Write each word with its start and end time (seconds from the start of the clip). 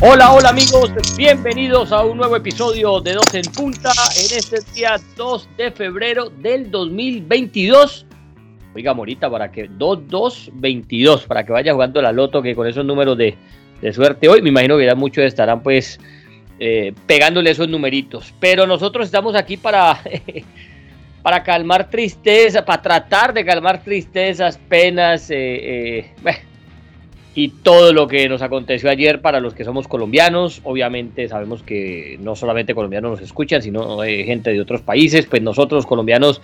Hola, 0.00 0.32
hola 0.32 0.50
amigos, 0.50 0.92
bienvenidos 1.16 1.90
a 1.90 2.04
un 2.04 2.18
nuevo 2.18 2.36
episodio 2.36 3.00
de 3.00 3.14
Dos 3.14 3.34
en 3.34 3.42
Punta 3.52 3.90
en 4.16 4.38
este 4.38 4.58
día 4.72 4.94
2 5.16 5.48
de 5.56 5.72
febrero 5.72 6.30
del 6.30 6.70
2022. 6.70 8.06
Oiga, 8.76 8.94
Morita, 8.94 9.28
para 9.28 9.50
que 9.50 9.68
2-2-22, 9.68 11.26
para 11.26 11.44
que 11.44 11.50
vaya 11.50 11.72
jugando 11.72 12.00
la 12.00 12.12
loto, 12.12 12.40
que 12.40 12.54
con 12.54 12.68
esos 12.68 12.84
números 12.84 13.18
de, 13.18 13.36
suerte 13.92 14.28
hoy, 14.28 14.40
me 14.40 14.50
imagino 14.50 14.78
que 14.78 14.86
ya 14.86 14.94
muchos 14.94 15.24
estarán 15.24 15.64
pues 15.64 15.98
eh, 16.60 16.94
pegándole 17.08 17.50
esos 17.50 17.68
numeritos. 17.68 18.32
Pero 18.38 18.68
nosotros 18.68 19.04
estamos 19.04 19.34
aquí 19.34 19.56
para, 19.56 20.00
para 21.22 21.42
calmar 21.42 21.90
tristeza, 21.90 22.64
para 22.64 22.82
tratar 22.82 23.34
de 23.34 23.44
calmar 23.44 23.82
tristezas, 23.82 24.58
penas, 24.68 25.28
eh, 25.32 26.14
eh 26.22 26.44
y 27.38 27.50
todo 27.50 27.92
lo 27.92 28.08
que 28.08 28.28
nos 28.28 28.42
aconteció 28.42 28.90
ayer 28.90 29.20
para 29.20 29.38
los 29.38 29.54
que 29.54 29.62
somos 29.62 29.86
colombianos. 29.86 30.60
Obviamente 30.64 31.28
sabemos 31.28 31.62
que 31.62 32.18
no 32.20 32.34
solamente 32.34 32.74
colombianos 32.74 33.12
nos 33.12 33.20
escuchan, 33.20 33.62
sino 33.62 34.02
eh, 34.02 34.24
gente 34.24 34.50
de 34.50 34.60
otros 34.60 34.80
países. 34.80 35.26
Pues 35.26 35.40
nosotros 35.40 35.86
colombianos 35.86 36.42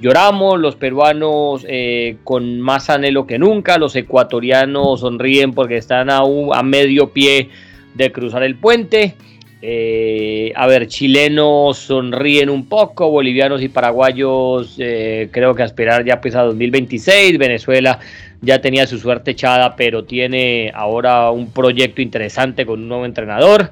lloramos, 0.00 0.60
los 0.60 0.76
peruanos 0.76 1.66
eh, 1.68 2.18
con 2.22 2.60
más 2.60 2.90
anhelo 2.90 3.26
que 3.26 3.40
nunca, 3.40 3.76
los 3.76 3.96
ecuatorianos 3.96 5.00
sonríen 5.00 5.52
porque 5.52 5.78
están 5.78 6.10
a, 6.10 6.20
a 6.20 6.62
medio 6.62 7.10
pie 7.10 7.48
de 7.94 8.12
cruzar 8.12 8.44
el 8.44 8.54
puente. 8.54 9.16
Eh, 9.62 10.52
a 10.54 10.68
ver, 10.68 10.86
chilenos 10.86 11.76
sonríen 11.76 12.50
un 12.50 12.68
poco, 12.68 13.10
bolivianos 13.10 13.62
y 13.62 13.68
paraguayos 13.68 14.76
creo 14.76 15.56
que 15.56 15.64
aspirar 15.64 16.04
ya 16.04 16.20
pues 16.20 16.36
a 16.36 16.42
2026, 16.42 17.36
Venezuela 17.36 17.98
ya 18.42 18.60
tenía 18.60 18.86
su 18.86 18.98
suerte 18.98 19.32
echada, 19.32 19.76
pero 19.76 20.04
tiene 20.04 20.70
ahora 20.74 21.30
un 21.30 21.50
proyecto 21.50 22.02
interesante 22.02 22.66
con 22.66 22.80
un 22.80 22.88
nuevo 22.88 23.06
entrenador. 23.06 23.70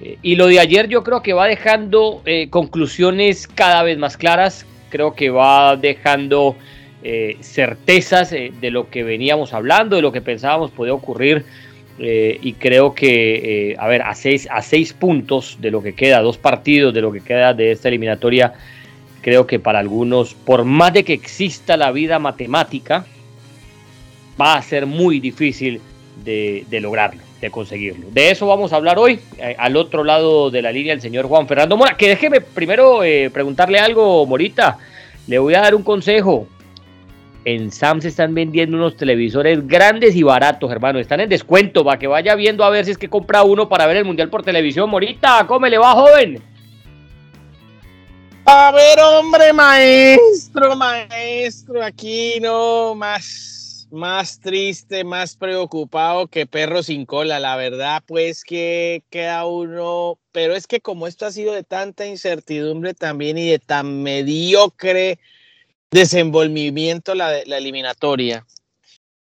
Eh, 0.00 0.18
y 0.22 0.36
lo 0.36 0.46
de 0.46 0.60
ayer 0.60 0.88
yo 0.88 1.02
creo 1.02 1.22
que 1.22 1.32
va 1.32 1.46
dejando 1.46 2.22
eh, 2.26 2.48
conclusiones 2.50 3.46
cada 3.46 3.82
vez 3.82 3.98
más 3.98 4.16
claras, 4.16 4.66
creo 4.90 5.14
que 5.14 5.30
va 5.30 5.76
dejando 5.76 6.56
eh, 7.02 7.36
certezas 7.40 8.30
de 8.30 8.70
lo 8.70 8.90
que 8.90 9.04
veníamos 9.04 9.54
hablando, 9.54 9.96
de 9.96 10.02
lo 10.02 10.12
que 10.12 10.20
pensábamos 10.20 10.70
podía 10.70 10.94
ocurrir. 10.94 11.44
y 11.98 12.52
creo 12.58 12.92
que, 12.92 13.74
a 13.78 13.88
ver, 13.88 14.02
a 14.02 14.14
seis, 14.14 14.46
a 14.50 14.60
seis 14.60 14.92
puntos 14.92 15.56
de 15.62 15.70
lo 15.70 15.82
que 15.82 15.94
queda, 15.94 16.20
dos 16.20 16.36
partidos 16.36 16.92
de 16.92 17.00
lo 17.00 17.10
que 17.10 17.22
queda 17.22 17.54
de 17.54 17.72
esta 17.72 17.88
eliminatoria, 17.88 18.52
creo 19.22 19.46
que 19.46 19.58
para 19.58 19.78
algunos, 19.78 20.34
por 20.34 20.64
más 20.64 20.92
de 20.92 21.04
que 21.04 21.14
exista 21.14 21.78
la 21.78 21.92
vida 21.92 22.18
matemática, 22.18 23.06
va 24.40 24.54
a 24.54 24.62
ser 24.62 24.86
muy 24.86 25.20
difícil 25.20 25.80
de, 26.24 26.66
lograrlo, 26.80 27.20
de 27.40 27.50
conseguirlo. 27.50 28.06
De 28.10 28.30
eso 28.30 28.46
vamos 28.46 28.72
a 28.72 28.76
hablar 28.76 28.98
hoy. 28.98 29.20
Eh, 29.38 29.56
al 29.58 29.76
otro 29.76 30.04
lado 30.04 30.50
de 30.50 30.62
la 30.62 30.72
línea, 30.72 30.92
el 30.92 31.00
señor 31.00 31.26
Juan 31.26 31.46
Fernando 31.46 31.76
Mora. 31.76 31.96
Que 31.96 32.08
déjeme 32.08 32.40
primero 32.40 33.04
eh, 33.04 33.30
preguntarle 33.30 33.78
algo, 33.78 34.26
Morita. 34.26 34.78
Le 35.26 35.38
voy 35.38 35.54
a 35.54 35.60
dar 35.60 35.74
un 35.74 35.82
consejo. 35.82 36.46
En 37.44 37.70
Sam 37.70 38.00
se 38.00 38.08
están 38.08 38.34
vendiendo 38.34 38.76
unos 38.76 38.96
televisores 38.96 39.66
grandes 39.68 40.16
y 40.16 40.22
baratos, 40.24 40.70
hermano. 40.70 40.98
Están 40.98 41.20
en 41.20 41.28
descuento 41.28 41.84
para 41.84 41.98
que 41.98 42.08
vaya 42.08 42.34
viendo 42.34 42.64
a 42.64 42.70
ver 42.70 42.84
si 42.84 42.90
es 42.90 42.98
que 42.98 43.08
compra 43.08 43.44
uno 43.44 43.68
para 43.68 43.86
ver 43.86 43.98
el 43.98 44.04
Mundial 44.04 44.28
por 44.28 44.42
televisión. 44.42 44.90
Morita, 44.90 45.44
¿cómo 45.46 45.66
le 45.66 45.78
va, 45.78 45.92
joven? 45.92 46.42
A 48.44 48.72
ver, 48.72 48.98
hombre, 49.00 49.52
maestro, 49.52 50.76
maestro, 50.76 51.82
aquí 51.82 52.38
no 52.40 52.94
más 52.94 53.55
más 53.90 54.40
triste, 54.40 55.04
más 55.04 55.36
preocupado 55.36 56.26
que 56.28 56.46
perro 56.46 56.82
sin 56.82 57.06
cola. 57.06 57.40
La 57.40 57.56
verdad, 57.56 58.02
pues 58.06 58.44
que 58.44 59.02
queda 59.10 59.46
uno, 59.46 60.18
pero 60.32 60.54
es 60.54 60.66
que 60.66 60.80
como 60.80 61.06
esto 61.06 61.26
ha 61.26 61.32
sido 61.32 61.52
de 61.52 61.64
tanta 61.64 62.06
incertidumbre 62.06 62.94
también 62.94 63.38
y 63.38 63.48
de 63.48 63.58
tan 63.58 64.02
mediocre 64.02 65.18
desenvolvimiento 65.90 67.14
la, 67.14 67.44
la 67.46 67.58
eliminatoria, 67.58 68.46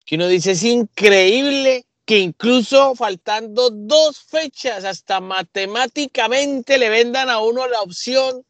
que 0.05 0.15
uno 0.15 0.27
dice, 0.27 0.51
es 0.51 0.63
increíble 0.63 1.85
que 2.05 2.19
incluso 2.19 2.95
faltando 2.95 3.69
dos 3.71 4.19
fechas, 4.19 4.85
hasta 4.85 5.19
matemáticamente 5.19 6.77
le 6.77 6.89
vendan 6.89 7.29
a 7.29 7.39
uno 7.39 7.67
la 7.67 7.81
opción 7.81 8.45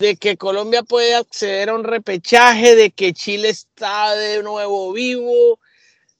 de 0.00 0.16
que 0.16 0.38
Colombia 0.38 0.82
puede 0.82 1.14
acceder 1.14 1.68
a 1.68 1.74
un 1.74 1.84
repechaje, 1.84 2.74
de 2.74 2.90
que 2.90 3.12
Chile 3.12 3.50
está 3.50 4.14
de 4.16 4.42
nuevo 4.42 4.94
vivo, 4.94 5.60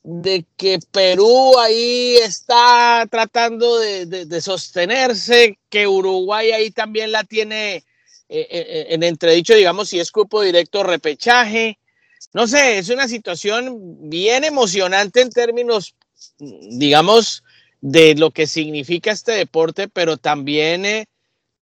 de 0.03 0.45
que 0.59 0.79
Perú 0.93 1.59
ahí 1.59 2.17
está 2.17 3.07
tratando 3.11 3.79
de, 3.79 4.41
sostenerse, 4.43 5.59
que 5.71 5.87
Uruguay 5.89 6.53
ahí 6.53 6.71
también 6.71 7.11
la 7.11 7.25
tiene 7.25 7.77
eh, 7.77 7.85
eh, 8.29 8.47
eh, 8.51 8.87
en 8.91 9.03
entredicho, 9.03 9.55
digamos, 9.55 9.89
si 9.89 9.99
es 9.99 10.13
cupo 10.13 10.43
directo 10.43 10.83
repechaje. 10.83 11.79
No 12.35 12.47
sé, 12.47 12.79
es 12.79 12.91
una 12.91 13.09
situación 13.09 14.11
bien 14.11 14.45
emocionante 14.45 15.23
en 15.23 15.31
términos, 15.31 15.95
digamos, 16.39 17.43
de 17.81 18.15
lo 18.15 18.31
que 18.31 18.47
significa 18.47 19.11
este 19.11 19.33
deporte, 19.33 19.89
pero 19.89 20.19
también 20.19 21.07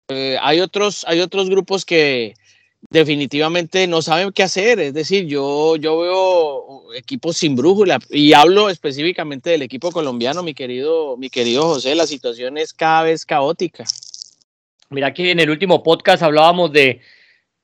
hay, 0.08 0.60
otros, 0.60 1.06
hay 1.08 1.20
otros 1.20 1.50
grupos 1.50 1.86
que 1.86 2.36
definitivamente 2.90 3.88
no 3.88 4.02
saben 4.02 4.32
qué 4.32 4.44
hacer. 4.44 4.80
Es 4.80 4.94
decir, 4.94 5.26
yo, 5.26 5.76
yo 5.78 6.00
veo 6.00 6.94
equipos 6.94 7.38
sin 7.38 7.56
brújula 7.56 8.00
y 8.10 8.34
hablo 8.34 8.70
específicamente 8.70 9.50
del 9.50 9.64
equipo 9.64 9.92
colombiano, 9.92 10.44
mi 10.44 10.54
querido, 10.54 11.18
mi 11.18 11.30
querido 11.30 11.64
José. 11.64 11.96
La 11.96 12.08
situación 12.08 12.58
es 12.58 12.74
cada 12.74 13.04
vez 13.04 13.26
caótica. 13.26 13.86
Mira 14.90 15.14
que 15.14 15.32
en 15.32 15.40
el 15.40 15.50
último 15.50 15.82
podcast 15.82 16.22
hablábamos 16.22 16.72
de, 16.72 17.02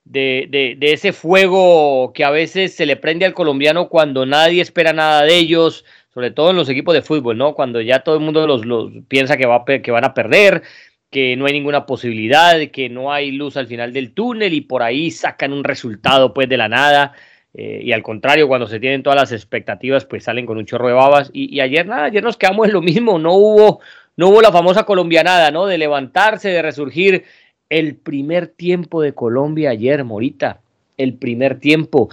de, 0.03 0.75
de, 0.77 0.93
ese 0.93 1.13
fuego 1.13 2.11
que 2.13 2.23
a 2.23 2.31
veces 2.31 2.75
se 2.75 2.87
le 2.87 2.97
prende 2.97 3.25
al 3.25 3.35
colombiano 3.35 3.89
cuando 3.89 4.25
nadie 4.25 4.61
espera 4.61 4.91
nada 4.91 5.23
de 5.23 5.37
ellos, 5.37 5.85
sobre 6.13 6.31
todo 6.31 6.49
en 6.49 6.55
los 6.55 6.67
equipos 6.67 6.95
de 6.95 7.03
fútbol, 7.03 7.37
¿no? 7.37 7.53
Cuando 7.53 7.79
ya 7.79 7.99
todo 7.99 8.15
el 8.15 8.21
mundo 8.21 8.47
los, 8.47 8.65
los 8.65 8.91
piensa 9.07 9.37
que, 9.37 9.45
va, 9.45 9.63
que 9.63 9.91
van 9.91 10.03
a 10.03 10.15
perder, 10.15 10.63
que 11.11 11.35
no 11.35 11.45
hay 11.45 11.53
ninguna 11.53 11.85
posibilidad, 11.85 12.57
que 12.71 12.89
no 12.89 13.11
hay 13.11 13.31
luz 13.31 13.57
al 13.57 13.67
final 13.67 13.91
del 13.91 14.13
túnel 14.13 14.53
y 14.53 14.61
por 14.61 14.81
ahí 14.81 15.11
sacan 15.11 15.51
un 15.51 15.65
resultado 15.65 16.33
pues 16.33 16.47
de 16.47 16.57
la 16.57 16.69
nada. 16.69 17.13
Eh, 17.53 17.81
y 17.83 17.91
al 17.91 18.01
contrario, 18.01 18.47
cuando 18.47 18.65
se 18.65 18.79
tienen 18.79 19.03
todas 19.03 19.19
las 19.19 19.33
expectativas, 19.33 20.05
pues 20.05 20.23
salen 20.23 20.45
con 20.45 20.57
un 20.57 20.65
chorro 20.65 20.87
de 20.87 20.93
babas. 20.93 21.29
Y, 21.33 21.59
ayer 21.59 21.85
nada, 21.85 22.05
ayer 22.05 22.23
nos 22.23 22.37
quedamos 22.37 22.67
en 22.67 22.73
lo 22.73 22.81
mismo, 22.81 23.19
no 23.19 23.33
hubo, 23.33 23.81
no 24.15 24.29
hubo 24.29 24.41
la 24.41 24.53
famosa 24.53 24.85
colombianada, 24.85 25.51
¿no? 25.51 25.65
De 25.65 25.77
levantarse, 25.77 26.49
de 26.49 26.61
resurgir. 26.61 27.25
El 27.69 27.95
primer 27.95 28.47
tiempo 28.47 29.01
de 29.01 29.13
Colombia 29.13 29.69
ayer, 29.69 30.03
Morita, 30.03 30.61
el 30.97 31.13
primer 31.13 31.59
tiempo. 31.59 32.09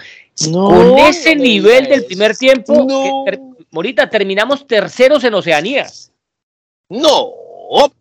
Con 0.53 0.99
ese 0.99 1.35
nivel 1.35 1.87
del 1.87 2.05
primer 2.05 2.37
tiempo, 2.37 3.25
Morita, 3.71 4.09
terminamos 4.09 4.67
terceros 4.67 5.23
en 5.25 5.35
Oceanía. 5.35 5.87
No, 6.89 7.33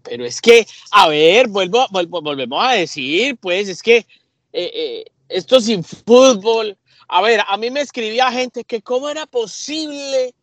pero 0.04 0.26
es 0.26 0.42
que, 0.42 0.66
a 0.92 1.10
ver, 1.10 1.48
vuelvo, 1.48 1.86
volvemos 1.92 2.66
a 2.66 2.74
decir, 2.74 3.38
pues, 3.38 3.68
es 3.68 3.82
que 3.82 3.98
eh, 3.98 4.06
eh, 4.54 5.06
esto 5.30 5.60
sin 5.60 5.84
fútbol, 5.84 6.78
a 7.08 7.22
ver, 7.22 7.42
a 7.48 7.58
mí 7.58 7.70
me 7.70 7.82
escribía 7.82 8.32
gente 8.32 8.64
que 8.64 8.82
cómo 8.82 9.10
era 9.10 9.26
posible 9.26 10.34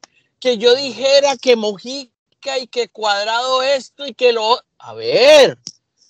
que 0.41 0.59
yo 0.59 0.75
dijera 0.75 1.37
que 1.37 1.57
Mojica 1.57 2.59
y 2.61 2.67
que 2.67 2.89
Cuadrado 2.89 3.63
esto 3.63 4.07
y 4.07 4.15
que 4.15 4.33
lo... 4.33 4.61
A 4.79 4.93
ver, 4.93 5.59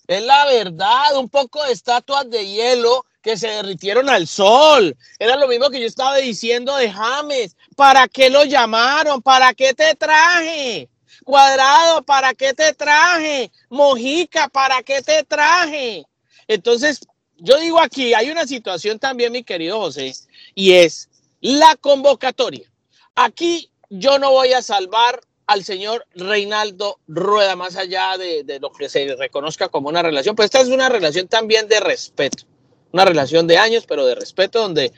es 0.09 0.23
la 0.23 0.47
verdad, 0.47 1.17
un 1.17 1.29
poco 1.29 1.63
de 1.65 1.73
estatuas 1.73 2.29
de 2.29 2.47
hielo 2.47 3.07
que 3.23 3.37
se 3.37 3.49
derritieron 3.49 4.11
al 4.11 4.27
sol. 4.27 4.97
Era 5.19 5.37
lo 5.37 5.47
mismo 5.47 5.71
que 5.71 5.81
yo 5.81 5.87
estaba 5.87 6.17
diciendo 6.17 6.75
de 6.77 6.91
James. 6.91 7.57
¿Para 7.77 8.09
qué 8.09 8.29
lo 8.29 8.45
llamaron? 8.45 9.23
¿Para 9.23 9.55
qué 9.55 9.73
te 9.73 9.95
traje? 9.95 10.91
Cuadrado, 11.25 12.03
¿para 12.03 12.35
qué 12.35 12.55
te 12.55 12.73
traje? 12.75 13.51
Mojica, 13.71 14.49
¿para 14.49 14.83
qué 14.83 15.03
te 15.03 15.25
traje? 15.25 16.05
Entonces, 16.47 17.01
yo 17.37 17.59
digo 17.59 17.81
aquí, 17.81 18.15
hay 18.15 18.31
una 18.31 18.47
situación 18.47 18.99
también, 18.99 19.33
mi 19.33 19.43
querido 19.43 19.79
José, 19.79 20.13
y 20.55 20.73
es 20.73 21.09
la 21.41 21.77
convocatoria. 21.77 22.71
Aquí 23.15 23.71
yo 23.91 24.19
no 24.19 24.31
voy 24.33 24.53
a 24.53 24.63
salvar 24.63 25.21
al 25.47 25.65
señor 25.65 26.07
Reinaldo 26.15 27.01
Rueda, 27.07 27.55
más 27.57 27.77
allá 27.77 28.17
de, 28.17 28.59
lo 28.61 28.73
que 28.73 28.89
se 28.89 29.15
reconozca 29.17 29.69
como 29.69 29.89
una 29.89 30.03
relación, 30.03 30.35
pues 30.35 30.47
esta 30.47 30.61
es 30.61 30.69
una 30.69 30.89
relación 30.89 31.29
también 31.29 31.69
de 31.69 31.81
respeto, 31.81 32.45
una 32.93 33.05
relación 33.05 33.47
de 33.47 33.59
años, 33.59 33.85
pero 33.87 34.07
de 34.07 34.15
respeto, 34.15 34.61
donde 34.61 34.93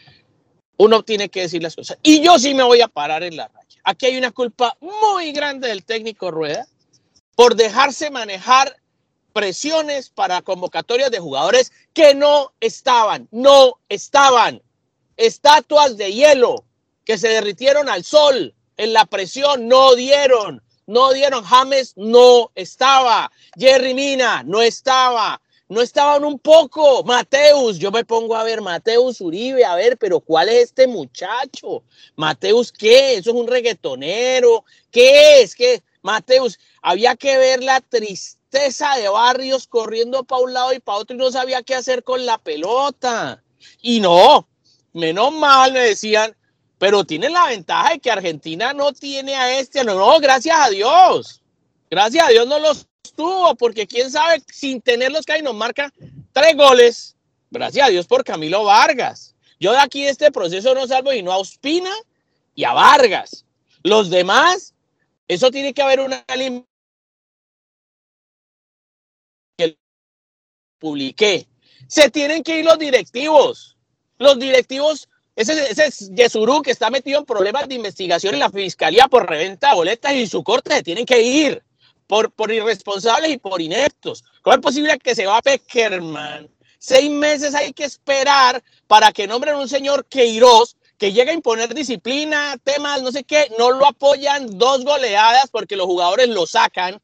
uno 0.76 1.02
tiene 1.02 1.28
que 1.28 1.42
decir 1.42 1.62
las 1.62 1.74
cosas. 1.74 1.98
Y 2.02 2.20
yo 2.20 2.38
sí 2.38 2.54
me 2.54 2.62
voy 2.62 2.80
a 2.80 2.88
parar 2.88 3.22
en 3.22 3.36
la 3.36 3.48
raya. 3.48 3.65
Aquí 3.88 4.06
hay 4.06 4.18
una 4.18 4.32
culpa 4.32 4.76
muy 4.80 5.30
grande 5.30 5.68
del 5.68 5.84
técnico 5.84 6.32
Rueda 6.32 6.66
por 7.36 7.54
dejarse 7.54 8.10
manejar 8.10 8.76
presiones 9.32 10.10
para 10.10 10.42
convocatorias 10.42 11.12
de 11.12 11.20
jugadores 11.20 11.70
que 11.92 12.12
no 12.12 12.52
estaban, 12.58 13.28
no 13.30 13.78
estaban. 13.88 14.60
Estatuas 15.16 15.96
de 15.96 16.12
hielo 16.12 16.64
que 17.04 17.16
se 17.16 17.28
derritieron 17.28 17.88
al 17.88 18.02
sol 18.02 18.56
en 18.76 18.92
la 18.92 19.06
presión, 19.06 19.68
no 19.68 19.94
dieron. 19.94 20.60
no 20.88 21.12
dieron. 21.12 21.44
James 21.44 21.92
no 21.94 22.50
estaba. 22.56 23.30
Jerry 23.56 23.94
Mina 23.94 24.42
no 24.42 24.62
estaba. 24.62 25.40
No 25.68 25.82
estaban 25.82 26.24
un 26.24 26.38
poco. 26.38 27.02
Mateus, 27.02 27.78
yo 27.78 27.90
me 27.90 28.04
pongo 28.04 28.36
a 28.36 28.44
ver, 28.44 28.60
Mateus 28.60 29.20
Uribe, 29.20 29.64
a 29.64 29.74
ver, 29.74 29.98
pero 29.98 30.20
¿cuál 30.20 30.48
es 30.48 30.64
este 30.64 30.86
muchacho? 30.86 31.82
Mateus, 32.14 32.70
¿qué? 32.70 33.14
¿Eso 33.14 33.30
es 33.30 33.36
un 33.36 33.48
reggaetonero? 33.48 34.64
¿Qué 34.90 35.42
es? 35.42 35.54
¿Qué? 35.54 35.82
Mateus, 36.02 36.58
había 36.82 37.16
que 37.16 37.36
ver 37.36 37.64
la 37.64 37.80
tristeza 37.80 38.94
de 38.96 39.08
Barrios 39.08 39.66
corriendo 39.66 40.22
para 40.22 40.42
un 40.42 40.52
lado 40.54 40.72
y 40.72 40.78
para 40.78 40.98
otro 40.98 41.16
y 41.16 41.18
no 41.18 41.32
sabía 41.32 41.64
qué 41.64 41.74
hacer 41.74 42.04
con 42.04 42.24
la 42.24 42.38
pelota. 42.38 43.42
Y 43.82 43.98
no, 43.98 44.46
menos 44.92 45.32
mal 45.32 45.72
me 45.72 45.80
decían, 45.80 46.36
pero 46.78 47.04
tienen 47.04 47.32
la 47.32 47.46
ventaja 47.46 47.90
de 47.90 47.98
que 47.98 48.10
Argentina 48.10 48.72
no 48.72 48.92
tiene 48.92 49.34
a 49.34 49.58
este. 49.58 49.82
No, 49.82 49.94
no, 49.94 50.20
gracias 50.20 50.56
a 50.58 50.70
Dios. 50.70 51.42
Gracias 51.90 52.24
a 52.24 52.30
Dios 52.30 52.46
no 52.46 52.58
los 52.58 52.86
tuvo, 53.12 53.54
porque 53.54 53.86
quién 53.86 54.10
sabe, 54.10 54.42
sin 54.52 54.80
tenerlos 54.80 55.24
que 55.24 55.32
ahí 55.32 55.42
nos 55.42 55.54
marca 55.54 55.92
tres 56.32 56.56
goles. 56.56 57.16
Gracias 57.50 57.86
a 57.86 57.90
Dios 57.90 58.06
por 58.06 58.24
Camilo 58.24 58.64
Vargas. 58.64 59.34
Yo 59.58 59.72
de 59.72 59.78
aquí 59.78 60.02
de 60.02 60.10
este 60.10 60.30
proceso 60.30 60.74
no 60.74 60.86
salvo 60.86 61.12
y 61.12 61.22
no 61.22 61.32
a 61.32 61.38
Ospina 61.38 61.92
y 62.54 62.64
a 62.64 62.72
Vargas. 62.72 63.44
Los 63.82 64.10
demás, 64.10 64.74
eso 65.28 65.50
tiene 65.50 65.72
que 65.72 65.82
haber 65.82 66.00
una 66.00 66.24
que 69.56 69.78
publiqué. 70.78 71.48
Se 71.88 72.10
tienen 72.10 72.42
que 72.42 72.58
ir 72.58 72.64
los 72.64 72.78
directivos. 72.78 73.76
Los 74.18 74.38
directivos 74.38 75.08
ese, 75.36 75.70
ese 75.70 75.86
es 75.86 76.10
Yesurú 76.14 76.62
que 76.62 76.70
está 76.70 76.88
metido 76.88 77.18
en 77.18 77.26
problemas 77.26 77.68
de 77.68 77.74
investigación 77.74 78.32
en 78.32 78.40
la 78.40 78.50
fiscalía 78.50 79.06
por 79.06 79.28
reventa 79.28 79.74
boletas 79.74 80.14
y 80.14 80.26
su 80.26 80.42
corte 80.42 80.74
se 80.74 80.82
tienen 80.82 81.04
que 81.04 81.20
ir 81.20 81.62
por, 82.06 82.30
por 82.30 82.52
irresponsables 82.52 83.30
y 83.32 83.38
por 83.38 83.60
ineptos. 83.60 84.24
¿Cómo 84.42 84.54
es 84.54 84.62
posible 84.62 84.98
que 84.98 85.14
se 85.14 85.26
va 85.26 85.42
Peckerman? 85.42 86.48
Seis 86.78 87.10
meses 87.10 87.54
hay 87.54 87.72
que 87.72 87.84
esperar 87.84 88.62
para 88.86 89.12
que 89.12 89.26
nombren 89.26 89.56
un 89.56 89.68
señor 89.68 90.06
Queiroz 90.06 90.76
que 90.98 91.12
llegue 91.12 91.30
a 91.30 91.34
imponer 91.34 91.74
disciplina, 91.74 92.56
temas, 92.62 93.02
no 93.02 93.12
sé 93.12 93.24
qué, 93.24 93.50
no 93.58 93.70
lo 93.70 93.86
apoyan 93.86 94.58
dos 94.58 94.84
goleadas 94.84 95.50
porque 95.50 95.76
los 95.76 95.86
jugadores 95.86 96.28
lo 96.28 96.46
sacan, 96.46 97.00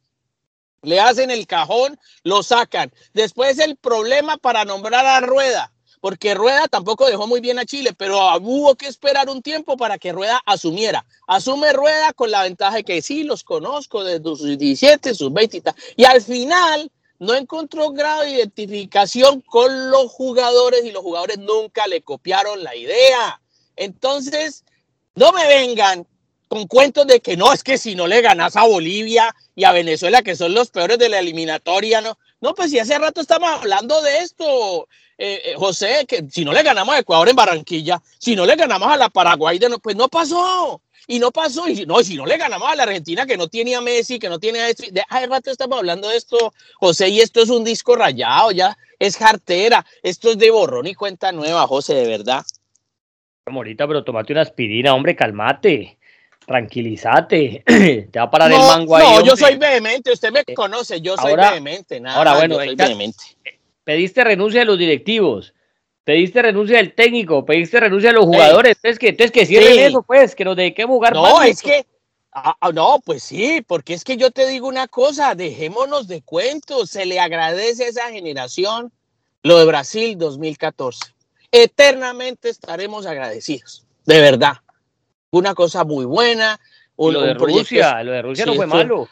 le 0.81 0.99
hacen 0.99 1.29
el 1.29 1.45
cajón, 1.45 1.99
lo 2.23 2.43
sacan. 2.43 2.91
Después 3.13 3.59
el 3.59 3.75
problema 3.75 4.37
para 4.37 4.65
nombrar 4.65 5.05
a 5.05 5.19
Rueda 5.19 5.71
porque 6.03 6.33
Rueda 6.33 6.67
tampoco 6.67 7.07
dejó 7.07 7.27
muy 7.27 7.39
bien 7.39 7.59
a 7.59 7.65
Chile, 7.65 7.93
pero 7.97 8.19
hubo 8.41 8.75
que 8.75 8.87
esperar 8.87 9.29
un 9.29 9.41
tiempo 9.41 9.77
para 9.77 9.97
que 9.97 10.11
Rueda 10.11 10.41
asumiera. 10.45 11.05
Asume 11.27 11.71
Rueda 11.71 12.11
con 12.11 12.29
la 12.29 12.43
ventaja 12.43 12.75
de 12.75 12.83
que 12.83 13.01
sí, 13.01 13.23
los 13.23 13.45
conozco 13.45 14.03
desde 14.03 14.21
sus 14.21 14.41
17, 14.41 15.15
sus 15.15 15.31
20 15.31 15.55
y 15.55 15.61
tal. 15.61 15.75
Y 15.95 16.03
al 16.03 16.21
final 16.21 16.91
no 17.19 17.33
encontró 17.35 17.91
grado 17.91 18.23
de 18.23 18.31
identificación 18.31 19.39
con 19.39 19.91
los 19.91 20.11
jugadores 20.11 20.83
y 20.83 20.91
los 20.91 21.03
jugadores 21.03 21.37
nunca 21.37 21.87
le 21.87 22.01
copiaron 22.01 22.65
la 22.65 22.75
idea. 22.75 23.39
Entonces, 23.77 24.65
no 25.15 25.31
me 25.31 25.47
vengan 25.47 26.05
con 26.53 26.67
cuentos 26.67 27.07
de 27.07 27.19
que 27.19 27.35
no, 27.35 27.51
es 27.51 27.63
que 27.63 27.79
si 27.79 27.95
no 27.95 28.05
le 28.05 28.21
ganas 28.21 28.55
a 28.55 28.67
Bolivia 28.67 29.35
y 29.55 29.63
a 29.63 29.71
Venezuela, 29.71 30.21
que 30.21 30.35
son 30.35 30.53
los 30.53 30.69
peores 30.69 30.99
de 30.99 31.09
la 31.09 31.17
eliminatoria, 31.17 31.99
no. 31.99 32.19
No, 32.41 32.53
pues 32.53 32.69
si 32.69 32.77
hace 32.77 32.99
rato 32.99 33.21
estamos 33.21 33.49
hablando 33.49 33.99
de 34.03 34.19
esto. 34.19 34.87
Eh, 35.17 35.41
eh, 35.45 35.53
José, 35.57 36.05
que 36.07 36.23
si 36.29 36.45
no 36.45 36.53
le 36.53 36.61
ganamos 36.61 36.93
a 36.93 36.99
Ecuador 36.99 37.27
en 37.27 37.35
Barranquilla, 37.35 37.99
si 38.19 38.35
no 38.35 38.45
le 38.45 38.55
ganamos 38.55 38.87
a 38.87 38.97
la 38.97 39.09
Paraguay, 39.09 39.59
pues 39.81 39.95
no 39.95 40.07
pasó. 40.09 40.79
Y 41.07 41.17
no 41.17 41.31
pasó. 41.31 41.67
Y 41.67 41.87
no, 41.87 42.03
si 42.03 42.15
no 42.15 42.27
le 42.27 42.37
ganamos 42.37 42.69
a 42.69 42.75
la 42.75 42.83
Argentina, 42.83 43.25
que 43.25 43.35
no 43.35 43.47
tiene 43.47 43.73
a 43.75 43.81
Messi, 43.81 44.19
que 44.19 44.29
no 44.29 44.39
tiene 44.39 44.59
a 44.59 44.69
esto. 44.69 44.83
De 44.91 45.01
hace 45.09 45.25
rato 45.25 45.49
estamos 45.49 45.79
hablando 45.79 46.09
de 46.09 46.17
esto, 46.17 46.53
José, 46.75 47.09
y 47.09 47.19
esto 47.21 47.41
es 47.41 47.49
un 47.49 47.63
disco 47.63 47.95
rayado, 47.95 48.51
ya 48.51 48.77
es 48.99 49.17
cartera. 49.17 49.83
Esto 50.03 50.29
es 50.29 50.37
de 50.37 50.51
borrón 50.51 50.85
y 50.85 50.93
cuenta 50.93 51.31
nueva, 51.31 51.65
José, 51.65 51.95
de 51.95 52.07
verdad. 52.07 52.45
Morita, 53.49 53.87
pero 53.87 54.03
tomate 54.03 54.33
una 54.33 54.43
aspirina, 54.43 54.93
hombre, 54.93 55.15
calmate 55.15 55.97
tranquilízate, 56.45 57.63
te 58.11 58.19
va 58.19 58.23
a 58.23 58.31
parar 58.31 58.51
el 58.51 58.57
mango 58.57 58.95
ahí. 58.95 59.03
No, 59.03 59.23
yo 59.23 59.35
soy 59.35 59.57
vehemente, 59.57 60.11
usted 60.11 60.31
me 60.31 60.41
eh, 60.45 60.53
conoce, 60.53 61.01
yo 61.01 61.17
soy 61.17 61.35
vehemente, 61.35 61.99
nada 61.99 62.17
Ahora, 62.17 62.35
bueno, 62.35 62.55
soy 62.55 62.75
vehemente 62.75 63.23
pediste 63.83 64.23
renuncia 64.23 64.61
de 64.61 64.65
los 64.65 64.77
directivos, 64.77 65.53
pediste 66.03 66.41
renuncia 66.41 66.77
del 66.77 66.93
técnico, 66.93 67.45
pediste 67.45 67.79
renuncia 67.79 68.09
de 68.09 68.15
los 68.15 68.25
jugadores. 68.25 68.77
Entonces, 68.77 68.99
que, 68.99 69.09
entonces 69.09 69.31
que 69.31 69.45
cierren 69.45 69.79
eso, 69.79 70.03
pues, 70.03 70.35
que 70.35 70.45
nos 70.45 70.55
dediquemos 70.55 70.93
a 70.93 70.95
jugar. 70.95 71.13
No, 71.13 71.41
es 71.41 71.61
que, 71.61 71.85
ah, 72.31 72.55
ah, 72.59 72.71
no, 72.71 72.99
pues 73.03 73.23
sí, 73.23 73.63
porque 73.65 73.93
es 73.93 74.03
que 74.03 74.17
yo 74.17 74.31
te 74.31 74.47
digo 74.47 74.67
una 74.67 74.87
cosa, 74.87 75.35
dejémonos 75.35 76.07
de 76.07 76.21
cuentos, 76.21 76.89
se 76.89 77.05
le 77.05 77.19
agradece 77.19 77.85
a 77.85 77.89
esa 77.89 78.09
generación 78.09 78.91
lo 79.43 79.59
de 79.59 79.65
Brasil 79.65 80.17
2014. 80.17 80.99
Eternamente 81.51 82.49
estaremos 82.49 83.05
agradecidos, 83.05 83.85
de 84.05 84.21
verdad. 84.21 84.53
Una 85.33 85.55
cosa 85.55 85.83
muy 85.83 86.05
buena. 86.05 86.59
lo 86.95 87.21
de 87.21 87.33
Rusia, 87.33 88.03
lo 88.03 88.11
de 88.11 88.21
Rusia 88.21 88.45
no 88.45 88.53
fue 88.53 88.67
malo. 88.67 89.09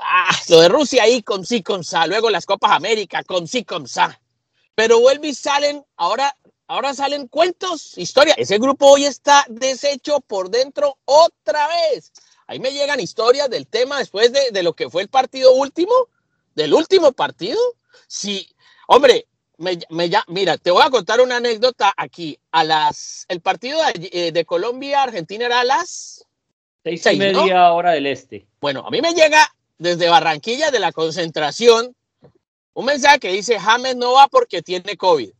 Ah, 0.00 0.30
lo 0.48 0.60
de 0.60 0.68
Rusia 0.68 1.02
ahí 1.02 1.20
con 1.20 1.44
sí, 1.44 1.64
con 1.64 1.82
sa. 1.82 2.06
Luego 2.06 2.30
las 2.30 2.46
Copas 2.46 2.70
América 2.70 3.24
con 3.24 3.48
sí, 3.48 3.64
con 3.64 3.88
sa. 3.88 4.20
Pero 4.76 5.00
vuelve 5.00 5.28
y 5.28 5.34
salen, 5.34 5.84
ahora, 5.96 6.36
ahora 6.68 6.94
salen 6.94 7.26
cuentos, 7.26 7.98
historia. 7.98 8.34
Ese 8.36 8.58
grupo 8.58 8.86
hoy 8.86 9.04
está 9.04 9.44
deshecho 9.48 10.20
por 10.20 10.48
dentro 10.48 10.96
otra 11.06 11.66
vez. 11.66 12.12
Ahí 12.46 12.60
me 12.60 12.70
llegan 12.70 13.00
historias 13.00 13.50
del 13.50 13.66
tema 13.66 13.98
después 13.98 14.32
de, 14.32 14.52
de 14.52 14.62
lo 14.62 14.74
que 14.74 14.88
fue 14.88 15.02
el 15.02 15.08
partido 15.08 15.54
último, 15.54 15.92
del 16.54 16.72
último 16.72 17.10
partido. 17.10 17.58
Sí, 18.06 18.48
hombre, 18.86 19.26
me, 19.58 19.78
me, 19.90 20.10
mira, 20.28 20.56
te 20.56 20.70
voy 20.70 20.82
a 20.84 20.90
contar 20.90 21.20
una 21.20 21.36
anécdota 21.36 21.92
aquí. 21.96 22.38
A 22.52 22.64
las, 22.64 23.26
el 23.28 23.40
partido 23.40 23.80
de, 23.94 24.10
eh, 24.12 24.32
de 24.32 24.44
Colombia-Argentina 24.44 25.46
era 25.46 25.60
a 25.60 25.64
las 25.64 26.24
seis 26.82 27.06
y 27.06 27.16
media 27.16 27.72
hora 27.72 27.92
del 27.92 28.06
este. 28.06 28.46
Bueno, 28.60 28.84
a 28.86 28.90
mí 28.90 29.00
me 29.00 29.14
llega 29.14 29.40
desde 29.78 30.08
Barranquilla 30.08 30.70
de 30.70 30.80
la 30.80 30.92
concentración 30.92 31.94
un 32.74 32.84
mensaje 32.84 33.20
que 33.20 33.32
dice 33.32 33.58
James 33.58 33.96
no 33.96 34.12
va 34.12 34.28
porque 34.28 34.62
tiene 34.62 34.96
COVID. 34.96 35.30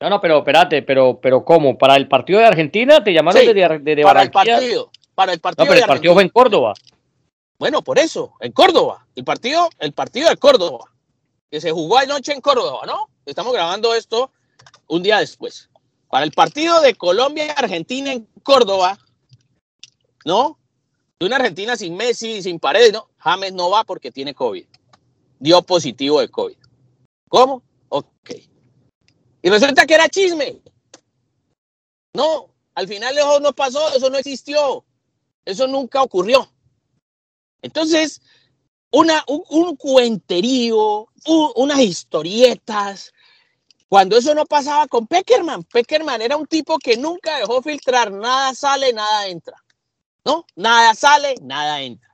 No, 0.00 0.10
no, 0.10 0.20
pero 0.20 0.38
espérate, 0.38 0.82
pero, 0.82 1.18
pero 1.20 1.44
¿cómo? 1.44 1.76
¿Para 1.76 1.96
el 1.96 2.06
partido 2.06 2.38
de 2.38 2.46
Argentina 2.46 3.02
te 3.02 3.12
llamaron 3.12 3.44
desde, 3.44 4.04
Barranquilla? 4.04 4.04
Para 4.04 4.22
el 4.22 4.30
partido, 4.30 4.90
para 5.14 5.32
el 5.32 5.40
partido. 5.40 5.64
No, 5.64 5.68
pero 5.68 5.80
el 5.80 5.88
partido 5.88 6.14
fue 6.14 6.22
en 6.22 6.28
Córdoba. 6.28 6.74
Bueno, 7.58 7.82
por 7.82 7.98
eso, 7.98 8.34
en 8.40 8.52
Córdoba. 8.52 9.04
El 9.16 9.24
partido, 9.24 9.68
el 9.80 9.92
partido 9.92 10.30
de 10.30 10.36
Córdoba, 10.36 10.84
que 11.50 11.60
se 11.60 11.70
jugó 11.70 11.98
anoche 11.98 12.32
en 12.32 12.40
Córdoba, 12.40 12.82
¿no? 12.86 13.08
Estamos 13.26 13.52
grabando 13.52 13.94
esto 13.94 14.30
un 14.86 15.02
día 15.02 15.18
después. 15.18 15.70
Para 16.08 16.24
el 16.24 16.32
partido 16.32 16.80
de 16.80 16.94
Colombia 16.94 17.46
y 17.46 17.50
Argentina 17.50 18.12
en 18.12 18.26
Córdoba, 18.42 18.98
¿no? 20.24 20.58
de 21.18 21.26
una 21.26 21.36
Argentina 21.36 21.76
sin 21.76 21.96
Messi, 21.96 22.42
sin 22.42 22.60
paredes, 22.60 22.92
no, 22.92 23.08
James 23.18 23.52
no 23.52 23.70
va 23.70 23.84
porque 23.84 24.12
tiene 24.12 24.34
COVID. 24.34 24.64
Dio 25.40 25.62
positivo 25.62 26.20
de 26.20 26.28
COVID. 26.28 26.56
¿Cómo? 27.28 27.62
Ok. 27.88 28.30
Y 29.42 29.50
resulta 29.50 29.86
que 29.86 29.94
era 29.94 30.08
chisme. 30.08 30.60
No, 32.14 32.54
al 32.74 32.86
final 32.86 33.16
eso 33.16 33.40
no 33.40 33.52
pasó, 33.52 33.94
eso 33.94 34.10
no 34.10 34.18
existió. 34.18 34.84
Eso 35.44 35.66
nunca 35.66 36.02
ocurrió. 36.02 36.50
Entonces, 37.62 38.20
una, 38.90 39.24
un, 39.26 39.76
cuenterío, 39.76 41.08
unas 41.56 41.78
historietas. 41.80 43.12
Cuando 43.88 44.16
eso 44.18 44.34
no 44.34 44.44
pasaba 44.44 44.86
con 44.86 45.06
Peckerman, 45.06 45.64
Peckerman 45.64 46.22
era 46.22 46.36
un 46.36 46.46
tipo 46.46 46.78
que 46.78 46.96
nunca 46.96 47.38
dejó 47.38 47.62
filtrar, 47.62 48.12
nada 48.12 48.54
sale, 48.54 48.92
nada 48.92 49.28
entra. 49.28 49.56
¿no? 50.28 50.44
Nada 50.56 50.94
sale, 50.94 51.36
nada 51.40 51.80
entra. 51.80 52.08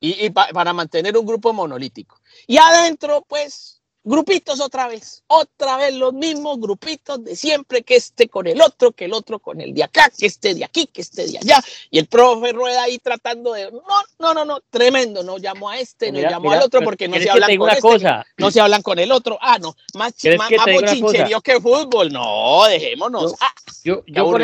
Y, 0.00 0.30
para 0.30 0.72
mantener 0.72 1.16
un 1.16 1.26
grupo 1.26 1.52
monolítico. 1.52 2.20
Y 2.46 2.56
adentro, 2.56 3.24
pues, 3.28 3.75
grupitos 4.06 4.60
otra 4.60 4.86
vez, 4.86 5.24
otra 5.26 5.76
vez 5.76 5.92
los 5.92 6.14
mismos 6.14 6.60
grupitos 6.60 7.22
de 7.24 7.34
siempre, 7.34 7.82
que 7.82 7.96
este 7.96 8.28
con 8.28 8.46
el 8.46 8.60
otro, 8.60 8.92
que 8.92 9.06
el 9.06 9.12
otro 9.12 9.40
con 9.40 9.60
el 9.60 9.74
de 9.74 9.82
acá, 9.82 10.10
que 10.16 10.26
este 10.26 10.54
de 10.54 10.64
aquí, 10.64 10.86
que 10.86 11.00
este 11.00 11.26
de 11.26 11.38
allá, 11.38 11.60
y 11.90 11.98
el 11.98 12.06
profe 12.06 12.52
Rueda 12.52 12.84
ahí 12.84 12.98
tratando 12.98 13.52
de, 13.52 13.68
no, 13.72 13.80
no, 14.20 14.32
no, 14.32 14.44
no, 14.44 14.60
tremendo, 14.70 15.24
no 15.24 15.38
llamo 15.38 15.68
a 15.68 15.80
este, 15.80 16.12
no 16.12 16.20
llamo 16.20 16.52
al 16.52 16.62
otro 16.62 16.82
porque 16.82 17.08
no 17.08 17.16
se 17.16 17.28
hablan 17.28 17.56
con 17.56 17.68
este, 17.68 17.82
cosa? 17.82 18.24
no 18.38 18.50
se 18.52 18.60
hablan 18.60 18.82
con 18.82 19.00
el 19.00 19.10
otro, 19.10 19.38
ah, 19.40 19.58
no, 19.58 19.74
más, 19.94 20.14
más, 20.24 20.38
más 20.38 21.42
que 21.42 21.60
fútbol, 21.60 22.12
no, 22.12 22.64
dejémonos. 22.68 23.32
Yo, 23.32 23.36
ah, 23.40 23.54
yo, 23.84 24.24
con 24.24 24.42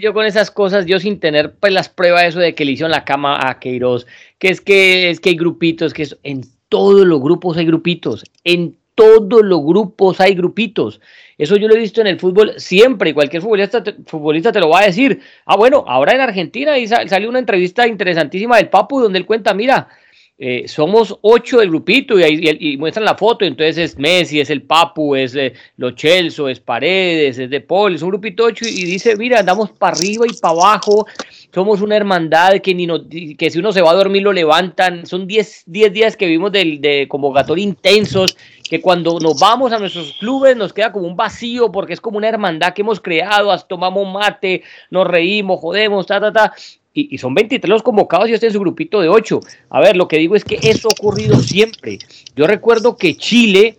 yo 0.00 0.12
con 0.14 0.24
esas 0.24 0.52
cosas, 0.52 0.86
yo 0.86 1.00
sin 1.00 1.18
tener 1.18 1.56
pues 1.56 1.72
las 1.72 1.88
pruebas 1.88 2.22
de 2.22 2.28
eso 2.28 2.38
de 2.38 2.54
que 2.54 2.64
le 2.64 2.72
hicieron 2.72 2.92
la 2.92 3.04
cama 3.04 3.40
a 3.42 3.58
Queiroz, 3.58 4.06
que 4.38 4.50
es 4.50 4.60
que, 4.60 5.10
es 5.10 5.18
que 5.18 5.30
hay 5.30 5.36
grupitos, 5.36 5.92
que 5.92 6.04
es, 6.04 6.16
en 6.22 6.48
todos 6.68 7.04
los 7.04 7.20
grupos 7.20 7.56
hay 7.56 7.66
grupitos, 7.66 8.24
en 8.44 8.79
todos 8.94 9.42
los 9.42 9.64
grupos 9.64 10.20
hay 10.20 10.34
grupitos. 10.34 11.00
Eso 11.38 11.56
yo 11.56 11.68
lo 11.68 11.74
he 11.74 11.78
visto 11.78 12.00
en 12.00 12.06
el 12.06 12.20
fútbol 12.20 12.54
siempre 12.58 13.14
cualquier 13.14 13.42
futbolista 13.42 13.82
te, 13.82 13.94
futbolista 14.04 14.52
te 14.52 14.60
lo 14.60 14.68
va 14.68 14.80
a 14.80 14.86
decir. 14.86 15.20
Ah, 15.46 15.56
bueno, 15.56 15.84
ahora 15.88 16.12
en 16.12 16.20
Argentina 16.20 16.72
ahí 16.72 16.86
salió 16.86 17.28
una 17.28 17.38
entrevista 17.38 17.86
interesantísima 17.86 18.56
del 18.58 18.68
Papu 18.68 19.00
donde 19.00 19.18
él 19.18 19.26
cuenta, 19.26 19.54
mira, 19.54 19.88
eh, 20.42 20.66
somos 20.66 21.18
ocho 21.20 21.58
del 21.58 21.68
grupito 21.68 22.18
y, 22.18 22.22
ahí, 22.22 22.56
y, 22.58 22.78
muestran 22.78 23.04
la 23.04 23.14
foto, 23.14 23.44
entonces 23.44 23.76
es 23.76 23.98
Messi, 23.98 24.40
es 24.40 24.48
el 24.48 24.62
Papu, 24.62 25.14
es 25.14 25.34
eh, 25.34 25.52
Lo 25.76 25.90
Chelso, 25.90 26.48
es 26.48 26.58
Paredes, 26.58 27.38
es 27.38 27.50
De 27.50 27.60
Paul, 27.60 27.94
es 27.94 28.00
un 28.00 28.08
grupito 28.08 28.44
ocho 28.44 28.64
y, 28.66 28.84
dice, 28.86 29.16
mira, 29.16 29.40
andamos 29.40 29.70
para 29.72 29.94
arriba 29.94 30.24
y 30.26 30.32
para 30.32 30.54
abajo, 30.54 31.06
somos 31.52 31.82
una 31.82 31.94
hermandad 31.94 32.54
que, 32.60 32.74
ni 32.74 32.86
no, 32.86 33.06
que 33.06 33.50
si 33.50 33.58
uno 33.58 33.70
se 33.70 33.82
va 33.82 33.90
a 33.90 33.94
dormir 33.94 34.22
lo 34.22 34.32
levantan, 34.32 35.04
son 35.04 35.26
10 35.26 35.64
días 35.66 36.16
que 36.16 36.24
vivimos 36.24 36.52
de, 36.52 36.78
de 36.80 37.06
convocatoria 37.06 37.62
intensos, 37.62 38.34
que 38.70 38.80
cuando 38.80 39.18
nos 39.20 39.38
vamos 39.38 39.72
a 39.72 39.78
nuestros 39.78 40.14
clubes 40.20 40.56
nos 40.56 40.72
queda 40.72 40.90
como 40.90 41.06
un 41.06 41.16
vacío 41.16 41.70
porque 41.70 41.92
es 41.92 42.00
como 42.00 42.16
una 42.16 42.28
hermandad 42.28 42.72
que 42.72 42.80
hemos 42.80 42.98
creado, 43.00 43.54
tomamos 43.68 44.10
mate, 44.10 44.62
nos 44.90 45.06
reímos, 45.06 45.60
jodemos, 45.60 46.06
ta, 46.06 46.18
ta, 46.18 46.32
ta, 46.32 46.54
y, 46.92 47.18
son 47.18 47.34
23 47.34 47.68
los 47.68 47.82
convocados 47.82 48.28
y 48.28 48.32
este 48.32 48.46
en 48.46 48.52
su 48.52 48.60
grupito 48.60 49.00
de 49.00 49.08
8. 49.08 49.40
A 49.70 49.80
ver, 49.80 49.96
lo 49.96 50.08
que 50.08 50.18
digo 50.18 50.34
es 50.34 50.44
que 50.44 50.58
eso 50.62 50.88
ha 50.88 50.92
ocurrido 50.92 51.36
siempre. 51.36 51.98
Yo 52.34 52.46
recuerdo 52.46 52.96
que 52.96 53.16
Chile 53.16 53.78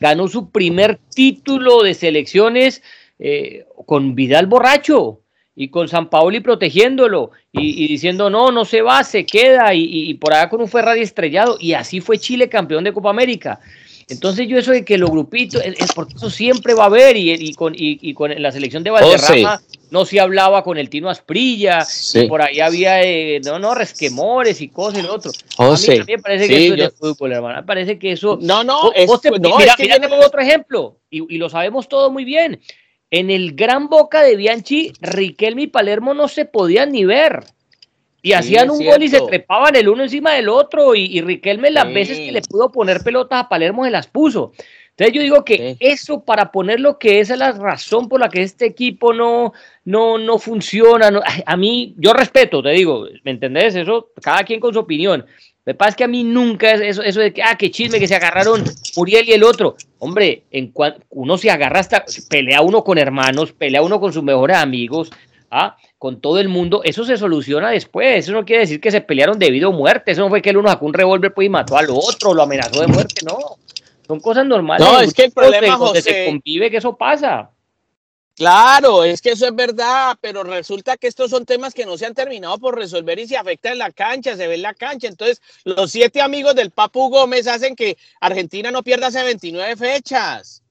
ganó 0.00 0.28
su 0.28 0.50
primer 0.50 0.98
título 1.14 1.82
de 1.82 1.94
selecciones 1.94 2.82
eh, 3.18 3.66
con 3.86 4.14
Vidal 4.14 4.46
borracho 4.46 5.20
y 5.54 5.68
con 5.68 5.88
San 5.88 6.10
Paoli 6.10 6.40
protegiéndolo 6.40 7.30
y, 7.50 7.88
diciendo 7.88 8.28
no, 8.28 8.50
no 8.52 8.66
se 8.66 8.82
va, 8.82 9.02
se 9.04 9.24
queda 9.24 9.72
y, 9.74 9.84
y 10.10 10.14
por 10.14 10.34
allá 10.34 10.50
con 10.50 10.60
un 10.60 10.68
Ferrari 10.68 11.00
estrellado 11.00 11.56
y 11.58 11.72
así 11.72 12.00
fue 12.00 12.18
Chile 12.18 12.48
campeón 12.48 12.84
de 12.84 12.92
Copa 12.92 13.10
América. 13.10 13.60
Entonces 14.08 14.46
yo 14.46 14.58
eso 14.58 14.70
de 14.70 14.84
que 14.84 14.98
los 14.98 15.10
grupitos, 15.10 15.60
es, 15.64 15.92
porque 15.92 16.14
eso 16.14 16.30
siempre 16.30 16.74
va 16.74 16.84
a 16.84 16.86
haber 16.86 17.16
y, 17.16 17.52
con, 17.54 17.74
y, 17.76 18.14
con 18.14 18.30
la 18.40 18.52
selección 18.52 18.84
de 18.84 18.90
Valderrama 18.90 19.60
no 19.90 20.04
se 20.04 20.20
hablaba 20.20 20.62
con 20.62 20.78
el 20.78 20.90
Tino 20.90 21.08
Asprilla, 21.08 21.86
por 22.28 22.42
ahí 22.42 22.60
había, 22.60 23.02
eh, 23.02 23.40
no, 23.44 23.58
no, 23.58 23.74
resquemores 23.74 24.60
y 24.60 24.68
cosas 24.68 25.00
y 25.00 25.02
lo 25.06 25.14
otro. 25.14 25.32
a 25.58 25.70
mí 25.70 26.04
me 26.06 26.18
parece 26.18 26.48
que 26.48 26.66
eso 26.66 26.74
es 26.74 26.80
de 26.80 26.90
fútbol, 26.90 27.32
hermano. 27.32 27.60
Me 27.60 27.66
parece 27.66 27.98
que 27.98 28.12
eso... 28.12 28.38
No, 28.40 28.64
no, 28.64 28.92
es, 28.92 29.08
mira, 29.24 29.74
que 29.76 30.14
otro 30.24 30.40
ejemplo 30.40 30.98
y, 31.10 31.38
lo 31.38 31.48
sabemos 31.48 31.88
todo 31.88 32.10
muy 32.10 32.24
bien. 32.24 32.60
En 33.10 33.30
el 33.30 33.54
gran 33.54 33.88
boca 33.88 34.22
de 34.22 34.36
Bianchi, 34.36 34.92
Riquelme 35.00 35.62
y 35.62 35.66
Palermo 35.68 36.14
no 36.14 36.28
se 36.28 36.44
podían 36.44 36.92
ni 36.92 37.04
ver. 37.04 37.44
Y 38.26 38.32
hacían 38.32 38.70
un 38.70 38.84
gol 38.84 39.00
y 39.04 39.08
se 39.08 39.20
trepaban 39.20 39.76
el 39.76 39.88
uno 39.88 40.02
encima 40.02 40.32
del 40.32 40.48
otro. 40.48 40.96
Y, 40.96 41.20
Riquelme 41.20 41.70
las 41.70 41.94
veces 41.94 42.18
que 42.18 42.32
le 42.32 42.42
pudo 42.42 42.72
poner 42.72 43.00
pelotas 43.04 43.44
a 43.44 43.48
Palermo 43.48 43.84
se 43.84 43.92
las 43.92 44.08
puso. 44.08 44.50
Entonces 44.90 45.14
yo 45.14 45.22
digo 45.22 45.44
que 45.44 45.76
eso 45.78 46.24
para 46.24 46.50
poner 46.50 46.80
lo 46.80 46.98
que 46.98 47.20
es 47.20 47.28
la 47.28 47.52
razón 47.52 48.08
por 48.08 48.18
la 48.18 48.28
que 48.28 48.42
este 48.42 48.66
equipo 48.66 49.12
no, 49.12 49.52
no, 49.84 50.18
no 50.18 50.40
funciona. 50.40 51.08
a 51.46 51.56
mí, 51.56 51.94
yo 51.98 52.12
respeto, 52.14 52.64
te 52.64 52.70
digo, 52.70 53.06
¿me 53.22 53.30
entendés? 53.30 53.76
Eso, 53.76 54.08
cada 54.20 54.42
quien 54.42 54.58
con 54.58 54.74
su 54.74 54.80
opinión. 54.80 55.24
Me 55.64 55.74
pasa 55.74 55.94
que 55.96 56.02
a 56.02 56.08
mí 56.08 56.24
nunca 56.24 56.72
es 56.72 56.80
eso, 56.80 57.02
eso 57.02 57.20
de 57.20 57.32
que, 57.32 57.44
ah, 57.44 57.56
qué 57.56 57.70
chisme 57.70 58.00
que 58.00 58.08
se 58.08 58.16
agarraron 58.16 58.64
Muriel 58.96 59.28
y 59.28 59.34
el 59.34 59.44
otro. 59.44 59.76
Hombre, 60.00 60.42
en 60.50 60.72
uno 61.10 61.38
se 61.38 61.48
agarra 61.48 61.78
hasta, 61.78 62.04
pelea 62.28 62.60
uno 62.60 62.82
con 62.82 62.98
hermanos, 62.98 63.52
pelea 63.52 63.82
uno 63.82 64.00
con 64.00 64.12
sus 64.12 64.24
mejores 64.24 64.56
amigos, 64.56 65.12
¿ah? 65.48 65.76
Con 65.98 66.20
todo 66.20 66.38
el 66.38 66.48
mundo, 66.48 66.82
eso 66.84 67.04
se 67.04 67.16
soluciona 67.16 67.70
después. 67.70 68.24
Eso 68.24 68.32
no 68.32 68.44
quiere 68.44 68.62
decir 68.62 68.80
que 68.80 68.90
se 68.90 69.00
pelearon 69.00 69.38
debido 69.38 69.70
a 69.70 69.72
muerte. 69.72 70.12
Eso 70.12 70.22
no 70.22 70.28
fue 70.28 70.42
que 70.42 70.50
el 70.50 70.58
uno 70.58 70.68
sacó 70.68 70.86
un 70.86 70.94
revólver 70.94 71.32
pues, 71.32 71.46
y 71.46 71.50
mató 71.50 71.76
al 71.76 71.88
otro, 71.90 72.34
lo 72.34 72.42
amenazó 72.42 72.80
de 72.80 72.86
muerte, 72.86 73.22
no. 73.24 73.38
Son 74.06 74.20
cosas 74.20 74.46
normales. 74.46 74.86
No, 74.86 75.00
es 75.00 75.12
que 75.12 75.24
el 75.24 75.32
problema, 75.32 75.76
donde 75.76 76.02
se 76.02 76.26
convive 76.26 76.70
que 76.70 76.76
eso 76.76 76.96
pasa. 76.96 77.50
Claro, 78.36 79.02
es 79.02 79.22
que 79.22 79.30
eso 79.30 79.46
es 79.46 79.54
verdad, 79.54 80.18
pero 80.20 80.44
resulta 80.44 80.98
que 80.98 81.06
estos 81.06 81.30
son 81.30 81.46
temas 81.46 81.72
que 81.72 81.86
no 81.86 81.96
se 81.96 82.04
han 82.04 82.12
terminado 82.12 82.58
por 82.58 82.76
resolver 82.76 83.18
y 83.18 83.26
se 83.26 83.38
afecta 83.38 83.72
en 83.72 83.78
la 83.78 83.90
cancha, 83.90 84.36
se 84.36 84.46
ve 84.46 84.56
en 84.56 84.62
la 84.62 84.74
cancha. 84.74 85.08
Entonces, 85.08 85.40
los 85.64 85.90
siete 85.90 86.20
amigos 86.20 86.54
del 86.54 86.70
Papu 86.70 87.08
Gómez 87.08 87.46
hacen 87.46 87.74
que 87.74 87.96
Argentina 88.20 88.70
no 88.70 88.82
pierda 88.82 89.06
hace 89.06 89.24
29 89.24 89.76
fechas. 89.76 90.62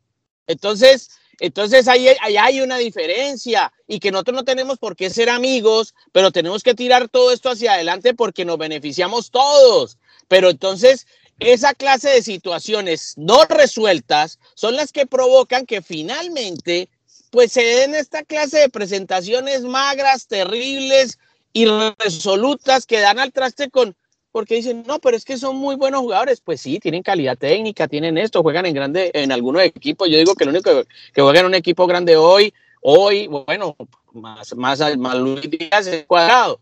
Entonces, 0.46 1.10
entonces 1.40 1.88
ahí, 1.88 2.08
hay 2.08 2.62
una 2.62 2.78
diferencia 2.78 3.72
y 3.88 4.00
que 4.00 4.12
nosotros 4.12 4.36
no 4.36 4.44
tenemos 4.44 4.78
por 4.78 4.96
qué 4.96 5.10
ser 5.10 5.30
amigos, 5.30 5.94
pero 6.12 6.32
tenemos 6.32 6.64
que 6.64 6.74
tirar 6.74 7.10
todo 7.10 7.32
esto 7.32 7.50
hacia 7.50 7.74
adelante 7.74 8.14
porque 8.14 8.46
nos 8.46 8.58
beneficiamos 8.58 9.32
todos. 9.32 9.98
Pero 10.28 10.50
entonces 10.50 11.08
esa 11.40 11.74
clase 11.74 12.10
de 12.10 12.22
situaciones 12.22 13.14
no 13.18 13.44
resueltas 13.46 14.40
son 14.56 14.76
las 14.76 14.92
que 14.92 15.06
provocan 15.06 15.66
que 15.66 15.82
finalmente 15.82 16.90
pues 17.30 17.52
se 17.52 17.64
den 17.64 17.96
esta 17.96 18.24
clase 18.24 18.60
de 18.60 18.70
presentaciones 18.70 19.64
magras, 19.64 20.28
terribles, 20.28 21.20
irresolutas 21.52 22.86
que 22.86 23.00
dan 23.00 23.20
al 23.20 23.34
traste 23.34 23.70
con, 23.70 23.96
porque 24.36 24.56
dicen, 24.56 24.84
no, 24.86 25.00
pero 25.00 25.16
es 25.16 25.24
que 25.24 25.38
son 25.38 25.56
muy 25.56 25.78
buenos 25.78 26.02
jugadores. 26.02 26.42
Pues 26.42 26.60
sí, 26.60 26.78
tienen 26.78 27.04
calidad 27.04 27.38
técnica, 27.38 27.88
tienen 27.88 28.18
esto, 28.18 28.42
juegan 28.42 28.66
en 28.66 28.74
grande, 28.74 29.10
en 29.14 29.32
algunos 29.32 29.64
equipos. 29.64 30.10
Yo 30.10 30.18
digo 30.18 30.36
que 30.36 30.44
el 30.44 30.50
único 30.50 30.84
que 31.14 31.22
juega 31.22 31.40
en 31.40 31.46
un 31.46 31.56
equipo 31.56 31.88
grande 31.88 32.18
hoy, 32.18 32.54
hoy, 32.82 33.28
bueno, 33.28 33.78
más, 34.12 34.54
más, 34.58 34.98
más 34.98 35.16
Luis 35.16 35.50
Díaz 35.50 35.88
es 35.88 36.06
cuadrado. 36.06 36.60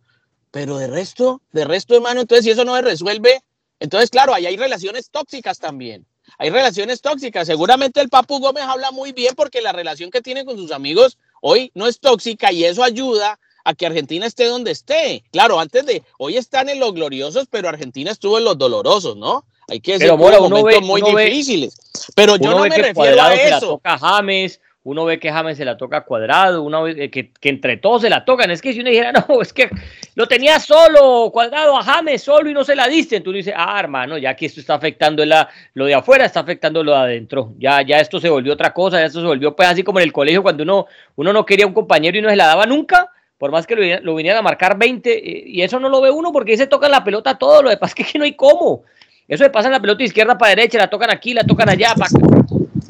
Pero 0.51 0.77
de 0.77 0.85
resto, 0.85 1.41
de 1.51 1.65
resto, 1.65 1.95
hermano, 1.95 2.21
entonces 2.21 2.45
si 2.45 2.51
eso 2.51 2.63
no 2.63 2.75
se 2.75 2.83
resuelve, 2.83 3.41
entonces, 3.79 4.11
claro, 4.11 4.35
ahí 4.35 4.45
hay 4.45 4.55
relaciones 4.55 5.09
tóxicas 5.09 5.57
también. 5.57 6.05
Hay 6.37 6.51
relaciones 6.51 7.01
tóxicas. 7.01 7.47
Seguramente 7.47 8.01
el 8.01 8.09
Papu 8.09 8.37
Gómez 8.37 8.65
habla 8.65 8.91
muy 8.91 9.13
bien 9.13 9.33
porque 9.35 9.63
la 9.63 9.71
relación 9.71 10.11
que 10.11 10.21
tiene 10.21 10.45
con 10.45 10.57
sus 10.57 10.71
amigos 10.71 11.17
hoy 11.41 11.71
no 11.73 11.87
es 11.87 11.99
tóxica 11.99 12.51
y 12.51 12.65
eso 12.65 12.83
ayuda 12.83 13.39
a 13.63 13.73
que 13.73 13.85
Argentina 13.85 14.25
esté 14.25 14.45
donde 14.45 14.71
esté. 14.71 15.23
Claro, 15.31 15.59
antes 15.59 15.85
de, 15.85 16.03
hoy 16.17 16.37
están 16.37 16.69
en 16.69 16.79
los 16.79 16.93
gloriosos, 16.93 17.47
pero 17.49 17.69
Argentina 17.69 18.11
estuvo 18.11 18.37
en 18.37 18.43
los 18.43 18.57
dolorosos, 18.57 19.15
¿no? 19.15 19.45
Hay 19.69 19.79
que 19.79 19.93
decir 19.93 20.11
momentos 20.11 20.81
muy 20.81 21.01
difíciles. 21.01 21.75
pero 22.15 22.35
yo 22.35 22.51
no 22.51 22.63
me 22.63 22.69
refiero 22.69 23.21
a 23.21 23.33
eso. 23.33 23.43
Se 23.43 23.49
la 23.49 23.59
toca 23.59 23.97
James, 23.97 24.59
uno 24.83 25.05
ve 25.05 25.17
que 25.17 25.31
James 25.31 25.55
se 25.55 25.63
la 25.63 25.77
toca 25.77 26.01
Cuadrado, 26.01 26.61
uno 26.61 26.83
ve 26.83 27.09
que, 27.09 27.31
que, 27.31 27.49
entre 27.49 27.77
todos 27.77 28.01
se 28.01 28.09
la 28.09 28.25
tocan. 28.25 28.51
Es 28.51 28.61
que 28.61 28.73
si 28.73 28.81
uno 28.81 28.89
dijera, 28.89 29.13
no, 29.29 29.41
es 29.41 29.53
que 29.53 29.69
lo 30.15 30.27
tenía 30.27 30.59
solo, 30.59 31.31
Cuadrado 31.31 31.77
a 31.77 31.83
James 31.83 32.21
solo 32.21 32.49
y 32.49 32.53
no 32.53 32.65
se 32.65 32.75
la 32.75 32.89
diste, 32.89 33.21
tú 33.21 33.31
dices, 33.31 33.53
ah, 33.55 33.79
hermano, 33.79 34.17
ya 34.17 34.35
que 34.35 34.47
esto 34.47 34.59
está 34.59 34.73
afectando 34.73 35.25
la, 35.25 35.49
lo 35.73 35.85
de 35.85 35.93
afuera, 35.93 36.25
está 36.25 36.41
afectando 36.41 36.83
lo 36.83 36.91
de 36.91 36.97
adentro. 36.97 37.53
Ya, 37.57 37.81
ya 37.81 37.99
esto 37.99 38.19
se 38.19 38.29
volvió 38.29 38.51
otra 38.51 38.73
cosa, 38.73 38.99
ya 38.99 39.05
esto 39.05 39.21
se 39.21 39.27
volvió 39.27 39.55
pues 39.55 39.69
así 39.69 39.81
como 39.81 39.99
en 39.99 40.03
el 40.03 40.11
colegio 40.11 40.43
cuando 40.43 40.63
uno, 40.63 40.87
uno 41.15 41.31
no 41.31 41.45
quería 41.45 41.65
un 41.65 41.73
compañero 41.73 42.17
y 42.17 42.21
no 42.21 42.29
se 42.29 42.35
la 42.35 42.47
daba 42.47 42.65
nunca 42.65 43.09
por 43.37 43.51
más 43.51 43.67
que 43.67 43.75
lo, 44.01 44.15
vinieran 44.15 44.39
a 44.39 44.43
marcar 44.43 44.77
20, 44.77 45.11
eh, 45.11 45.43
y 45.47 45.61
eso 45.61 45.79
no 45.79 45.89
lo 45.89 46.01
ve 46.01 46.11
uno 46.11 46.31
porque 46.31 46.51
ahí 46.51 46.57
se 46.57 46.67
tocan 46.67 46.91
la 46.91 47.03
pelota 47.03 47.37
todo, 47.37 47.63
lo 47.63 47.69
de 47.69 47.77
pasa 47.77 47.95
es 47.97 48.11
que 48.11 48.17
no 48.17 48.25
hay 48.25 48.33
cómo. 48.33 48.83
Eso 49.27 49.43
de 49.43 49.49
pasan 49.49 49.71
la 49.71 49.79
pelota 49.79 50.03
izquierda 50.03 50.37
para 50.37 50.55
derecha, 50.55 50.77
la 50.77 50.89
tocan 50.89 51.09
aquí, 51.09 51.33
la 51.33 51.43
tocan 51.43 51.69
allá. 51.69 51.93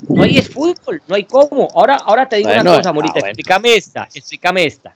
No 0.10 0.24
hay 0.24 0.38
es 0.38 0.50
fútbol, 0.50 1.02
no 1.08 1.16
hay 1.16 1.26
cómo. 1.26 1.68
Ahora, 1.76 1.96
ahora 1.96 2.28
te 2.28 2.38
digo 2.38 2.50
una 2.50 2.64
cosa, 2.64 2.92
Morita, 2.92 3.20
explícame 3.20 3.76
esta, 3.76 4.08
explícame 4.14 4.66
esta. 4.66 4.96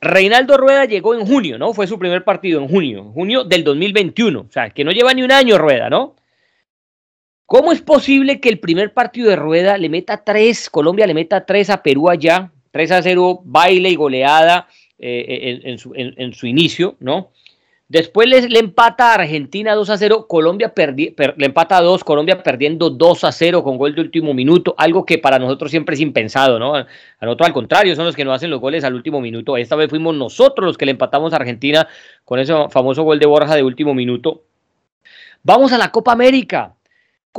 Reinaldo 0.00 0.56
Rueda 0.56 0.84
llegó 0.84 1.14
en 1.14 1.26
junio, 1.26 1.58
¿no? 1.58 1.72
Fue 1.72 1.86
su 1.86 1.98
primer 1.98 2.24
partido 2.24 2.60
en 2.60 2.68
junio, 2.68 3.04
junio 3.14 3.44
del 3.44 3.64
2021. 3.64 4.40
O 4.40 4.52
sea, 4.52 4.70
que 4.70 4.84
no 4.84 4.92
lleva 4.92 5.14
ni 5.14 5.22
un 5.22 5.32
año 5.32 5.58
Rueda, 5.58 5.90
¿no? 5.90 6.14
¿Cómo 7.46 7.72
es 7.72 7.80
posible 7.80 8.40
que 8.40 8.50
el 8.50 8.60
primer 8.60 8.92
partido 8.92 9.30
de 9.30 9.36
Rueda 9.36 9.78
le 9.78 9.88
meta 9.88 10.22
tres, 10.22 10.68
Colombia 10.68 11.06
le 11.06 11.14
meta 11.14 11.46
tres 11.46 11.70
a 11.70 11.82
Perú 11.82 12.10
allá, 12.10 12.52
3 12.70 12.92
a 12.92 13.02
0, 13.02 13.40
baile 13.44 13.90
y 13.90 13.96
goleada 13.96 14.68
eh, 14.98 15.60
en, 15.64 16.32
su, 16.34 16.46
inicio, 16.46 16.96
¿no? 17.00 17.30
Después 17.88 18.28
le, 18.28 18.58
empata 18.58 19.12
a 19.12 19.14
Argentina 19.14 19.74
2 19.74 19.90
a 19.90 19.96
0, 19.96 20.26
Colombia 20.28 20.72
le 20.76 21.46
empata 21.46 21.78
a 21.78 21.82
2, 21.82 22.04
Colombia 22.04 22.42
perdiendo 22.42 22.90
2 22.90 23.24
a 23.24 23.32
0 23.32 23.62
con 23.62 23.78
gol 23.78 23.94
de 23.94 24.02
último 24.02 24.34
minuto, 24.34 24.74
algo 24.76 25.06
que 25.06 25.16
para 25.18 25.38
nosotros 25.38 25.70
siempre 25.70 25.94
es 25.94 26.00
impensado, 26.00 26.58
¿no? 26.58 26.74
A 26.74 26.86
nosotros 27.22 27.46
al 27.46 27.54
contrario, 27.54 27.96
son 27.96 28.04
los 28.04 28.14
que 28.14 28.24
no 28.24 28.34
hacen 28.34 28.50
los 28.50 28.60
goles 28.60 28.84
al 28.84 28.94
último 28.94 29.20
minuto. 29.20 29.56
Esta 29.56 29.74
vez 29.76 29.88
fuimos 29.88 30.14
nosotros 30.14 30.66
los 30.66 30.76
que 30.76 30.84
le 30.84 30.90
empatamos 30.90 31.32
a 31.32 31.36
Argentina 31.36 31.88
con 32.24 32.38
ese 32.38 32.52
famoso 32.70 33.04
gol 33.04 33.18
de 33.18 33.26
Borja 33.26 33.56
de 33.56 33.62
último 33.62 33.94
minuto. 33.94 34.42
Vamos 35.42 35.72
a 35.72 35.78
la 35.78 35.90
Copa 35.90 36.12
América 36.12 36.74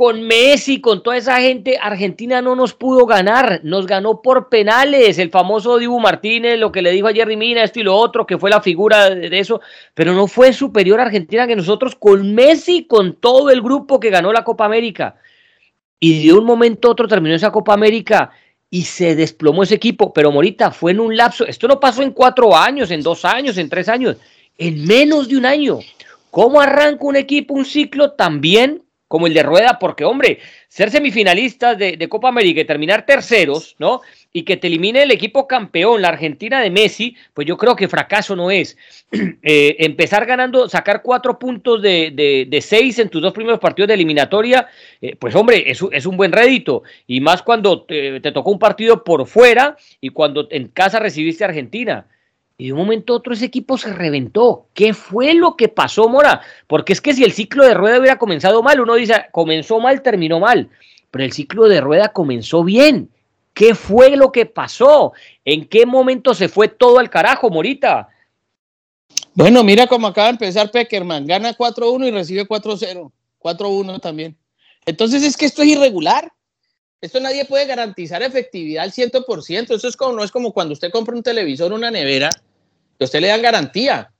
con 0.00 0.22
Messi, 0.22 0.80
con 0.80 1.02
toda 1.02 1.18
esa 1.18 1.42
gente, 1.42 1.76
Argentina 1.78 2.40
no 2.40 2.56
nos 2.56 2.72
pudo 2.72 3.04
ganar, 3.04 3.60
nos 3.64 3.86
ganó 3.86 4.22
por 4.22 4.48
penales, 4.48 5.18
el 5.18 5.28
famoso 5.28 5.76
Dibu 5.76 6.00
Martínez, 6.00 6.58
lo 6.58 6.72
que 6.72 6.80
le 6.80 6.90
dijo 6.90 7.08
a 7.08 7.12
Jerry 7.12 7.36
Mina, 7.36 7.62
esto 7.62 7.80
y 7.80 7.82
lo 7.82 7.94
otro, 7.94 8.24
que 8.24 8.38
fue 8.38 8.48
la 8.48 8.62
figura 8.62 9.10
de 9.10 9.38
eso, 9.38 9.60
pero 9.92 10.14
no 10.14 10.26
fue 10.26 10.54
superior 10.54 11.00
Argentina 11.00 11.46
que 11.46 11.54
nosotros 11.54 11.96
con 11.96 12.34
Messi, 12.34 12.86
con 12.86 13.12
todo 13.12 13.50
el 13.50 13.60
grupo 13.60 14.00
que 14.00 14.08
ganó 14.08 14.32
la 14.32 14.42
Copa 14.42 14.64
América. 14.64 15.16
Y 15.98 16.26
de 16.26 16.32
un 16.32 16.46
momento 16.46 16.88
a 16.88 16.92
otro 16.92 17.06
terminó 17.06 17.34
esa 17.34 17.52
Copa 17.52 17.74
América 17.74 18.30
y 18.70 18.84
se 18.84 19.14
desplomó 19.14 19.64
ese 19.64 19.74
equipo, 19.74 20.14
pero 20.14 20.32
Morita 20.32 20.70
fue 20.70 20.92
en 20.92 21.00
un 21.00 21.14
lapso, 21.14 21.44
esto 21.44 21.68
no 21.68 21.78
pasó 21.78 22.02
en 22.02 22.12
cuatro 22.12 22.56
años, 22.56 22.90
en 22.90 23.02
dos 23.02 23.26
años, 23.26 23.58
en 23.58 23.68
tres 23.68 23.86
años, 23.90 24.16
en 24.56 24.82
menos 24.86 25.28
de 25.28 25.36
un 25.36 25.44
año. 25.44 25.80
¿Cómo 26.30 26.58
arranca 26.58 27.04
un 27.04 27.16
equipo 27.16 27.52
un 27.52 27.66
ciclo 27.66 28.12
también 28.12 28.80
como 29.10 29.26
el 29.26 29.34
de 29.34 29.42
Rueda, 29.42 29.76
porque 29.80 30.04
hombre, 30.04 30.38
ser 30.68 30.88
semifinalistas 30.88 31.76
de, 31.76 32.08
Copa 32.08 32.28
América 32.28 32.60
y 32.60 32.64
terminar 32.64 33.04
terceros, 33.04 33.74
¿no? 33.80 34.02
Y 34.32 34.44
que 34.44 34.56
te 34.56 34.68
elimine 34.68 35.02
el 35.02 35.10
equipo 35.10 35.48
campeón, 35.48 36.00
la 36.00 36.10
Argentina 36.10 36.60
de 36.60 36.70
Messi, 36.70 37.16
pues 37.34 37.44
yo 37.44 37.56
creo 37.56 37.74
que 37.74 37.88
fracaso 37.88 38.36
no 38.36 38.52
es. 38.52 38.78
Eh, 39.42 39.76
empezar 39.80 40.26
ganando, 40.26 40.68
sacar 40.68 41.02
cuatro 41.02 41.38
puntos 41.38 41.82
de, 41.82 42.58
seis 42.62 42.98
en 42.98 43.08
tus 43.08 43.20
dos 43.20 43.32
primeros 43.32 43.58
partidos 43.58 43.88
de 43.88 43.94
eliminatoria, 43.94 44.68
eh, 45.00 45.16
pues 45.16 45.34
hombre, 45.34 45.68
es, 45.68 45.80
es, 45.90 46.06
un 46.06 46.16
buen 46.16 46.30
rédito. 46.30 46.84
Y 47.08 47.20
más 47.20 47.42
cuando 47.42 47.82
te, 47.82 48.20
te 48.20 48.30
tocó 48.30 48.52
un 48.52 48.58
partido 48.60 49.02
por 49.02 49.26
fuera 49.26 49.76
y 50.00 50.10
cuando 50.10 50.46
en 50.50 50.68
casa 50.68 51.00
recibiste 51.00 51.42
a 51.42 51.48
Argentina 51.48 52.06
y 52.60 52.66
de 52.66 52.72
un 52.74 52.80
momento 52.80 53.14
a 53.14 53.16
otro 53.16 53.32
ese 53.32 53.46
equipo 53.46 53.78
se 53.78 53.90
reventó. 53.94 54.66
¿Qué 54.74 54.92
fue 54.92 55.32
lo 55.32 55.56
que 55.56 55.68
pasó, 55.68 56.10
Mora? 56.10 56.42
Porque 56.66 56.92
es 56.92 57.00
que 57.00 57.14
si 57.14 57.24
el 57.24 57.32
ciclo 57.32 57.64
de 57.64 57.72
rueda 57.72 57.98
hubiera 57.98 58.18
comenzado 58.18 58.62
mal, 58.62 58.78
uno 58.80 58.96
dice, 58.96 59.14
comenzó 59.32 59.80
mal, 59.80 60.02
terminó 60.02 60.40
mal, 60.40 60.68
pero 61.10 61.24
el 61.24 61.32
ciclo 61.32 61.68
de 61.68 61.80
rueda 61.80 62.08
comenzó 62.08 62.62
bien. 62.62 63.08
¿Qué 63.54 63.74
fue 63.74 64.14
lo 64.14 64.30
que 64.30 64.44
pasó? 64.44 65.14
¿En 65.42 65.64
qué 65.68 65.86
momento 65.86 66.34
se 66.34 66.50
fue 66.50 66.68
todo 66.68 66.98
al 66.98 67.08
carajo, 67.08 67.48
Morita? 67.48 68.08
Bueno, 69.32 69.64
mira 69.64 69.86
cómo 69.86 70.08
acaba 70.08 70.26
de 70.26 70.32
empezar 70.32 70.70
Peckerman. 70.70 71.26
Gana 71.26 71.56
4-1 71.56 72.08
y 72.08 72.10
recibe 72.10 72.46
4-0. 72.46 73.10
4-1 73.38 74.00
también. 74.02 74.36
Entonces 74.84 75.22
es 75.22 75.34
que 75.38 75.46
esto 75.46 75.62
es 75.62 75.68
irregular. 75.68 76.30
Esto 77.00 77.20
nadie 77.20 77.46
puede 77.46 77.64
garantizar 77.64 78.22
efectividad 78.22 78.84
al 78.84 78.92
100%. 78.92 79.74
Eso 79.74 79.88
es 79.88 79.96
como, 79.96 80.12
no 80.14 80.22
es 80.22 80.30
como 80.30 80.52
cuando 80.52 80.74
usted 80.74 80.90
compra 80.90 81.16
un 81.16 81.22
televisor 81.22 81.72
una 81.72 81.90
nevera 81.90 82.28
que 83.00 83.04
usted 83.04 83.22
le 83.22 83.28
dan 83.28 83.40
garantía 83.40 84.12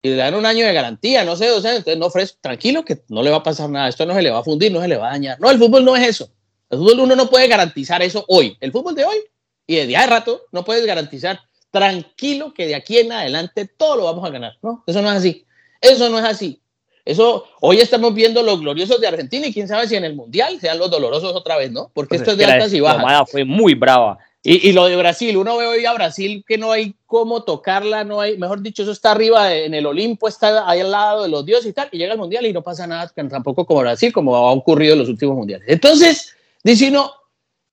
y 0.00 0.08
le 0.08 0.16
dan 0.16 0.34
un 0.34 0.46
año 0.46 0.64
de 0.64 0.72
garantía, 0.72 1.22
no 1.22 1.36
sé, 1.36 1.50
o 1.50 1.60
sea, 1.60 1.72
entonces 1.72 1.98
no 1.98 2.06
ofrece, 2.06 2.34
tranquilo 2.40 2.82
que 2.82 3.02
no 3.10 3.22
le 3.22 3.30
va 3.30 3.36
a 3.36 3.42
pasar 3.42 3.68
nada, 3.68 3.90
esto 3.90 4.06
no 4.06 4.14
se 4.14 4.22
le 4.22 4.30
va 4.30 4.38
a 4.38 4.42
fundir, 4.42 4.72
no 4.72 4.80
se 4.80 4.88
le 4.88 4.96
va 4.96 5.08
a 5.08 5.10
dañar. 5.10 5.38
No, 5.38 5.50
el 5.50 5.58
fútbol 5.58 5.84
no 5.84 5.94
es 5.94 6.08
eso. 6.08 6.30
El 6.70 6.78
fútbol 6.78 7.00
uno 7.00 7.14
no 7.14 7.28
puede 7.28 7.46
garantizar 7.46 8.00
eso 8.00 8.24
hoy. 8.28 8.56
El 8.60 8.72
fútbol 8.72 8.94
de 8.94 9.04
hoy 9.04 9.18
y 9.66 9.76
de 9.76 9.86
día 9.86 10.00
de 10.00 10.06
rato 10.06 10.46
no 10.50 10.64
puedes 10.64 10.86
garantizar 10.86 11.40
tranquilo 11.70 12.54
que 12.54 12.66
de 12.66 12.74
aquí 12.74 12.96
en 12.96 13.12
adelante 13.12 13.66
todo 13.66 13.96
lo 13.96 14.04
vamos 14.04 14.24
a 14.24 14.30
ganar. 14.30 14.56
No, 14.62 14.82
eso 14.86 15.02
no 15.02 15.10
es 15.10 15.18
así. 15.18 15.44
Eso 15.82 16.08
no 16.08 16.18
es 16.18 16.24
así. 16.24 16.62
Eso, 17.04 17.44
hoy 17.60 17.80
estamos 17.80 18.14
viendo 18.14 18.42
los 18.42 18.60
gloriosos 18.60 18.98
de 18.98 19.08
Argentina 19.08 19.46
y 19.46 19.52
quién 19.52 19.68
sabe 19.68 19.88
si 19.88 19.96
en 19.96 20.04
el 20.04 20.16
Mundial 20.16 20.58
sean 20.58 20.78
los 20.78 20.90
dolorosos 20.90 21.34
otra 21.34 21.58
vez, 21.58 21.70
¿no? 21.70 21.90
Porque 21.92 22.16
pues 22.16 22.22
esto 22.22 22.30
es 22.30 22.38
de 22.38 22.46
altas 22.46 22.72
y 22.72 22.80
bajas. 22.80 23.04
La 23.04 23.26
fue 23.26 23.44
muy 23.44 23.74
brava. 23.74 24.18
Y, 24.44 24.72
lo 24.72 24.86
de 24.86 24.96
Brasil, 24.96 25.36
uno 25.36 25.56
ve 25.56 25.66
hoy 25.66 25.86
a 25.86 25.92
Brasil 25.92 26.44
que 26.44 26.58
no 26.58 26.72
hay 26.72 26.96
cómo 27.06 27.44
tocarla, 27.44 28.02
no 28.02 28.20
hay, 28.20 28.36
mejor 28.38 28.60
dicho, 28.60 28.82
eso 28.82 28.90
está 28.90 29.12
arriba 29.12 29.54
en 29.54 29.72
el 29.72 29.86
Olimpo, 29.86 30.26
está 30.26 30.68
ahí 30.68 30.80
al 30.80 30.90
lado 30.90 31.22
de 31.22 31.28
los 31.28 31.46
dioses 31.46 31.66
y 31.66 31.72
tal, 31.72 31.88
y 31.92 31.98
llega 31.98 32.12
al 32.12 32.18
Mundial 32.18 32.44
y 32.46 32.52
no 32.52 32.60
pasa 32.60 32.84
nada 32.88 33.08
tampoco 33.30 33.64
como 33.64 33.82
Brasil, 33.82 34.12
como 34.12 34.34
ha 34.34 34.50
ocurrido 34.50 34.94
en 34.94 34.98
los 34.98 35.08
últimos 35.08 35.36
Mundiales. 35.36 35.68
Entonces, 35.68 36.34
dice 36.64 36.88
uno, 36.88 37.12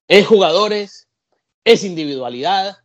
es 0.07 0.27
jugadores, 0.27 1.07
es 1.63 1.83
individualidad, 1.83 2.77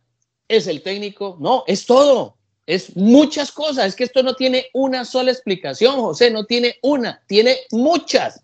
es 0.47 0.65
el 0.65 0.81
técnico, 0.81 1.37
no, 1.39 1.63
es 1.67 1.85
todo, 1.85 2.37
es 2.65 2.95
muchas 2.95 3.51
cosas, 3.51 3.85
es 3.85 3.95
que 3.95 4.05
esto 4.05 4.23
no 4.23 4.33
tiene 4.33 4.65
una 4.73 5.05
sola 5.05 5.31
explicación, 5.31 6.01
José, 6.01 6.31
no 6.31 6.45
tiene 6.45 6.79
una, 6.81 7.21
tiene 7.27 7.57
muchas, 7.69 8.41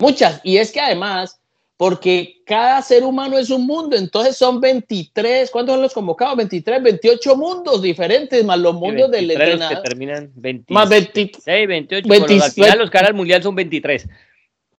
muchas, 0.00 0.40
y 0.42 0.56
es 0.56 0.72
que 0.72 0.80
además 0.80 1.39
porque 1.80 2.42
cada 2.44 2.82
ser 2.82 3.04
humano 3.04 3.38
es 3.38 3.48
un 3.48 3.66
mundo, 3.66 3.96
entonces 3.96 4.36
son 4.36 4.60
23, 4.60 5.50
¿cuántos 5.50 5.76
son 5.76 5.80
los 5.80 5.94
convocados? 5.94 6.36
23, 6.36 6.82
28 6.82 7.36
mundos 7.36 7.80
diferentes, 7.80 8.44
más 8.44 8.58
los 8.58 8.74
mundos 8.74 9.10
del 9.10 9.30
entrenador. 9.30 9.82
que 9.82 9.88
terminan 9.88 10.30
26, 10.34 10.74
más 10.74 10.90
26, 10.90 11.68
28, 11.68 12.06
20, 12.06 12.34
al 12.34 12.52
final 12.52 12.78
los 12.80 12.90
caras 12.90 13.14
mundial 13.14 13.42
son 13.42 13.54
23. 13.54 14.06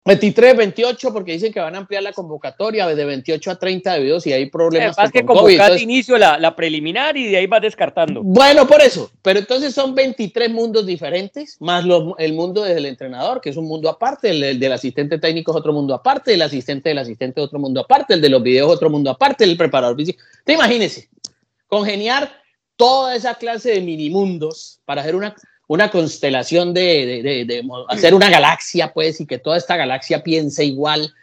23, 0.03 0.57
28, 0.57 1.13
porque 1.13 1.33
dicen 1.33 1.53
que 1.53 1.59
van 1.59 1.75
a 1.75 1.77
ampliar 1.77 2.01
la 2.01 2.11
convocatoria 2.11 2.87
de 2.87 3.05
28 3.05 3.51
a 3.51 3.59
30 3.59 3.93
debido 3.93 4.19
si 4.19 4.33
hay 4.33 4.49
problemas. 4.49 4.97
Es 4.97 5.11
que 5.11 5.23
convocar 5.23 5.73
de 5.73 5.81
inicio 5.81 6.17
la, 6.17 6.39
la, 6.39 6.55
preliminar 6.55 7.15
y 7.15 7.27
de 7.27 7.37
ahí 7.37 7.45
va 7.45 7.59
descartando. 7.59 8.23
Bueno, 8.23 8.65
por 8.65 8.81
eso. 8.81 9.11
Pero 9.21 9.37
entonces 9.37 9.75
son 9.75 9.93
23 9.93 10.49
mundos 10.49 10.87
diferentes, 10.87 11.57
más 11.59 11.85
el 12.17 12.33
mundo 12.33 12.63
del 12.63 12.87
entrenador, 12.87 13.41
que 13.41 13.51
es 13.51 13.57
un 13.57 13.65
mundo 13.65 13.89
aparte, 13.89 14.31
el, 14.31 14.59
del 14.59 14.71
asistente 14.71 15.19
técnico 15.19 15.51
es 15.51 15.57
otro 15.57 15.71
mundo 15.71 15.93
aparte, 15.93 16.33
el 16.33 16.41
asistente 16.41 16.89
del 16.89 16.97
asistente 16.97 17.39
es 17.39 17.45
otro 17.45 17.59
mundo 17.59 17.81
aparte, 17.81 18.15
el 18.15 18.21
de 18.21 18.29
los 18.29 18.41
videos 18.41 18.69
es 18.69 18.75
otro 18.75 18.89
mundo 18.89 19.11
aparte, 19.11 19.43
el 19.43 19.55
preparador 19.55 19.95
físico. 19.95 20.23
Te 20.43 20.53
imagínese, 20.53 21.09
congeniar 21.67 22.41
toda 22.75 23.15
esa 23.15 23.35
clase 23.35 23.69
de 23.69 23.81
minimundos 23.81 24.79
para 24.85 25.01
hacer 25.01 25.15
una 25.15 25.35
una 25.71 25.89
constelación 25.89 26.73
de, 26.73 27.63
hacer 27.87 28.13
una 28.13 28.29
galaxia, 28.29 28.91
pues, 28.91 29.21
y 29.21 29.25
que 29.25 29.37
toda 29.37 29.55
esta 29.55 29.77
galaxia 29.77 30.21
piense 30.21 30.65
igual, 30.65 31.13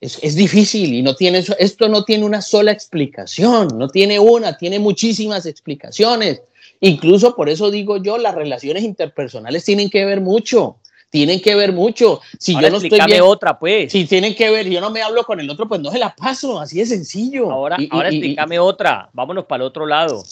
es, 0.00 0.34
difícil 0.34 0.92
y 0.92 1.02
no 1.02 1.14
tiene, 1.14 1.44
esto 1.60 1.88
no 1.88 2.02
tiene 2.02 2.24
una 2.24 2.42
sola 2.42 2.72
explicación, 2.72 3.78
no 3.78 3.86
tiene 3.86 4.18
una, 4.18 4.56
tiene 4.56 4.80
muchísimas 4.80 5.46
explicaciones. 5.46 6.42
Incluso 6.80 7.36
por 7.36 7.48
eso 7.48 7.70
digo 7.70 7.98
yo, 7.98 8.18
las 8.18 8.34
relaciones 8.34 8.82
interpersonales 8.82 9.64
tienen 9.64 9.88
que 9.88 10.04
ver 10.04 10.20
mucho, 10.20 10.78
tienen 11.08 11.40
que 11.40 11.54
ver 11.54 11.72
mucho. 11.72 12.20
Si 12.40 12.60
yo 12.60 12.68
no 12.68 12.78
estoy 12.78 12.98
bien, 13.06 13.22
otra, 13.22 13.56
pues. 13.56 13.92
Si 13.92 14.04
tienen 14.06 14.34
que 14.34 14.50
ver, 14.50 14.68
yo 14.68 14.80
no 14.80 14.90
me 14.90 15.00
hablo 15.00 15.22
con 15.22 15.38
el 15.38 15.48
otro, 15.48 15.68
pues 15.68 15.80
no 15.80 15.92
se 15.92 16.00
la 16.00 16.12
paso, 16.12 16.58
así 16.58 16.78
de 16.78 16.86
sencillo. 16.86 17.52
Ahora, 17.52 17.76
ahora 17.90 18.08
explícame 18.08 18.58
otra, 18.58 19.10
vámonos 19.12 19.44
para 19.44 19.62
el 19.62 19.68
otro 19.68 19.86
lado. 19.86 20.24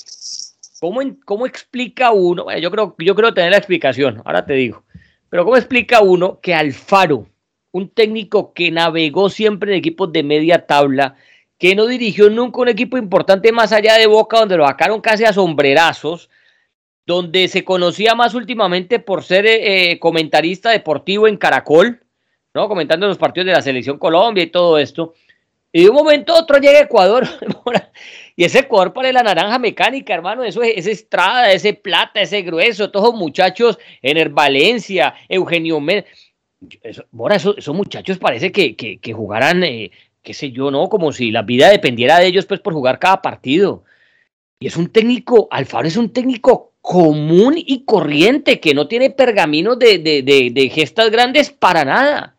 ¿Cómo, 0.85 1.01
¿Cómo 1.25 1.47
explica 1.47 2.13
uno? 2.13 2.45
yo, 2.59 2.71
creo, 2.71 2.95
yo 2.99 3.15
creo 3.15 3.33
tener 3.33 3.53
la 3.53 3.57
explicación, 3.57 4.21
ahora 4.27 4.45
te 4.45 4.53
digo. 4.53 4.85
Pero 5.31 5.47
¿cómo 5.47 5.57
explica 5.57 6.03
uno 6.03 6.41
que 6.43 6.55
Alfaro, 6.55 7.27
un 7.73 7.89
técnico 7.89 8.53
que 8.53 8.71
navegó 8.71 9.31
siempre 9.31 9.73
en 9.73 9.79
equipos 9.79 10.13
de 10.13 10.23
media 10.23 10.67
tabla, 10.67 11.17
que 11.57 11.75
no 11.75 11.87
dirigió 11.87 12.29
nunca 12.29 12.61
un 12.61 12.69
equipo 12.69 12.99
importante 12.99 13.51
más 13.51 13.73
allá 13.73 13.97
de 13.97 14.07
Boca, 14.07 14.41
donde 14.41 14.59
lo 14.59 14.67
sacaron 14.67 15.01
casi 15.01 15.25
a 15.25 15.33
sombrerazos, 15.33 16.29
donde 17.07 17.49
se 17.49 17.65
conocía 17.65 18.15
más 18.15 18.35
últimamente 18.35 18.99
por 18.99 19.25
ser 19.25 19.47
eh, 19.47 19.99
comentarista 19.99 20.71
deportivo 20.71 21.27
en 21.27 21.39
Caracol, 21.39 21.99
¿no? 22.53 22.69
Comentando 22.69 23.07
los 23.07 23.17
partidos 23.17 23.47
de 23.47 23.53
la 23.53 23.63
Selección 23.63 23.97
Colombia 23.97 24.45
y 24.45 24.49
todo 24.49 24.77
esto. 24.77 25.15
Y 25.73 25.85
de 25.85 25.89
un 25.89 25.97
momento 25.97 26.35
a 26.35 26.41
otro 26.41 26.59
llega 26.59 26.81
Ecuador 26.81 27.27
Y 28.37 28.45
ese 28.45 28.67
cuerpo 28.67 29.03
de 29.03 29.13
la 29.13 29.23
naranja 29.23 29.59
mecánica, 29.59 30.13
hermano, 30.13 30.43
eso 30.43 30.63
es 30.63 30.75
ese 30.77 30.91
Estrada, 30.91 31.53
ese 31.53 31.75
Plata, 31.75 32.21
ese 32.21 32.43
Grueso, 32.43 32.91
todos 32.91 33.11
los 33.11 33.19
muchachos, 33.19 33.79
el 34.03 34.29
Valencia, 34.31 35.15
Eugenio 35.29 35.81
Méndez. 35.81 36.07
Eso, 36.83 37.05
esos, 37.31 37.75
muchachos 37.75 38.19
parece 38.19 38.51
que, 38.51 38.75
que, 38.75 39.13
jugaran, 39.13 39.63
eh, 39.63 39.91
qué 40.23 40.35
sé 40.35 40.51
yo, 40.51 40.71
¿no? 40.71 40.89
Como 40.89 41.13
si 41.13 41.31
la 41.31 41.43
vida 41.43 41.69
dependiera 41.69 42.19
de 42.19 42.27
ellos, 42.27 42.47
pues, 42.47 42.61
por 42.61 42.73
jugar 42.73 42.99
cada 42.99 43.23
partido. 43.23 43.85
Y 44.59 44.67
es 44.67 44.77
un 44.77 44.89
técnico, 44.89 45.47
Alfaro 45.51 45.87
es 45.87 45.97
un 45.97 46.13
técnico 46.13 46.73
común 46.81 47.55
y 47.57 47.85
corriente, 47.85 48.61
que 48.61 48.75
no 48.75 48.89
tiene 48.89 49.11
pergaminos 49.11 49.79
de, 49.79 49.99
de, 49.99 50.23
de, 50.23 50.51
de 50.51 50.69
gestas 50.71 51.11
grandes 51.11 51.51
para 51.51 51.85
nada. 51.85 52.37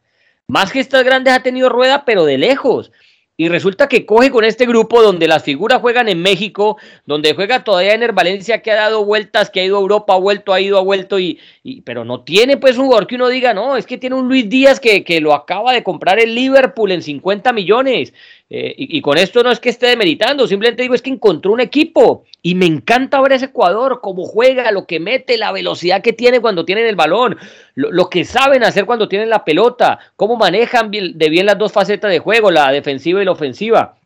Más 0.48 0.72
gestas 0.72 1.04
grandes 1.04 1.34
ha 1.34 1.44
tenido 1.44 1.70
Rueda, 1.70 2.04
pero 2.04 2.26
de 2.26 2.38
lejos. 2.38 2.92
Y 3.38 3.50
resulta 3.50 3.90
que 3.90 4.06
coge 4.06 4.32
con 4.32 4.46
este 4.46 4.66
grupo 4.66 5.02
donde 5.02 5.28
las 5.28 5.44
figuras 5.44 5.82
juegan 5.82 6.08
en 6.08 6.22
México, 6.22 6.78
donde 7.06 7.34
juega 7.34 7.66
todavía 7.66 7.94
en 7.94 8.04
el 8.04 8.14
Valencia, 8.14 8.62
que 8.62 8.72
ha 8.72 8.76
dado 8.76 9.04
vueltas, 9.04 9.50
que 9.50 9.60
ha 9.60 9.66
ido 9.66 9.78
a 9.78 9.82
Europa, 9.82 10.14
ha 10.14 10.20
vuelto, 10.20 10.54
ha 10.54 10.62
ido, 10.62 10.78
ha 10.78 10.82
vuelto, 10.82 11.20
y, 11.20 11.38
y 11.62 11.82
pero 11.82 12.06
no 12.06 12.22
tiene 12.22 12.56
pues 12.56 12.78
un 12.78 12.86
jugador 12.86 13.08
que 13.08 13.16
uno 13.16 13.28
diga, 13.28 13.54
no, 13.54 13.76
es 13.76 13.86
que 13.86 13.98
tiene 13.98 14.16
un 14.16 14.30
Luis 14.30 14.48
Díaz 14.48 14.80
que, 14.80 15.04
que 15.04 15.20
lo 15.20 15.34
acaba 15.34 15.74
de 15.74 15.84
comprar 15.84 16.18
el 16.20 16.34
Liverpool 16.34 16.92
en 16.92 17.02
50 17.02 17.52
millones. 17.52 18.14
Eh, 18.48 18.76
y, 18.78 19.02
con 19.02 19.18
esto 19.18 19.42
no 19.42 19.52
es 19.52 19.60
que 19.60 19.70
esté 19.70 19.88
demeritando, 19.88 20.48
simplemente 20.48 20.84
digo 20.84 20.94
es 20.94 21.02
que 21.02 21.10
encontró 21.10 21.52
un 21.52 21.62
equipo 21.62 22.26
y 22.46 22.54
me 22.54 22.68
encanta 22.68 23.20
ver 23.22 23.32
ese 23.32 23.46
Ecuador, 23.46 24.02
cómo 24.04 24.24
juega, 24.24 24.72
lo 24.72 24.86
que 24.86 25.00
mete, 25.00 25.36
la 25.36 25.52
velocidad 25.52 26.04
que 26.04 26.14
tiene 26.14 26.42
cuando 26.42 26.64
tienen 26.64 26.86
el 26.86 26.96
balón, 26.96 27.38
lo, 27.74 28.08
que 28.08 28.24
saben 28.24 28.64
hacer 28.64 28.86
cuando 28.86 29.10
tienen 29.10 29.32
la 29.32 29.44
pelota, 29.44 29.98
cómo 30.16 30.36
manejan 30.36 30.92
de 30.92 31.30
bien 31.32 31.48
las 31.48 31.58
dos 31.58 31.72
facetas 31.72 32.12
de 32.12 32.20
juego, 32.20 32.52
la 32.52 32.72
defensiva 32.72 33.20
y 33.20 33.26
la 33.26 33.32
ofensiva. 33.32 33.98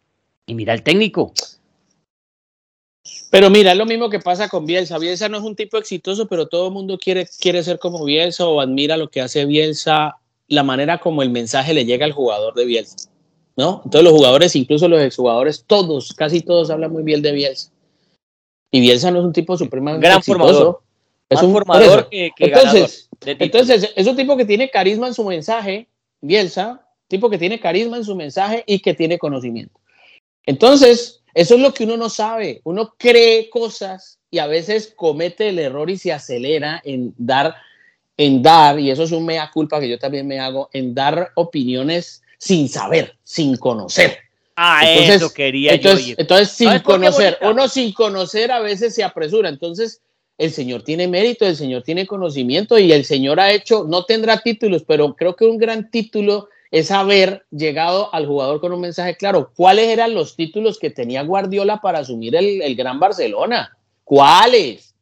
Y 0.45 0.56
mira 0.56 0.73
el 0.73 0.84
técnico. 0.84 1.34
Pero 3.30 3.49
mira, 3.49 3.73
es 3.73 3.78
lo 3.78 3.86
mismo 3.86 4.10
que 4.10 4.21
pasa 4.21 4.47
con 4.47 4.65
Bielsa. 4.65 4.97
Bielsa 4.99 5.28
no 5.28 5.39
es 5.39 5.43
un 5.43 5.58
tipo 5.58 5.78
exitoso, 5.78 6.25
pero 6.30 6.47
todo 6.47 6.67
el 6.67 6.73
mundo 6.73 6.97
quiere, 6.97 7.28
quiere 7.41 7.62
ser 7.62 7.78
como 7.78 8.06
Bielsa 8.06 8.45
o 8.45 8.62
admira 8.62 8.95
lo 8.95 9.10
que 9.10 9.19
hace 9.19 9.45
Bielsa, 9.45 10.15
la 10.47 10.63
manera 10.63 10.99
como 10.99 11.23
el 11.23 11.30
mensaje 11.30 11.73
le 11.73 11.84
llega 11.84 12.06
al 12.06 12.13
jugador 12.13 12.54
de 12.54 12.63
Bielsa. 12.63 13.10
¿no? 13.58 13.82
Entonces 13.84 14.10
los 14.10 14.13
jugadores, 14.13 14.56
incluso 14.56 14.88
los 14.88 15.02
exjugadores, 15.02 15.65
todos, 15.67 16.13
casi 16.13 16.39
todos 16.39 16.69
hablan 16.69 16.93
muy 16.93 17.04
bien 17.04 17.21
de 17.21 17.34
Bielsa. 17.34 17.73
Y 18.71 18.82
Bielsa 18.82 19.12
no 19.12 19.19
es 19.19 19.25
un 19.25 19.34
tipo 19.34 19.58
supremamente 19.58 20.05
Gran 20.05 20.21
formador. 20.21 20.82
Es 21.29 21.41
un 21.41 21.51
formador 21.53 22.10
que, 22.10 22.32
entonces, 22.39 23.10
entonces, 23.21 23.93
es 23.95 24.08
un 24.08 24.15
tipo 24.15 24.36
que 24.36 24.45
tiene 24.45 24.69
carisma 24.69 25.08
en 25.08 25.13
su 25.13 25.23
mensaje, 25.23 25.88
Bielsa, 26.21 26.88
tipo 27.08 27.29
que 27.29 27.38
tiene 27.38 27.60
carisma 27.60 27.97
en 27.97 28.03
su 28.03 28.15
mensaje 28.15 28.63
y 28.65 28.79
que 28.79 28.95
tiene 28.95 29.19
conocimiento. 29.19 29.79
Entonces, 30.45 31.21
eso 31.36 31.55
es 31.55 31.62
lo 31.62 31.73
que 31.73 31.84
uno 31.84 31.97
no 31.97 32.10
sabe. 32.10 32.62
Uno 32.63 32.95
cree 32.97 33.49
cosas 33.51 34.19
y 34.32 34.39
a 34.39 34.47
veces 34.47 34.91
comete 34.95 35.49
el 35.49 35.60
error 35.60 35.89
y 35.89 35.97
se 35.97 36.12
acelera 36.12 36.82
en 36.84 37.13
dar 37.17 37.55
en 38.19 38.41
dar, 38.41 38.77
y 38.77 38.91
eso 38.91 39.03
es 39.03 39.13
un 39.13 39.25
mea 39.25 39.49
culpa 39.49 39.79
que 39.79 39.88
yo 39.88 39.97
también 39.97 40.27
me 40.27 40.41
hago, 40.41 40.69
en 40.73 40.93
dar 40.93 41.32
opiniones 41.36 42.21
sin 42.38 42.67
saber, 42.67 43.17
sin 43.23 43.55
conocer. 43.55 44.17
Ah, 44.62 44.82
eso 44.84 45.34
quería 45.34 45.74
entonces, 45.74 46.06
yo 46.06 46.15
Entonces, 46.17 46.50
sin 46.50 46.80
conocer, 46.80 47.38
uno 47.43 47.69
sin 47.69 47.93
conocer 47.93 48.52
a 48.52 48.60
veces 48.60 48.93
se 48.93 49.06
apresura. 49.06 49.48
Entonces, 49.48 50.02
el 50.38 50.52
Señor 50.52 50.84
tiene 50.84 51.08
mérito, 51.08 51.45
el 51.45 51.56
Señor 51.56 51.84
tiene 51.84 52.06
conocimiento 52.06 52.78
y 52.78 52.91
el 52.91 53.06
Señor 53.06 53.39
ha 53.39 53.54
hecho, 53.54 53.86
no 53.88 54.04
tendrá 54.04 54.41
títulos, 54.41 54.84
pero 54.86 55.15
creo 55.15 55.38
que 55.38 55.45
un 55.45 55.58
gran 55.58 55.89
título 55.89 56.50
es 56.72 56.91
haber 56.91 57.45
llegado 57.52 58.13
al 58.13 58.28
jugador 58.28 58.60
con 58.60 58.74
un 58.74 58.82
mensaje 58.82 59.15
claro. 59.15 59.54
¿Cuáles 59.56 59.88
eran 59.88 60.13
los 60.13 60.36
títulos 60.36 60.78
que 60.78 60.89
tenía 60.89 61.24
Guardiola 61.24 61.80
para 61.80 62.00
asumir 62.00 62.36
el, 62.36 62.62
el 62.62 62.76
Gran 62.76 63.00
Barcelona? 63.00 63.78
¿Cuáles? 64.04 64.93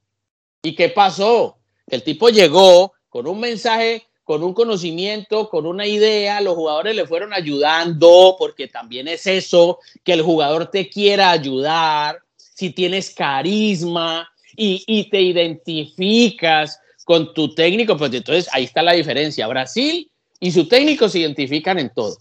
¿Y 0.61 0.75
qué 0.75 0.89
pasó? 0.89 1.57
El 1.87 2.03
tipo 2.03 2.29
llegó 2.29 2.93
con 3.09 3.25
un 3.25 3.39
mensaje, 3.39 4.05
con 4.27 4.43
un 4.43 4.53
conocimiento, 4.53 5.49
con 5.49 5.65
una 5.65 5.87
idea, 5.87 6.41
los 6.41 6.53
jugadores 6.53 6.93
le 6.97 7.07
fueron 7.07 7.31
ayudando, 7.31 8.35
porque 8.37 8.67
también 8.67 9.07
es 9.07 9.25
eso, 9.25 9.79
que 10.03 10.11
el 10.11 10.21
jugador 10.21 10.69
te 10.69 10.89
quiera 10.89 11.31
ayudar, 11.31 12.19
si 12.35 12.71
tienes 12.71 13.09
carisma 13.11 14.29
y, 14.53 15.09
te 15.09 15.21
identificas 15.21 16.77
con 17.05 17.33
tu 17.33 17.55
técnico, 17.55 17.95
pues 17.95 18.13
entonces 18.13 18.49
ahí 18.51 18.65
está 18.65 18.83
la 18.83 18.91
diferencia. 18.91 19.47
Brasil 19.47 20.11
y 20.41 20.51
su 20.51 20.67
técnico 20.67 21.07
se 21.07 21.19
identifican 21.19 21.79
en 21.79 21.93
todo. 21.93 22.17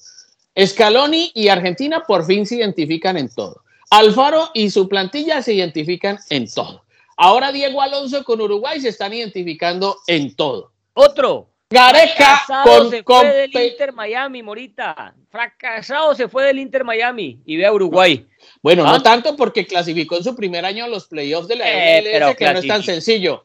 Scaloni 0.64 1.32
y 1.34 1.48
Argentina 1.48 2.04
por 2.06 2.24
fin 2.24 2.46
se 2.46 2.54
identifican 2.54 3.16
en 3.16 3.34
todo. 3.34 3.62
Alfaro 3.90 4.50
y 4.54 4.70
su 4.70 4.88
plantilla 4.88 5.42
se 5.42 5.54
identifican 5.54 6.20
en 6.30 6.48
todo. 6.48 6.84
Ahora 7.16 7.50
Diego 7.50 7.82
Alonso 7.82 8.22
con 8.22 8.40
Uruguay 8.40 8.80
se 8.80 8.90
están 8.90 9.12
identificando 9.12 9.96
en 10.06 10.36
todo. 10.36 10.70
Otro. 10.94 11.55
Gareca 11.68 12.44
con, 12.62 12.90
se 12.90 13.02
fue 13.02 13.26
del 13.26 13.70
Inter 13.70 13.92
Miami, 13.92 14.42
Morita. 14.42 15.14
Fracasado 15.29 16.14
se 16.14 16.29
fue 16.29 16.44
del 16.44 16.61
Inter 16.61 16.85
Miami 16.85 17.40
y 17.44 17.57
ve 17.57 17.66
a 17.66 17.72
Uruguay. 17.72 18.24
Bueno, 18.62 18.85
no 18.85 18.94
¿Ah? 18.94 19.02
tanto 19.02 19.35
porque 19.35 19.66
clasificó 19.66 20.16
en 20.16 20.22
su 20.22 20.37
primer 20.37 20.64
año 20.64 20.85
a 20.85 20.88
los 20.88 21.09
playoffs 21.09 21.48
de 21.48 21.57
la 21.57 21.64
eh, 21.68 22.02
MLS, 22.02 22.37
que 22.37 22.52
no 22.52 22.59
es 22.61 22.66
tan 22.68 22.83
sencillo. 22.85 23.44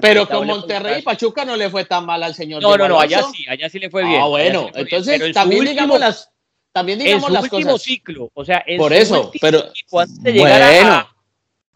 pero 0.00 0.26
con 0.26 0.48
Monterrey 0.48 0.98
y 0.98 1.02
Pachuca 1.02 1.44
no 1.44 1.56
le 1.56 1.70
fue 1.70 1.84
tan 1.84 2.04
mal 2.04 2.24
al 2.24 2.34
señor. 2.34 2.60
No, 2.60 2.76
no, 2.76 2.88
no, 2.88 2.98
allá 2.98 3.22
sí, 3.32 3.46
allá 3.48 3.70
sí 3.70 3.78
le 3.78 3.88
fue 3.88 4.04
bien. 4.04 4.20
Ah, 4.20 4.26
bueno, 4.26 4.68
entonces 4.74 5.32
también 5.32 5.64
digamos 5.64 6.00
las 6.00 6.32
también 6.72 6.98
digamos 6.98 7.30
en 7.30 7.48
su 7.48 7.56
último 7.56 7.78
ciclo, 7.78 8.30
o 8.34 8.44
sea, 8.44 8.64
por 8.76 8.92
eso, 8.92 9.30
pero 9.40 9.70
antes 9.92 10.22
de 10.22 10.32
llegar 10.32 10.62
a, 10.62 11.16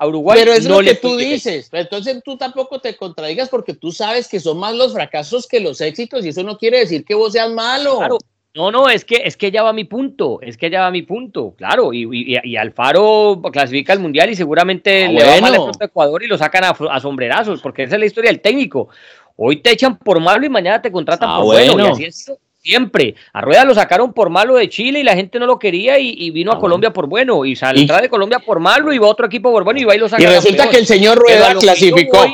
a, 0.02 0.06
Uruguay. 0.06 0.38
Pero 0.38 0.52
es 0.52 0.64
lo 0.64 0.80
que 0.80 0.94
tú 0.94 1.16
dices. 1.16 1.68
Entonces 1.72 2.22
tú 2.24 2.36
tampoco 2.36 2.80
te 2.80 2.96
contradigas 2.96 3.48
porque 3.48 3.74
tú 3.74 3.92
sabes 3.92 4.28
que 4.28 4.40
son 4.40 4.58
más 4.58 4.74
los 4.74 4.92
fracasos 4.92 5.46
que 5.46 5.60
los 5.60 5.80
éxitos 5.80 6.24
y 6.24 6.30
eso 6.30 6.42
no 6.42 6.58
quiere 6.58 6.80
decir 6.80 7.04
que 7.04 7.14
vos 7.14 7.32
seas 7.32 7.50
malo. 7.50 7.98
Claro, 7.98 8.18
no, 8.54 8.70
no, 8.70 8.90
es 8.90 9.04
que, 9.06 9.22
es 9.24 9.38
que 9.38 9.50
ya 9.50 9.62
va 9.62 9.72
mi 9.72 9.84
punto, 9.84 10.40
es 10.42 10.58
que 10.58 10.68
ya 10.68 10.82
va 10.82 10.90
mi 10.90 11.02
punto, 11.02 11.54
claro, 11.56 11.94
y, 11.94 12.02
y, 12.02 12.36
y 12.44 12.56
Alfaro 12.56 13.40
clasifica 13.50 13.94
al 13.94 14.00
Mundial 14.00 14.28
y 14.28 14.36
seguramente 14.36 15.06
ah, 15.06 15.10
le 15.10 15.24
va 15.24 15.40
mal 15.40 15.54
a 15.54 15.84
Ecuador 15.84 16.22
y 16.22 16.26
lo 16.26 16.36
sacan 16.36 16.64
a, 16.64 17.00
sombrerazos, 17.00 17.62
porque 17.62 17.84
esa 17.84 17.94
es 17.94 18.00
la 18.00 18.06
historia 18.06 18.30
del 18.30 18.42
técnico. 18.42 18.88
Hoy 19.36 19.62
te 19.62 19.70
echan 19.70 19.96
por 19.96 20.20
malo 20.20 20.44
y 20.44 20.50
mañana 20.50 20.82
te 20.82 20.92
contratan 20.92 21.30
ah, 21.30 21.36
por 21.38 21.46
bueno. 21.46 21.78
y 21.78 21.90
así 21.90 22.04
es 22.04 22.32
siempre. 22.62 23.14
A 23.32 23.40
Rueda 23.40 23.64
lo 23.64 23.74
sacaron 23.74 24.12
por 24.12 24.30
malo 24.30 24.54
de 24.54 24.68
Chile 24.68 25.00
y 25.00 25.02
la 25.02 25.14
gente 25.14 25.38
no 25.38 25.46
lo 25.46 25.58
quería 25.58 25.98
y, 25.98 26.30
vino 26.30 26.52
a 26.52 26.56
ah, 26.56 26.60
Colombia 26.60 26.92
por 26.92 27.06
bueno, 27.06 27.44
y 27.44 27.56
salió 27.56 27.86
de 28.00 28.08
Colombia 28.08 28.38
por 28.38 28.60
malo 28.60 28.92
y 28.92 28.98
va 28.98 29.06
a 29.06 29.10
otro 29.10 29.26
equipo 29.26 29.50
por 29.50 29.64
bueno 29.64 29.80
y 29.80 29.84
va 29.84 29.94
y 29.94 29.98
lo 29.98 30.08
saca. 30.08 30.22
Y 30.22 30.26
resulta 30.26 30.68
que 30.70 30.78
el 30.78 30.86
señor 30.86 31.18
Rueda 31.18 31.54
clasificó, 31.54 32.24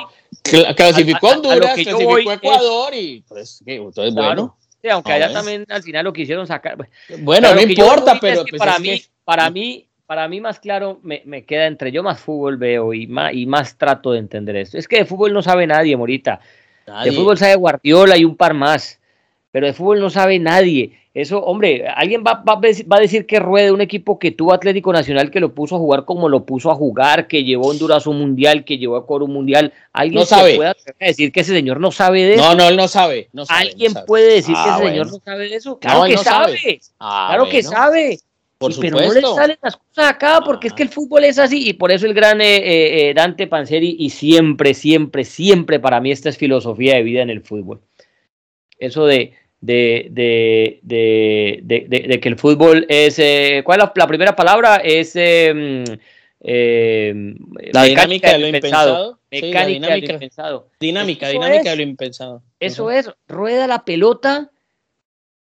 clasificó 0.77 1.29
Honduras, 1.29 1.75
clasificó 1.75 2.19
Ecuador 2.19 2.95
y 2.95 3.25
pues, 3.27 3.63
entonces 3.67 4.15
bueno 4.15 4.57
aunque 4.91 5.13
allá 5.13 5.33
también 5.33 5.65
al 5.69 5.83
final 5.83 6.05
lo 6.05 6.13
quisieron 6.13 6.47
sacar. 6.47 6.77
Bueno, 7.21 7.55
no 7.55 7.61
importa, 7.61 8.19
pero 8.21 8.45
pues 8.49 8.59
para 8.59 8.79
mí, 8.79 9.03
para 9.25 9.51
mí, 9.51 9.87
para 10.07 10.29
mí 10.29 10.41
más 10.41 10.61
claro 10.61 11.01
me, 11.03 11.23
me, 11.25 11.45
queda 11.45 11.67
entre 11.67 11.93
yo 11.93 12.03
más 12.03 12.21
fútbol 12.21 12.57
veo 12.57 12.95
y 12.95 13.07
más, 13.07 13.35
y 13.35 13.47
más 13.47 13.77
trato 13.77 14.13
de 14.13 14.21
entender 14.21 14.57
esto. 14.57 14.79
Es 14.79 14.89
que 14.89 14.99
de 14.99 15.05
fútbol 15.05 15.33
no 15.33 15.43
sabe 15.43 15.67
nadie, 15.67 15.97
Morita. 15.97 16.41
De 17.05 17.13
fútbol 17.13 17.37
sabe 17.37 17.55
Guardiola 17.57 18.17
y 18.17 18.25
un 18.25 18.35
par 18.35 18.55
más, 18.55 18.99
pero 19.51 19.67
de 19.67 19.73
fútbol 19.73 20.01
no 20.01 20.11
sabe 20.11 20.39
nadie. 20.39 20.99
Eso, 21.15 21.41
hombre, 21.41 21.89
alguien 21.89 22.23
va, 22.25 22.45
va, 22.49 22.61
a 22.97 23.01
decir 23.01 23.27
que 23.27 23.41
ruede 23.41 23.73
un 23.73 23.81
equipo 23.81 24.21
que 24.21 24.31
tuvo 24.31 24.53
Atlético 24.53 24.93
Nacional, 24.93 25.33
que 25.33 25.41
lo 25.41 25.53
puso 25.53 25.75
a 25.75 25.79
jugar 25.79 26.05
como 26.05 26.29
lo 26.29 26.45
puso 26.45 26.71
a 26.71 26.77
jugar, 26.77 27.27
que 27.27 27.43
llevó 27.43 27.67
a 27.67 27.71
Honduras 27.71 28.07
un 28.07 28.21
mundial, 28.21 28.65
que 28.65 28.79
llevó 28.79 28.95
a 28.95 29.05
Coro 29.05 29.25
un 29.25 29.33
mundial. 29.33 29.73
¿Alguien 29.93 30.21
no 30.21 30.27
sabe. 30.27 30.57
puede 30.57 30.75
decir 31.01 31.33
que 31.33 31.41
ese 31.41 31.55
señor 31.55 31.81
no 31.81 31.91
sabe 31.91 32.25
de 32.25 32.35
eso? 32.35 32.45
No, 32.45 32.55
no, 32.55 32.69
él 32.69 32.77
no 32.77 32.87
sabe. 32.87 33.31
No 33.33 33.47
sabe 33.47 33.63
¿Alguien 33.63 33.95
puede 34.07 34.35
decir 34.35 34.55
que 34.55 34.71
ese 34.71 34.91
señor 34.91 35.11
no 35.11 35.19
sabe 35.25 35.49
de 35.49 35.57
eso? 35.57 35.79
Claro 35.81 36.05
que 36.05 36.19
sabe. 36.19 36.81
claro 36.99 37.49
que 37.49 37.63
sabe. 37.65 38.19
Por 38.59 38.79
pero 38.81 39.01
no 39.01 39.13
le 39.13 39.21
salen 39.21 39.57
las 39.63 39.77
cosas 39.77 40.11
acá 40.11 40.41
porque 40.45 40.67
es 40.67 40.73
que 40.73 40.83
el 40.83 40.89
fútbol 40.89 41.25
es 41.25 41.39
así 41.39 41.69
y 41.69 41.75
por 41.75 41.93
eso 41.93 42.07
el 42.07 42.15
gran 42.15 42.41
eh, 42.41 43.09
eh, 43.09 43.15
Dante 43.15 43.47
Panzeri 43.47 43.97
y 44.01 44.11
siempre, 44.11 44.75
siempre, 44.75 45.25
siempre 45.25 45.79
para 45.79 46.01
mí 46.01 46.11
esta 46.11 46.29
es 46.29 46.37
filosofía 46.37 46.97
de 46.97 47.03
vida 47.05 47.23
en 47.23 47.31
el 47.31 47.41
fútbol. 47.43 47.81
Eso 48.79 49.07
de 49.07 49.35
de, 49.61 50.09
de, 50.11 50.81
de, 51.63 51.87
de, 51.89 52.21
que 52.21 52.29
el 52.29 52.39
fútbol 52.39 52.87
es. 52.89 53.19
Eh, 53.19 53.63
¿Cuál 53.65 53.81
es 53.81 53.89
la, 53.95 54.07
primera 54.07 54.37
palabra? 54.37 54.77
Es. 54.77 55.13
Eh, 55.17 55.85
la 56.41 57.83
dinámica 57.83 58.33
de 58.33 58.39
lo 58.39 58.47
impensado. 58.47 59.19
Mecánica 59.31 59.67
dinámica, 59.67 59.95
de 59.95 60.01
lo 60.01 60.15
impensado. 60.15 60.71
Dinámica, 60.79 61.29
dinámica 61.29 61.71
de 61.71 61.77
lo 61.77 61.83
impensado. 61.83 62.43
Eso 62.61 62.91
es, 62.91 63.11
rueda 63.27 63.67
la 63.67 63.85
pelota 63.85 64.51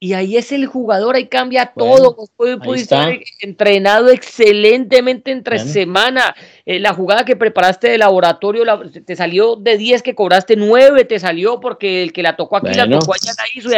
y 0.03 0.15
ahí 0.15 0.37
es 0.37 0.51
el 0.51 0.67
jugador, 0.67 1.15
ahí 1.15 1.29
cambia 1.29 1.67
todo. 1.67 2.17
Puede, 2.37 2.59
estar 2.75 3.17
entrenado 3.41 4.11
excelentemente 4.11 5.31
entre 5.31 5.61
semana. 5.61 6.35
Eh, 6.65 6.79
la 6.79 6.95
jugada 6.95 7.25
que 7.25 7.35
preparaste 7.35 7.89
de 7.89 7.99
laboratorio 7.99 8.63
te 9.05 9.17
salió 9.17 9.57
de 9.57 9.77
10 9.77 10.03
que 10.03 10.15
cobraste 10.15 10.55
9, 10.55 11.05
te 11.05 11.19
salió 11.19 11.59
porque 11.59 12.03
el 12.05 12.13
que 12.13 12.23
la 12.23 12.37
tocó 12.37 12.57
aquí 12.57 12.73
la 12.75 12.89
tocó 12.89 13.15
allá 13.15 13.33
la 13.37 13.45
hizo. 13.55 13.71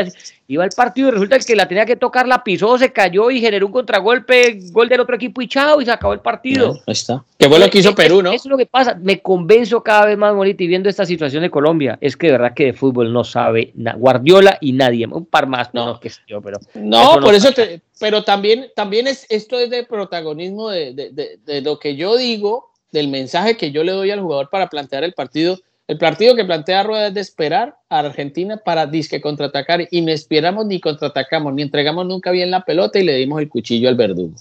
Y 0.46 0.54
iba 0.54 0.64
al 0.64 0.70
partido 0.70 1.08
y 1.08 1.10
resulta 1.12 1.38
que 1.38 1.56
la 1.56 1.66
tenía 1.66 1.86
que 1.86 1.96
tocar, 1.96 2.28
la 2.28 2.44
pisó, 2.44 2.76
se 2.76 2.92
cayó 2.92 3.30
y 3.30 3.40
generó 3.40 3.66
un 3.66 3.72
contragolpe, 3.72 4.58
gol 4.72 4.90
del 4.90 5.00
otro 5.00 5.16
equipo 5.16 5.40
y 5.40 5.48
chao, 5.48 5.80
y 5.80 5.86
se 5.86 5.92
acabó 5.92 6.12
el 6.12 6.20
partido. 6.20 6.74
ahí 6.86 6.92
está. 6.92 7.24
Que 7.38 7.48
fue 7.48 7.58
lo 7.58 7.70
que 7.70 7.78
hizo 7.78 7.94
Perú, 7.94 8.22
¿no? 8.22 8.30
Eso 8.30 8.48
es 8.48 8.50
lo 8.50 8.58
que 8.58 8.66
pasa. 8.66 8.98
Me 9.00 9.20
convenzo 9.20 9.82
cada 9.82 10.04
vez 10.04 10.18
más, 10.18 10.34
Morita, 10.34 10.62
y 10.62 10.66
viendo 10.66 10.90
esta 10.90 11.06
situación 11.06 11.42
de 11.42 11.50
Colombia, 11.50 11.96
es 12.02 12.16
que 12.16 12.26
de 12.26 12.32
verdad 12.32 12.54
que 12.54 12.66
de 12.66 12.72
fútbol 12.74 13.12
no 13.12 13.24
sabe 13.24 13.72
Guardiola 13.96 14.58
y 14.60 14.72
nadie, 14.72 15.06
un 15.06 15.24
par 15.24 15.46
más, 15.46 15.72
no, 15.72 15.98
que 15.98 16.10
yo, 16.26 16.42
pero. 16.42 16.58
No, 16.74 17.18
por 17.20 17.34
eso 17.34 17.52
te, 17.52 17.80
pero 18.00 18.24
también, 18.24 18.70
también 18.74 19.06
es, 19.06 19.26
esto 19.28 19.58
es 19.58 19.70
de 19.70 19.84
protagonismo 19.84 20.70
de, 20.70 20.92
de, 20.92 21.38
de 21.44 21.60
lo 21.60 21.78
que 21.78 21.96
yo 21.96 22.16
digo, 22.16 22.70
del 22.92 23.08
mensaje 23.08 23.56
que 23.56 23.70
yo 23.70 23.84
le 23.84 23.92
doy 23.92 24.10
al 24.10 24.20
jugador 24.20 24.50
para 24.50 24.68
plantear 24.68 25.04
el 25.04 25.14
partido 25.14 25.58
el 25.86 25.98
partido 25.98 26.34
que 26.34 26.46
plantea 26.46 26.82
Rueda 26.82 27.08
es 27.08 27.14
de 27.14 27.20
esperar 27.20 27.76
a 27.90 27.98
Argentina 27.98 28.56
para 28.56 28.86
disque 28.86 29.20
contraatacar 29.20 29.86
y 29.90 30.00
no 30.00 30.12
esperamos 30.12 30.64
ni 30.64 30.80
contraatacamos, 30.80 31.52
ni 31.52 31.60
entregamos 31.60 32.06
nunca 32.06 32.30
bien 32.30 32.50
la 32.50 32.64
pelota 32.64 32.98
y 32.98 33.04
le 33.04 33.14
dimos 33.16 33.42
el 33.42 33.50
cuchillo 33.50 33.90
al 33.90 33.94
verdugo. 33.94 34.34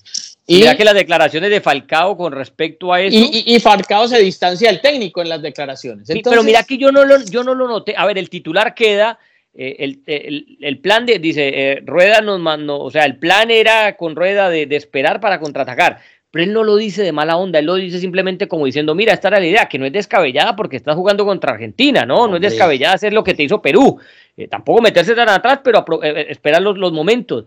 Y 0.48 0.62
ya 0.62 0.78
que 0.78 0.86
las 0.86 0.94
declaraciones 0.94 1.50
de 1.50 1.60
Falcao 1.60 2.16
con 2.16 2.32
respecto 2.32 2.94
a 2.94 3.02
eso. 3.02 3.18
Y, 3.18 3.60
Falcao 3.60 4.08
se 4.08 4.20
distancia 4.20 4.70
del 4.70 4.80
técnico 4.80 5.22
en 5.22 5.30
las 5.30 5.42
declaraciones. 5.42 6.08
pero 6.24 6.44
mira 6.44 6.64
que 6.64 6.78
yo 6.78 6.94
no, 6.94 7.04
lo, 7.04 7.22
yo 7.26 7.44
no 7.44 7.56
lo 7.56 7.68
noté. 7.68 7.94
A 7.98 8.06
ver, 8.06 8.18
el 8.18 8.30
titular 8.30 8.74
queda. 8.74 9.20
Eh, 9.56 9.76
el, 9.80 10.58
el, 10.62 10.80
plan 10.80 11.06
de, 11.06 11.20
dice, 11.20 11.52
eh, 11.54 11.84
Rueda 11.86 12.22
nos 12.22 12.40
mandó, 12.40 12.80
o 12.80 12.90
sea, 12.90 13.06
el 13.06 13.18
plan 13.18 13.52
era 13.52 13.96
con 13.98 14.16
Rueda 14.16 14.50
de, 14.50 14.66
de 14.66 14.76
esperar 14.76 15.20
para 15.20 15.40
contraatacar 15.40 16.00
pero 16.34 16.46
él 16.46 16.54
no 16.54 16.64
lo 16.64 16.78
dice 16.78 17.04
de 17.04 17.12
mala 17.12 17.38
onda, 17.38 17.60
él 17.60 17.66
lo 17.66 17.76
dice 17.76 18.00
simplemente 18.00 18.48
como 18.48 18.66
diciendo, 18.66 18.96
mira, 18.96 19.14
esta 19.14 19.28
era 19.28 19.40
la 19.40 19.46
idea, 19.46 19.70
que 19.70 19.78
no 19.78 19.86
es 19.86 19.94
descabellada 19.94 20.56
porque 20.56 20.78
estás 20.78 20.96
jugando 20.96 21.26
contra 21.26 21.52
Argentina, 21.52 22.08
¿no? 22.08 22.28
No 22.28 22.38
es 22.38 22.42
descabellada 22.42 22.96
hacer 22.96 23.14
lo 23.14 23.24
que 23.24 23.36
te 23.36 23.44
hizo 23.44 23.62
Perú, 23.62 24.00
eh, 24.36 24.48
tampoco 24.48 24.82
meterse 24.82 25.14
tan 25.14 25.30
atrás, 25.30 25.60
pero 25.64 25.86
esperar 26.02 26.64
los, 26.64 26.76
los, 26.76 26.92
momentos. 26.92 27.46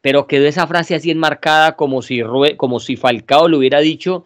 Pero 0.00 0.28
quedó 0.28 0.46
esa 0.46 0.68
frase 0.68 0.94
así 0.94 1.10
enmarcada 1.10 1.74
como 1.74 2.02
si, 2.02 2.20
como 2.56 2.78
si 2.78 2.94
Falcao 2.94 3.48
lo 3.48 3.58
hubiera 3.58 3.80
dicho 3.80 4.24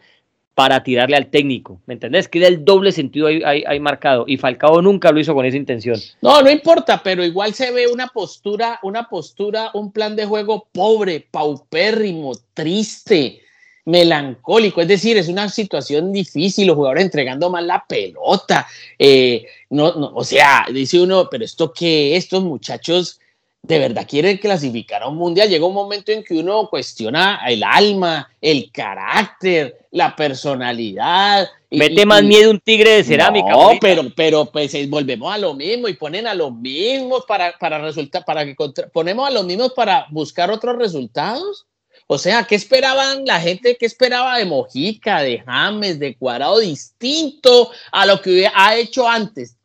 para 0.55 0.85
tirarle 0.85 1.17
al 1.17 1.27
técnico, 1.27 1.81
¿me 1.87 1.95
entendés? 1.95 2.29
Queda 2.29 2.47
el 2.47 2.65
doble 2.65 2.93
sentido 2.93 3.27
ahí, 3.27 3.43
ahí, 3.43 3.81
marcado 3.81 4.25
y 4.27 4.37
Falcao 4.37 4.81
nunca 4.81 5.11
lo 5.11 5.19
hizo 5.19 5.35
con 5.35 5.45
esa 5.45 5.57
intención. 5.57 6.01
No, 6.23 6.43
no 6.43 6.51
importa, 6.51 7.03
pero 7.03 7.25
igual 7.25 7.55
se 7.55 7.73
ve 7.73 7.89
una 7.89 8.07
postura, 8.07 8.79
una 8.83 9.09
postura, 9.09 9.71
un 9.75 9.91
plan 9.91 10.15
de 10.15 10.27
juego 10.27 10.69
pobre, 10.73 11.27
paupérrimo, 11.29 12.33
triste 12.55 13.41
melancólico, 13.87 14.81
es 14.81 14.89
decir, 14.89 15.17
es 15.19 15.29
una 15.29 15.49
situación 15.49 16.13
difícil, 16.13 16.69
los 16.69 16.77
jugadores 16.77 17.05
entregando 17.05 17.51
mal 17.51 17.67
la 17.67 17.85
pelota, 17.87 18.67
eh, 18.99 19.45
no, 19.71 19.95
no, 19.95 20.13
o 20.15 20.25
sea, 20.25 20.67
dice 20.73 21.01
uno, 21.01 21.29
pero 21.31 21.45
esto 21.45 21.73
que 21.73 22.17
estos 22.17 22.43
muchachos 22.43 23.21
de 23.67 23.79
verdad 23.79 24.07
quiere 24.07 24.39
clasificar 24.39 25.03
a 25.03 25.09
un 25.09 25.17
mundial. 25.17 25.49
Llega 25.49 25.65
un 25.65 25.73
momento 25.73 26.13
en 26.13 26.23
que 26.23 26.35
uno 26.35 26.69
cuestiona 26.69 27.41
el 27.49 27.65
alma, 27.65 28.31
el 28.39 28.71
carácter, 28.71 29.87
la 29.91 30.15
personalidad. 30.15 31.49
Mete 31.71 32.05
más 32.05 32.23
miedo 32.23 32.51
un 32.51 32.61
tigre 32.61 32.91
de 32.91 33.05
cerámica. 33.05 33.49
No, 33.49 33.71
pero, 33.81 34.03
pero 34.15 34.45
pues 34.45 34.75
eh, 34.75 34.87
volvemos 34.87 35.33
a 35.33 35.39
lo 35.39 35.55
mismo 35.55 35.89
y 35.89 35.95
ponen 35.95 36.27
a 36.27 36.35
los 36.35 36.55
mismos 36.55 37.25
para, 37.27 37.57
para 37.59 37.79
resultar, 37.79 38.23
para 38.27 38.45
que 38.45 38.55
ponemos 38.93 39.27
a 39.27 39.31
los 39.31 39.47
mismos 39.47 39.73
para 39.73 40.07
buscar 40.11 40.51
otros 40.51 40.77
resultados. 40.77 41.67
O 42.07 42.19
sea, 42.19 42.45
¿qué 42.45 42.57
esperaban 42.57 43.25
la 43.25 43.41
gente? 43.41 43.79
¿Qué 43.81 43.87
esperaba 43.87 44.37
de 44.37 44.45
Mojica, 44.45 45.23
de 45.23 45.39
James, 45.39 45.99
de 45.99 46.15
Cuadrado? 46.15 46.59
Distinto 46.59 47.71
a 47.91 48.05
lo 48.05 48.21
que 48.21 48.47
ha 48.55 48.77
hecho 48.77 49.09
antes. 49.09 49.57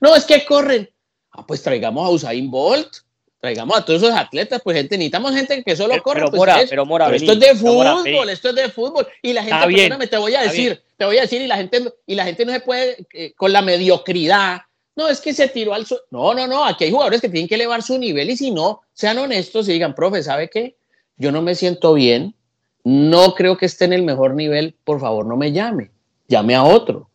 No, 0.00 0.14
es 0.14 0.24
que 0.24 0.44
corren. 0.44 0.88
Ah, 1.32 1.44
pues 1.44 1.60
traigamos 1.60 2.06
a 2.06 2.10
Usain 2.10 2.48
Bolt 2.48 2.98
traigamos 3.42 3.76
a 3.76 3.84
todos 3.84 4.00
esos 4.00 4.14
atletas, 4.14 4.60
pues 4.62 4.76
gente, 4.76 4.96
necesitamos 4.96 5.34
gente 5.34 5.64
que 5.64 5.74
solo 5.74 6.00
corre. 6.00 6.20
Pero, 6.20 6.30
pues, 6.30 6.38
Mora, 6.38 6.60
pero, 6.70 6.86
Mora, 6.86 7.16
esto 7.16 7.32
es 7.32 7.40
de 7.40 7.54
fútbol, 7.56 8.30
esto 8.30 8.50
es 8.50 8.54
de 8.54 8.68
fútbol. 8.68 9.08
Y 9.20 9.32
la 9.32 9.42
gente, 9.42 9.66
perdóname, 9.66 10.06
te 10.06 10.16
voy 10.16 10.34
a 10.36 10.42
decir, 10.42 10.80
te 10.96 11.04
voy 11.04 11.18
a 11.18 11.22
decir, 11.22 11.42
y 11.42 11.48
la 11.48 11.56
gente, 11.56 11.92
y 12.06 12.14
la 12.14 12.24
gente 12.24 12.46
no 12.46 12.52
se 12.52 12.60
puede, 12.60 13.04
eh, 13.12 13.32
con 13.36 13.52
la 13.52 13.60
mediocridad, 13.60 14.60
no, 14.94 15.08
es 15.08 15.20
que 15.20 15.34
se 15.34 15.48
tiró 15.48 15.74
al... 15.74 15.84
No, 16.12 16.34
no, 16.34 16.46
no, 16.46 16.64
aquí 16.64 16.84
hay 16.84 16.92
jugadores 16.92 17.20
que 17.20 17.28
tienen 17.28 17.48
que 17.48 17.56
elevar 17.56 17.82
su 17.82 17.98
nivel 17.98 18.30
y 18.30 18.36
si 18.36 18.52
no, 18.52 18.82
sean 18.92 19.18
honestos 19.18 19.68
y 19.68 19.72
digan, 19.72 19.96
profe, 19.96 20.22
¿sabe 20.22 20.48
qué? 20.48 20.76
Yo 21.16 21.32
no 21.32 21.42
me 21.42 21.56
siento 21.56 21.94
bien, 21.94 22.36
no 22.84 23.34
creo 23.34 23.56
que 23.56 23.66
esté 23.66 23.86
en 23.86 23.94
el 23.94 24.04
mejor 24.04 24.34
nivel, 24.34 24.76
por 24.84 25.00
favor 25.00 25.26
no 25.26 25.36
me 25.36 25.50
llame, 25.50 25.90
llame 26.28 26.54
a 26.54 26.62
otro. 26.62 27.08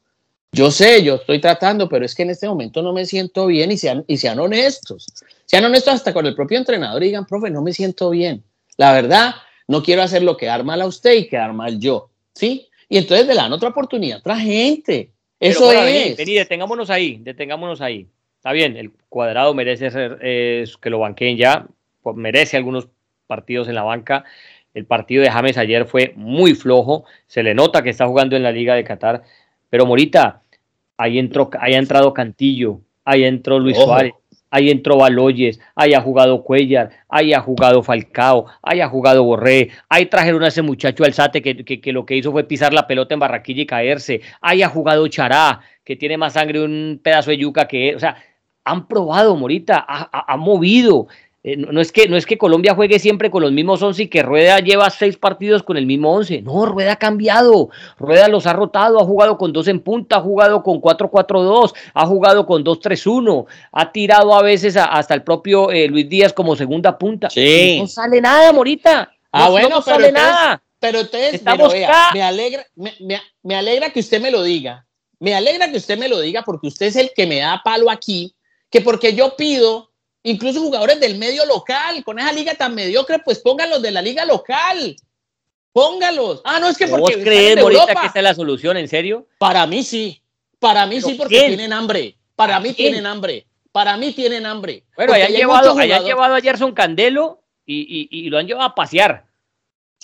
Yo 0.51 0.71
sé, 0.71 1.03
yo 1.03 1.15
estoy 1.15 1.39
tratando, 1.39 1.87
pero 1.87 2.03
es 2.03 2.13
que 2.13 2.23
en 2.23 2.31
este 2.31 2.49
momento 2.49 2.81
no 2.81 2.91
me 2.91 3.05
siento 3.05 3.45
bien 3.45 3.71
y 3.71 3.77
sean, 3.77 4.03
y 4.07 4.17
sean 4.17 4.39
honestos. 4.39 5.07
Sean 5.47 5.65
honestos 5.65 5.95
hasta 5.95 6.13
con 6.13 6.25
el 6.25 6.35
propio 6.35 6.59
entrenador 6.59 7.01
y 7.01 7.07
digan, 7.07 7.25
profe, 7.25 7.49
no 7.49 7.61
me 7.61 7.73
siento 7.73 8.11
bien. 8.11 8.43
La 8.75 8.91
verdad, 8.91 9.33
no 9.67 9.81
quiero 9.81 10.03
hacerlo 10.03 10.37
quedar 10.37 10.63
mal 10.63 10.81
a 10.81 10.85
usted 10.85 11.13
y 11.13 11.27
quedar 11.27 11.53
mal 11.53 11.79
yo. 11.79 12.11
¿Sí? 12.35 12.67
Y 12.89 12.97
entonces 12.97 13.25
le 13.25 13.33
dan 13.33 13.51
otra 13.53 13.69
oportunidad 13.69 14.17
a 14.17 14.19
otra 14.19 14.37
gente. 14.37 15.11
Eso 15.39 15.71
es. 15.71 16.17
Vení, 16.17 16.33
detengámonos 16.33 16.89
ahí, 16.89 17.17
detengámonos 17.21 17.81
ahí. 17.81 18.07
Está 18.35 18.51
bien, 18.51 18.77
el 18.77 18.91
cuadrado 19.09 19.53
merece 19.53 19.89
ser 19.89 20.19
que 20.19 20.89
lo 20.89 20.99
banqueen 20.99 21.37
ya, 21.37 21.65
pues 22.03 22.15
merece 22.15 22.57
algunos 22.57 22.89
partidos 23.25 23.67
en 23.67 23.75
la 23.75 23.83
banca. 23.83 24.25
El 24.73 24.85
partido 24.85 25.23
de 25.23 25.31
James 25.31 25.57
ayer 25.57 25.85
fue 25.85 26.13
muy 26.15 26.55
flojo, 26.55 27.05
se 27.25 27.41
le 27.41 27.55
nota 27.55 27.81
que 27.81 27.89
está 27.89 28.05
jugando 28.05 28.35
en 28.35 28.43
la 28.43 28.51
Liga 28.51 28.75
de 28.75 28.83
Qatar. 28.83 29.23
Pero 29.69 29.85
Morita, 29.85 30.43
ahí 30.97 31.19
entró, 31.19 31.49
ahí 31.59 31.73
ha 31.73 31.79
entrado 31.79 32.13
Cantillo, 32.13 32.81
ahí 33.03 33.23
entró 33.23 33.59
Luis 33.59 33.75
Suárez, 33.75 34.13
ahí 34.49 34.69
entró 34.69 34.97
Baloyes, 34.97 35.59
ahí 35.75 35.93
ha 35.93 36.01
jugado 36.01 36.43
Cuellar, 36.43 36.91
ahí 37.09 37.33
ha 37.33 37.41
jugado 37.41 37.83
Falcao, 37.83 38.45
ahí 38.61 38.81
ha 38.81 38.87
jugado 38.87 39.23
Borré, 39.23 39.69
ahí 39.89 40.05
trajeron 40.05 40.43
a 40.43 40.47
ese 40.47 40.61
muchacho 40.61 41.03
Alzate 41.03 41.41
que, 41.41 41.63
que, 41.63 41.93
lo 41.93 42.05
que 42.05 42.15
hizo 42.15 42.31
fue 42.31 42.43
pisar 42.43 42.73
la 42.73 42.87
pelota 42.87 43.13
en 43.13 43.19
Barraquilla 43.19 43.61
y 43.61 43.65
caerse, 43.65 44.21
ahí 44.41 44.63
ha 44.63 44.69
jugado 44.69 45.07
Chará, 45.07 45.61
que 45.83 45.95
tiene 45.95 46.17
más 46.17 46.33
sangre 46.33 46.63
un 46.63 46.99
pedazo 47.03 47.31
de 47.31 47.37
yuca 47.37 47.67
que 47.67 47.89
él, 47.89 47.95
o 47.95 47.99
sea, 47.99 48.17
han 48.63 48.87
probado, 48.87 49.35
Morita, 49.37 49.85
ha, 49.87 50.33
ha 50.33 50.37
movido, 50.37 51.07
eh, 51.47 51.55
no, 51.55 51.79
es 51.79 51.93
que, 51.93 52.09
no 52.09 52.17
es 52.17 52.25
que 52.25 52.37
Colombia 52.37 52.75
juegue 52.75 52.99
siempre 52.99 53.31
con 53.31 53.41
los 53.41 53.53
mismos 53.53 53.81
11 53.81 54.03
y 54.03 54.07
que 54.09 54.21
Rueda 54.21 54.59
lleva 54.59 54.89
seis 54.89 55.15
partidos 55.15 55.63
con 55.63 55.77
el 55.77 55.85
mismo 55.85 56.13
11. 56.13 56.41
No, 56.41 56.65
Rueda 56.65 56.91
ha 56.91 56.95
cambiado. 56.97 57.69
Rueda 57.97 58.27
los 58.27 58.45
ha 58.47 58.51
rotado, 58.51 58.99
ha 58.99 59.05
jugado 59.05 59.37
con 59.37 59.53
dos 59.53 59.69
en 59.69 59.79
punta, 59.79 60.17
ha 60.17 60.19
jugado 60.19 60.61
con 60.61 60.81
4-4-2, 60.81 61.73
ha 61.93 62.05
jugado 62.05 62.45
con 62.45 62.65
2-3-1, 62.65 63.45
ha 63.71 63.91
tirado 63.93 64.35
a 64.35 64.41
veces 64.41 64.75
hasta 64.75 65.13
el 65.13 65.23
propio 65.23 65.71
eh, 65.71 65.87
Luis 65.87 66.09
Díaz 66.09 66.33
como 66.33 66.53
segunda 66.57 66.97
punta. 66.97 67.29
No 67.79 67.87
sale 67.87 68.19
nada, 68.19 68.51
Morita. 68.51 69.09
Ah, 69.31 69.47
bueno, 69.47 69.69
no 69.69 69.81
sale 69.81 70.11
nada. 70.11 70.61
Pero 70.79 70.99
entonces, 70.99 71.41
me, 72.13 72.23
alegra, 72.23 72.65
me 72.75 73.55
alegra 73.55 73.89
que 73.91 74.01
usted 74.01 74.19
me 74.19 74.31
lo 74.31 74.43
diga. 74.43 74.85
Me 75.19 75.33
alegra 75.33 75.71
que 75.71 75.77
usted 75.77 75.97
me 75.97 76.09
lo 76.09 76.19
diga 76.19 76.43
porque 76.43 76.67
usted 76.67 76.87
es 76.87 76.97
el 76.97 77.11
que 77.15 77.25
me 77.25 77.37
da 77.37 77.61
palo 77.63 77.89
aquí, 77.89 78.35
que 78.69 78.81
porque 78.81 79.13
yo 79.13 79.37
pido 79.37 79.86
incluso 80.27 80.61
jugadores 80.61 80.99
del 80.99 81.17
medio 81.17 81.45
local, 81.45 82.03
con 82.03 82.19
esa 82.19 82.31
liga 82.31 82.53
tan 82.55 82.75
mediocre, 82.75 83.19
pues 83.19 83.39
póngalos 83.39 83.81
de 83.81 83.91
la 83.91 84.01
liga 84.01 84.25
local. 84.25 84.95
Póngalos. 85.71 86.41
Ah, 86.43 86.59
no 86.59 86.67
es 86.67 86.77
que 86.77 86.87
porque 86.87 87.15
¿Vos 87.15 87.23
crees, 87.23 87.57
ahorita 87.57 87.95
que 87.95 88.07
esta 88.07 88.19
es 88.19 88.23
la 88.23 88.35
solución, 88.35 88.77
en 88.77 88.87
serio? 88.87 89.27
Para 89.37 89.65
mí 89.67 89.83
sí. 89.83 90.21
Para 90.59 90.85
mí 90.85 91.01
sí, 91.01 91.13
porque 91.13 91.43
tienen 91.47 91.71
hambre. 91.71 92.17
Para 92.35 92.59
mí 92.59 92.73
tienen 92.73 93.05
hambre. 93.05 93.47
Para 93.71 93.95
mí 93.95 94.11
tienen 94.11 94.45
hambre. 94.45 94.83
Bueno, 94.95 95.13
hayan 95.13 95.31
llevado, 95.31 95.75
llevado 95.75 96.35
a 96.35 96.41
Gerson 96.41 96.73
Candelo 96.73 97.43
y, 97.65 98.29
lo 98.29 98.37
han 98.37 98.47
llevado 98.47 98.67
a 98.67 98.75
pasear. 98.75 99.25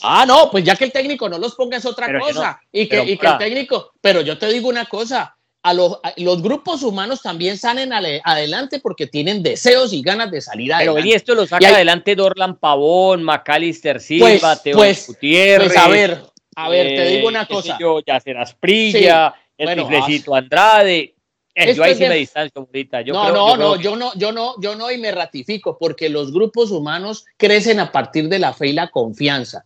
Ah, 0.02 0.26
no, 0.26 0.50
pues 0.52 0.64
ya 0.64 0.76
que 0.76 0.86
el 0.86 0.92
técnico 0.92 1.28
no 1.28 1.38
los 1.38 1.56
ponga 1.56 1.78
es 1.78 1.86
otra 1.86 2.20
cosa. 2.20 2.62
y, 2.72 2.88
que, 2.88 3.04
y 3.04 3.18
que 3.18 3.28
el 3.28 3.38
técnico, 3.38 3.94
pero 4.00 4.22
yo 4.22 4.38
te 4.38 4.48
digo 4.48 4.70
una 4.70 4.86
cosa, 4.86 5.38
a 5.64 5.74
los, 5.74 6.00
los, 6.18 6.42
grupos 6.44 6.84
humanos 6.84 7.22
también 7.22 7.58
salen 7.58 7.94
adelante 7.94 8.80
porque 8.80 9.08
tienen 9.08 9.42
deseos 9.42 9.94
y 9.94 10.02
ganas 10.02 10.30
de 10.30 10.42
salir 10.42 10.74
adelante. 10.74 11.02
Pero 11.02 11.08
y 11.08 11.14
esto 11.14 11.36
lo 11.36 11.48
saca 11.48 11.70
adelante 11.70 12.16
Dorlan 12.16 12.58
Pavón, 12.58 13.24
Macalister 13.24 14.02
Silva, 14.02 14.28
pues, 14.40 14.64
Teo 14.64 14.78
pues, 14.78 15.08
Gutiérrez. 15.08 15.70
Pues 15.70 15.78
a 15.78 15.88
ver, 15.88 16.22
a 16.56 16.70
ver, 16.70 16.88
te 16.88 17.06
digo 17.06 17.30
una 17.30 17.44
eh, 17.44 17.48
cosa. 17.50 17.78
Yo, 17.80 18.02
Yacer 18.06 18.38
Prilla, 18.60 19.34
el 19.58 19.66
bueno, 19.66 19.90
Andrade. 20.36 21.16
Eh, 21.56 21.74
yo 21.76 21.84
ahí 21.84 21.96
sí 21.96 22.04
me 22.08 22.16
distancio 22.16 22.62
ahorita. 22.62 23.02
Yo 23.02 23.14
no, 23.14 23.32
no, 23.32 23.56
no, 23.56 23.76
yo 23.80 23.96
no, 23.96 24.12
yo 24.16 24.32
no, 24.32 24.60
yo 24.60 24.76
no 24.76 24.92
y 24.92 24.98
me 24.98 25.12
ratifico 25.12 25.78
porque 25.78 26.10
los 26.10 26.34
grupos 26.34 26.72
humanos 26.72 27.26
crecen 27.38 27.80
a 27.80 27.92
partir 27.92 28.28
de 28.28 28.40
la 28.40 28.54
fe 28.54 28.70
y 28.70 28.74
la 28.74 28.90
confianza. 28.90 29.64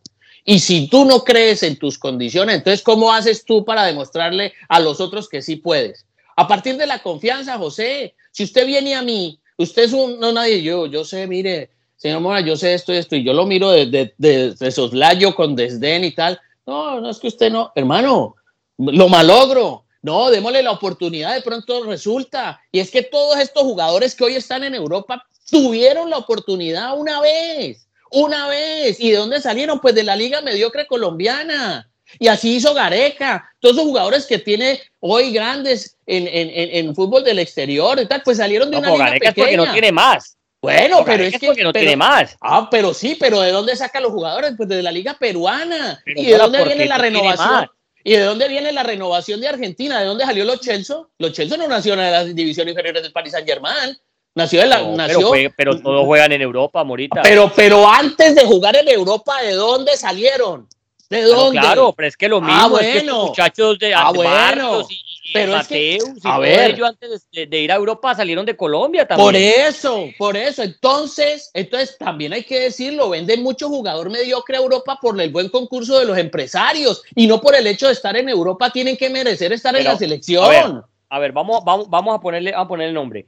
Y 0.49 0.59
si 0.59 0.87
tú 0.87 1.03
no 1.03 1.25
crees 1.25 1.61
en 1.61 1.77
tus 1.77 1.97
condiciones, 1.97 2.55
entonces, 2.55 2.81
¿cómo 2.81 3.11
haces 3.11 3.43
tú 3.43 3.65
para 3.65 3.83
demostrarle 3.83 4.53
a 4.69 4.79
los 4.79 5.01
otros 5.01 5.27
que 5.27 5.41
sí 5.41 5.57
puedes? 5.57 6.05
A 6.37 6.47
partir 6.47 6.77
de 6.77 6.87
la 6.87 7.03
confianza, 7.03 7.57
José. 7.57 8.15
Si 8.31 8.45
usted 8.45 8.65
viene 8.65 8.95
a 8.95 9.01
mí, 9.01 9.41
usted 9.57 9.83
es 9.83 9.91
un, 9.91 10.21
no 10.21 10.31
nadie, 10.31 10.61
yo, 10.63 10.85
yo 10.85 11.03
sé, 11.03 11.27
mire, 11.27 11.69
señor 11.97 12.21
Mora, 12.21 12.39
yo 12.39 12.55
sé 12.55 12.73
esto 12.73 12.93
y 12.93 12.95
esto, 12.97 13.17
y 13.17 13.25
yo 13.25 13.33
lo 13.33 13.45
miro 13.45 13.71
de, 13.71 13.87
de, 13.87 14.53
de, 14.57 14.71
soslayo 14.71 15.35
con 15.35 15.53
desdén 15.53 16.05
y 16.05 16.11
tal. 16.11 16.39
No, 16.65 17.01
no 17.01 17.09
es 17.09 17.19
que 17.19 17.27
usted 17.27 17.51
no, 17.51 17.73
hermano, 17.75 18.35
lo 18.77 19.09
malogro. 19.09 19.83
No, 20.01 20.29
démosle 20.29 20.63
la 20.63 20.71
oportunidad, 20.71 21.35
de 21.35 21.41
pronto 21.41 21.83
resulta. 21.83 22.61
Y 22.71 22.79
es 22.79 22.89
que 22.89 23.03
todos 23.03 23.37
estos 23.37 23.63
jugadores 23.63 24.15
que 24.15 24.23
hoy 24.23 24.35
están 24.35 24.63
en 24.63 24.75
Europa 24.75 25.27
tuvieron 25.51 26.09
la 26.09 26.19
oportunidad 26.19 26.97
una 26.97 27.19
vez 27.19 27.86
una 28.11 28.47
vez. 28.47 28.99
¿Y 28.99 29.11
de 29.11 29.17
dónde 29.17 29.41
salieron? 29.41 29.79
Pues 29.79 29.95
de 29.95 30.03
la 30.03 30.15
Liga 30.15 30.41
Mediocre 30.41 30.87
Colombiana. 30.87 31.89
Y 32.19 32.27
así 32.27 32.55
hizo 32.55 32.73
Gareca. 32.73 33.51
Todos 33.59 33.75
los 33.75 33.85
jugadores 33.85 34.25
que 34.25 34.39
tiene 34.39 34.81
hoy 34.99 35.31
grandes 35.31 35.97
en, 36.05 36.27
en, 36.31 36.95
fútbol 36.95 37.23
del 37.23 37.39
exterior 37.39 37.99
y 37.99 38.05
tal, 38.05 38.21
pues 38.23 38.37
salieron 38.37 38.71
de 38.71 38.77
una 38.77 38.89
pues 38.89 38.99
liga 38.99 39.05
Gareca 39.09 39.29
pequeña. 39.29 39.47
Es 39.47 39.57
porque 39.57 39.67
no 39.67 39.73
tiene 39.73 39.91
más. 39.91 40.37
Bueno, 40.61 41.03
pero 41.05 41.23
es, 41.23 41.37
que 41.37 41.47
porque 41.47 41.63
no 41.63 41.73
tiene 41.73 41.95
más. 41.95 42.35
Ah, 42.41 42.67
pero 42.69 42.93
sí, 42.93 43.15
pero 43.19 43.41
¿de 43.41 43.51
dónde 43.51 43.75
sacan 43.75 44.03
los 44.03 44.11
jugadores? 44.11 44.53
Pues 44.57 44.67
de 44.69 44.81
la 44.81 44.91
liga 44.91 45.15
peruana. 45.19 46.01
¿Y 46.05 46.25
de 46.25 46.37
dónde 46.37 46.63
viene 46.63 46.85
la 46.85 46.97
renovación? 46.97 47.69
¿Y 48.03 48.13
de 48.13 48.23
dónde 48.23 48.47
viene 48.47 48.71
la 48.71 48.83
renovación 48.83 49.41
de 49.41 49.49
Argentina? 49.49 49.99
¿De 49.99 50.05
dónde 50.05 50.25
salió 50.25 50.45
los 50.45 50.61
Chelsea? 50.61 50.95
Los 51.19 51.33
Chelsea 51.33 51.57
no 51.57 51.67
nacieron 51.67 52.03
en 52.03 52.11
las 52.11 52.33
divisiones 52.33 52.71
inferiores 52.71 53.03
del 53.03 53.11
Paris 53.11 53.33
Saint 53.33 53.47
Germain. 53.47 53.97
Nació 54.37 54.61
en 54.61 54.69
la. 54.69 54.83
nació, 54.83 55.31
pero, 55.55 55.81
todos 55.81 56.05
juegan 56.05 56.31
en 56.31 56.43
Europa, 56.43 56.83
Morita. 56.83 57.23
Pero, 57.23 57.51
pero 57.55 57.89
antes 57.89 58.35
de 58.35 58.45
jugar 58.45 58.75
en 58.75 58.87
Europa, 58.87 59.41
¿de 59.41 59.53
dónde 59.53 59.97
salieron? 59.97 60.67
¿De 61.09 61.23
dónde? 61.23 61.59
claro, 61.59 61.91
pero 61.93 62.07
es 62.07 62.15
que 62.15 62.27
lo 62.29 62.37
ah, 62.37 62.41
mismo 62.41 62.69
bueno. 62.69 62.87
es 62.87 63.03
que 63.03 63.11
muchachos 63.11 63.79
de 63.79 63.95
ah, 63.95 64.11
bueno. 64.13 64.85
y, 64.87 65.33
pero 65.33 65.53
Mateus, 65.53 66.03
es 66.03 66.21
que, 66.21 66.29
a 66.29 66.37
ver, 66.37 66.69
ellos 66.75 66.87
antes 66.87 67.27
de, 67.31 67.59
ir 67.59 67.71
a 67.71 67.75
Europa 67.75 68.13
salieron 68.13 68.45
de 68.45 68.55
Colombia 68.55 69.07
también. 69.07 69.25
Por 69.25 69.35
eso, 69.35 70.05
por 70.19 70.37
eso. 70.37 70.61
Entonces, 70.61 71.49
entonces 71.55 71.97
también 71.97 72.33
hay 72.33 72.43
que 72.43 72.59
decirlo, 72.59 73.09
venden 73.09 73.41
mucho 73.41 73.69
jugador 73.69 74.11
mediocre 74.11 74.57
a 74.57 74.59
Europa 74.59 74.99
por 75.01 75.19
el 75.19 75.31
buen 75.31 75.49
concurso 75.49 75.97
de 75.97 76.05
los 76.05 76.15
empresarios 76.15 77.01
y 77.15 77.25
no 77.25 77.41
por 77.41 77.55
el 77.55 77.65
hecho 77.65 77.87
de 77.87 77.93
estar 77.93 78.15
en 78.15 78.29
Europa 78.29 78.69
tienen 78.69 78.97
que 78.97 79.09
merecer 79.09 79.51
estar 79.51 79.75
en 79.75 79.85
la 79.85 79.97
selección. 79.97 80.85
A 81.09 81.17
ver, 81.17 81.31
vamos, 81.31 81.63
vamos, 81.65 81.89
vamos 81.89 82.15
a 82.15 82.21
ponerle, 82.21 82.53
a 82.53 82.67
ponerle 82.67 82.93
nombre. 82.93 83.25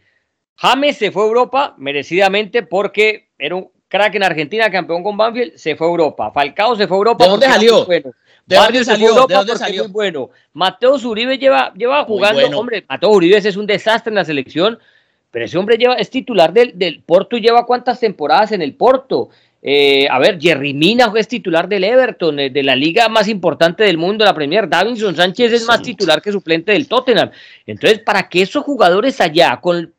James 0.61 0.97
se 0.97 1.11
fue 1.11 1.23
a 1.23 1.27
Europa 1.27 1.75
merecidamente 1.77 2.63
porque 2.63 3.29
era 3.37 3.55
un 3.55 3.69
crack 3.87 4.15
en 4.15 4.23
Argentina, 4.23 4.69
campeón 4.69 5.03
con 5.03 5.15
Banfield, 5.15 5.55
se 5.55 5.77
fue 5.77 5.87
a 5.87 5.89
Europa. 5.89 6.31
Falcao 6.31 6.75
se 6.75 6.85
fue 6.85 6.97
a 6.97 6.99
Europa. 6.99 7.23
¿De 7.23 7.29
dónde 7.29 7.45
salió? 7.47 7.85
Bueno. 7.85 8.11
¿De 8.45 8.55
dónde 8.57 8.83
salió? 8.83 9.25
¿De 9.25 9.35
dónde 9.35 9.55
salió? 9.55 9.83
Muy 9.83 9.91
bueno. 9.91 10.29
Mateo 10.51 10.95
Uribe 10.95 11.37
lleva, 11.37 11.73
lleva 11.75 12.03
jugando, 12.03 12.59
hombre, 12.59 12.83
Mateo 12.89 13.09
Uribe 13.09 13.37
es 13.37 13.55
un 13.55 13.65
desastre 13.65 14.09
en 14.11 14.15
la 14.15 14.25
selección, 14.25 14.77
pero 15.31 15.45
ese 15.45 15.57
hombre 15.57 15.77
lleva, 15.77 15.93
es 15.93 16.09
titular 16.09 16.51
del, 16.51 16.77
del 16.77 17.03
Porto 17.03 17.37
y 17.37 17.41
lleva 17.41 17.65
cuántas 17.65 17.99
temporadas 17.99 18.51
en 18.51 18.61
el 18.61 18.73
Porto. 18.73 19.29
Eh, 19.61 20.07
a 20.09 20.19
ver, 20.19 20.39
Jerry 20.41 20.73
Mina 20.73 21.11
es 21.15 21.27
titular 21.29 21.69
del 21.69 21.85
Everton, 21.85 22.37
eh, 22.39 22.49
de 22.49 22.63
la 22.63 22.75
liga 22.75 23.07
más 23.07 23.29
importante 23.29 23.83
del 23.83 23.97
mundo, 23.97 24.25
la 24.25 24.33
Premier. 24.33 24.67
Davinson 24.67 25.15
Sánchez 25.15 25.53
es 25.53 25.65
más 25.65 25.81
titular 25.81 26.21
que 26.21 26.33
suplente 26.33 26.73
del 26.73 26.87
Tottenham. 26.87 27.31
Entonces, 27.65 27.99
para 27.99 28.27
que 28.27 28.41
esos 28.41 28.63
jugadores 28.63 29.21
allá, 29.21 29.57
con 29.61 29.93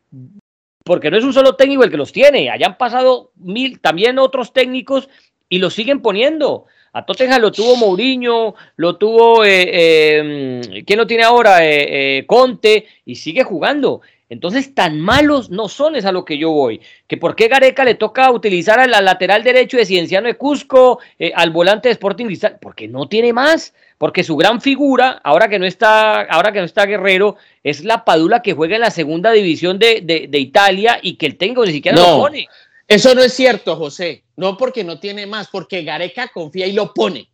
porque 0.91 1.09
no 1.09 1.17
es 1.17 1.23
un 1.23 1.33
solo 1.33 1.55
técnico 1.55 1.85
el 1.85 1.91
que 1.93 1.97
los 1.97 2.11
tiene, 2.11 2.51
hayan 2.51 2.77
pasado 2.77 3.31
mil, 3.37 3.79
también 3.79 4.19
otros 4.19 4.53
técnicos 4.53 5.09
y 5.49 5.59
los 5.59 5.73
siguen 5.73 6.03
poniendo. 6.03 6.65
A 6.93 7.07
Tottenham 7.07 7.41
lo 7.43 7.53
tuvo 7.53 7.77
Mourinho, 7.77 8.57
lo 8.75 8.97
tuvo, 8.97 9.45
eh, 9.45 9.71
eh, 9.73 10.83
¿quién 10.85 10.99
lo 10.99 11.07
tiene 11.07 11.23
ahora? 11.23 11.65
Eh, 11.65 12.19
eh, 12.19 12.27
Conte, 12.27 12.87
y 13.07 13.15
sigue 13.15 13.45
jugando. 13.45 14.01
Entonces, 14.29 14.75
tan 14.75 15.01
malos 15.01 15.49
no 15.49 15.69
son, 15.69 15.95
es 15.95 16.05
a 16.07 16.11
lo 16.11 16.25
que 16.25 16.39
yo 16.39 16.51
voy. 16.51 16.81
Que 17.07 17.17
por 17.17 17.37
qué 17.37 17.47
Gareca 17.47 17.85
le 17.85 17.95
toca 17.95 18.29
utilizar 18.33 18.81
al 18.81 18.91
lateral 18.91 19.45
derecho 19.45 19.77
de 19.77 19.87
Cienciano 19.87 20.27
de 20.27 20.35
Cusco, 20.35 20.99
al 21.37 21.51
volante 21.51 21.89
de 21.89 21.93
Sporting 21.93 22.27
Cristal, 22.27 22.59
porque 22.61 22.89
no 22.89 23.07
tiene 23.07 23.33
más, 23.33 23.75
porque 24.01 24.25
su 24.25 24.35
gran 24.35 24.63
figura, 24.63 25.21
ahora 25.23 25.47
que 25.47 25.59
no 25.59 25.67
está, 25.67 26.23
ahora 26.23 26.53
que 26.53 26.59
no 26.61 26.65
está 26.65 26.87
Guerrero, 26.87 27.37
es 27.63 27.85
la 27.85 28.03
Padula 28.03 28.41
que 28.41 28.55
juega 28.55 28.77
en 28.77 28.81
la 28.81 28.91
segunda 28.91 29.31
división 29.31 29.79
de, 29.79 30.01
de, 30.01 30.27
de 30.27 30.39
Italia 30.39 30.99
y 31.03 31.17
que 31.17 31.27
el 31.27 31.37
técnico 31.37 31.67
ni 31.67 31.73
siquiera 31.73 31.99
No. 31.99 32.13
lo 32.13 32.23
pone. 32.23 32.49
Eso 32.89 33.15
no 33.15 33.21
es 33.23 33.35
cierto, 33.35 33.77
José. 33.77 34.25
No 34.37 34.57
porque 34.57 34.85
no 34.85 34.99
tiene 34.99 35.27
más, 35.27 35.49
porque 35.53 35.83
Gareca 35.83 36.29
confía 36.29 36.67
y 36.67 36.73
lo 36.73 36.95
pone. 36.95 37.29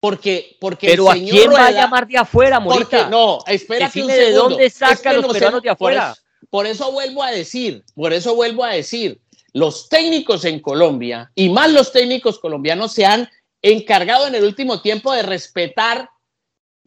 Porque, 0.00 0.58
porque 0.60 0.88
Pero 0.88 1.04
el 1.04 1.08
¿a 1.08 1.12
señor 1.14 1.30
quién 1.34 1.50
va 1.54 1.66
a 1.68 1.70
llamar 1.70 2.06
de 2.06 2.18
afuera, 2.18 2.62
Porque 2.62 2.96
Morita? 2.96 3.08
no, 3.08 3.38
espérate 3.46 3.86
Decime 4.00 4.04
un 4.04 4.10
de 4.20 4.26
segundo. 4.26 4.48
dónde 4.50 4.68
saca 4.70 4.92
Es 4.92 5.00
que 5.00 5.12
los 5.14 5.22
no 5.26 5.32
peruanos 5.32 5.60
sé- 5.60 5.64
de 5.64 5.70
afuera. 5.70 6.02
Por 6.08 6.12
eso, 6.12 6.46
por 6.50 6.66
eso 6.66 6.92
vuelvo 6.92 7.22
a 7.22 7.30
decir, 7.30 7.82
por 7.94 8.12
eso 8.12 8.34
vuelvo 8.34 8.64
a 8.64 8.74
decir, 8.74 9.18
los 9.54 9.88
técnicos 9.88 10.44
en 10.44 10.60
Colombia 10.60 11.30
y 11.34 11.48
más 11.48 11.70
los 11.72 11.90
técnicos 11.90 12.38
colombianos 12.38 12.92
se 12.92 13.06
han 13.06 13.30
encargado 13.62 14.26
en 14.26 14.34
el 14.34 14.44
último 14.44 14.82
tiempo 14.82 15.12
de 15.12 15.22
respetar 15.22 16.10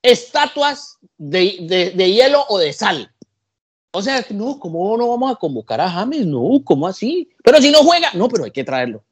estatuas 0.02 0.98
de, 1.18 1.92
de- 1.96 2.12
hielo 2.14 2.46
o 2.50 2.60
de 2.60 2.74
sal. 2.74 3.12
O 3.92 4.02
sea, 4.02 4.26
no, 4.30 4.60
¿cómo 4.60 4.98
no 4.98 5.08
vamos 5.08 5.32
a 5.32 5.36
convocar 5.36 5.80
a 5.80 5.90
James? 5.90 6.26
No, 6.26 6.62
¿cómo 6.64 6.86
así? 6.88 7.30
Pero 7.44 7.62
si 7.62 7.72
no 7.72 7.80
juega, 7.80 8.12
no, 8.14 8.28
pero 8.28 8.44
hay 8.44 8.52
que 8.52 8.64
traerlo. 8.64 9.04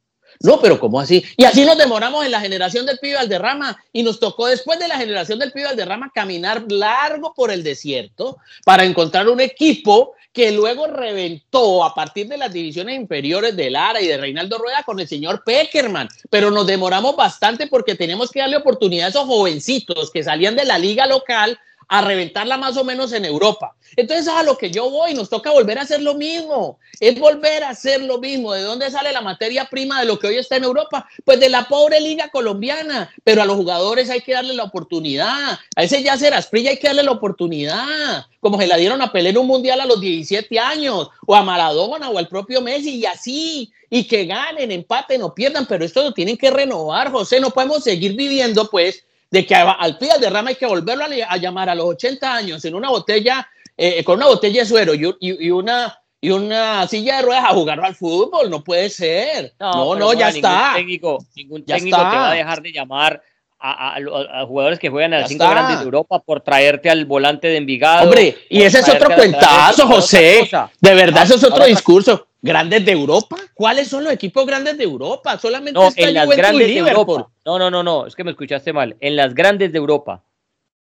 No, 0.41 0.59
pero 0.59 0.79
¿cómo 0.79 0.99
así? 0.99 1.23
Y 1.37 1.45
así 1.45 1.63
nos 1.63 1.77
demoramos 1.77 2.25
en 2.25 2.31
la 2.31 2.41
generación 2.41 2.85
del 2.85 2.97
pibe 2.99 3.15
Valderrama 3.15 3.77
y 3.93 4.03
nos 4.03 4.19
tocó 4.19 4.47
después 4.47 4.79
de 4.79 4.87
la 4.87 4.97
generación 4.97 5.39
del 5.39 5.51
pibe 5.51 5.65
Valderrama 5.67 6.11
caminar 6.13 6.65
largo 6.69 7.33
por 7.33 7.51
el 7.51 7.63
desierto 7.63 8.37
para 8.65 8.83
encontrar 8.83 9.29
un 9.29 9.39
equipo 9.39 10.13
que 10.33 10.51
luego 10.51 10.87
reventó 10.87 11.83
a 11.85 11.93
partir 11.93 12.27
de 12.27 12.37
las 12.37 12.51
divisiones 12.51 12.99
inferiores 12.99 13.55
de 13.55 13.69
Lara 13.69 14.01
y 14.01 14.07
de 14.07 14.17
Reinaldo 14.17 14.57
Rueda 14.57 14.81
con 14.83 14.99
el 14.99 15.07
señor 15.07 15.43
Peckerman. 15.43 16.09
Pero 16.31 16.49
nos 16.49 16.65
demoramos 16.65 17.15
bastante 17.15 17.67
porque 17.67 17.93
tenemos 17.93 18.31
que 18.31 18.39
darle 18.39 18.57
oportunidad 18.57 19.05
a 19.05 19.09
esos 19.09 19.25
jovencitos 19.25 20.09
que 20.11 20.23
salían 20.23 20.55
de 20.55 20.65
la 20.65 20.79
liga 20.79 21.05
local 21.05 21.59
a 21.87 22.01
reventarla 22.01 22.57
más 22.57 22.77
o 22.77 22.83
menos 22.83 23.13
en 23.13 23.25
Europa. 23.25 23.75
Entonces 23.95 24.27
a 24.27 24.43
lo 24.43 24.57
que 24.57 24.71
yo 24.71 24.89
voy, 24.89 25.13
nos 25.13 25.29
toca 25.29 25.51
volver 25.51 25.77
a 25.77 25.83
hacer 25.83 26.01
lo 26.01 26.15
mismo, 26.15 26.79
es 26.99 27.19
volver 27.19 27.63
a 27.63 27.69
hacer 27.69 28.01
lo 28.01 28.17
mismo. 28.17 28.53
¿De 28.53 28.61
dónde 28.61 28.89
sale 28.89 29.11
la 29.11 29.21
materia 29.21 29.65
prima 29.65 29.99
de 29.99 30.07
lo 30.07 30.17
que 30.17 30.27
hoy 30.27 30.37
está 30.37 30.55
en 30.55 30.63
Europa? 30.63 31.07
Pues 31.23 31.39
de 31.39 31.49
la 31.49 31.67
pobre 31.67 31.99
liga 31.99 32.29
colombiana, 32.29 33.13
pero 33.23 33.41
a 33.41 33.45
los 33.45 33.55
jugadores 33.55 34.09
hay 34.09 34.21
que 34.21 34.33
darle 34.33 34.53
la 34.53 34.63
oportunidad, 34.63 35.59
a 35.75 35.83
ese 35.83 36.01
Yacer 36.01 36.33
Asprilla 36.33 36.71
hay 36.71 36.77
que 36.77 36.87
darle 36.87 37.03
la 37.03 37.11
oportunidad, 37.11 38.25
como 38.39 38.59
se 38.59 38.67
la 38.67 38.77
dieron 38.77 39.01
a 39.01 39.11
Pelé 39.11 39.29
en 39.29 39.37
un 39.37 39.47
mundial 39.47 39.79
a 39.81 39.85
los 39.85 40.01
17 40.01 40.59
años, 40.59 41.09
o 41.25 41.35
a 41.35 41.43
Maradona 41.43 42.09
o 42.09 42.17
al 42.17 42.27
propio 42.27 42.61
Messi, 42.61 42.95
y 42.95 43.05
así, 43.05 43.71
y 43.89 44.05
que 44.05 44.25
ganen, 44.25 44.71
empaten 44.71 45.21
o 45.21 45.33
pierdan, 45.33 45.67
pero 45.67 45.85
esto 45.85 46.03
lo 46.03 46.13
tienen 46.13 46.37
que 46.37 46.49
renovar, 46.49 47.11
José, 47.11 47.39
no 47.39 47.51
podemos 47.51 47.83
seguir 47.83 48.15
viviendo 48.15 48.69
pues 48.69 49.05
de 49.33 49.45
que 49.47 49.55
al 49.55 49.97
pie 49.97 50.09
de 50.19 50.29
rama 50.29 50.49
hay 50.49 50.55
que 50.55 50.67
volverlo 50.67 51.05
a, 51.27 51.37
llamar 51.37 51.67
a 51.67 51.73
los 51.73 51.87
80 51.87 52.35
años 52.35 52.63
en 52.65 52.75
una 52.75 52.89
botella, 52.91 53.47
eh, 53.75 54.03
con 54.03 54.17
una 54.17 54.27
botella 54.27 54.61
de 54.61 54.67
suero 54.67 54.93
y, 54.93 55.05
un- 55.05 55.17
y- 55.19 55.47
y 55.47 55.49
una, 55.49 55.99
y 56.21 56.29
una 56.29 56.87
silla 56.87 57.15
de 57.17 57.23
ruedas 57.23 57.45
a 57.45 57.53
jugar 57.55 57.83
al 57.83 57.95
fútbol. 57.95 58.47
No 58.51 58.63
puede 58.63 58.91
ser. 58.91 59.55
No, 59.59 59.71
no, 59.71 59.93
pero 59.95 60.13
ya 60.13 60.27
Mora, 60.27 60.29
está. 60.29 60.49
Ningún 60.59 60.75
técnico, 60.75 61.17
ningún 61.35 61.65
Ya 61.65 61.75
técnico 61.77 61.97
está. 61.97 62.09
te 62.11 62.15
va 62.17 62.29
a 62.31 62.33
dejar 62.35 62.61
de 62.61 62.71
llamar 62.71 63.23
a, 63.65 63.95
a- 63.95 64.41
a- 64.41 64.45
jugadores 64.45 64.77
que 64.77 64.89
juegan 64.89 65.13
a 65.13 65.19
las 65.19 65.29
cinco 65.29 65.43
está. 65.45 65.53
grandes 65.55 65.79
de 65.79 65.85
Europa 65.85 66.19
por 66.19 66.41
traerte 66.41 66.89
al 66.89 67.05
volante 67.05 67.47
de 67.47 67.57
Envigado. 67.57 68.03
Hombre, 68.03 68.37
y 68.49 68.61
ese 68.61 68.79
es 68.79 68.89
otro 68.89 69.15
cuentazo, 69.15 69.87
José. 69.87 70.49
De 70.81 70.93
verdad, 70.93 71.23
eso 71.23 71.35
es 71.35 71.43
otro 71.45 71.65
discurso. 71.65 72.27
¿Grandes 72.41 72.83
de 72.85 72.91
Europa? 72.91 73.37
¿Cuáles 73.53 73.87
son 73.87 74.03
los 74.03 74.11
equipos 74.11 74.45
grandes 74.45 74.77
de 74.77 74.83
Europa? 74.83 75.39
Solamente 75.39 75.79
No, 75.79 75.87
está 75.87 76.01
en 76.01 76.13
las 76.13 76.25
Juventus 76.25 76.45
grandes 76.45 76.67
de. 76.67 76.77
Europa. 76.77 77.29
No, 77.45 77.57
no, 77.57 77.71
no, 77.71 77.81
no, 77.83 78.05
es 78.05 78.15
que 78.15 78.23
me 78.25 78.31
escuchaste 78.31 78.73
mal. 78.73 78.97
En 78.99 79.15
las 79.15 79.33
grandes 79.33 79.71
de 79.71 79.77
Europa. 79.77 80.21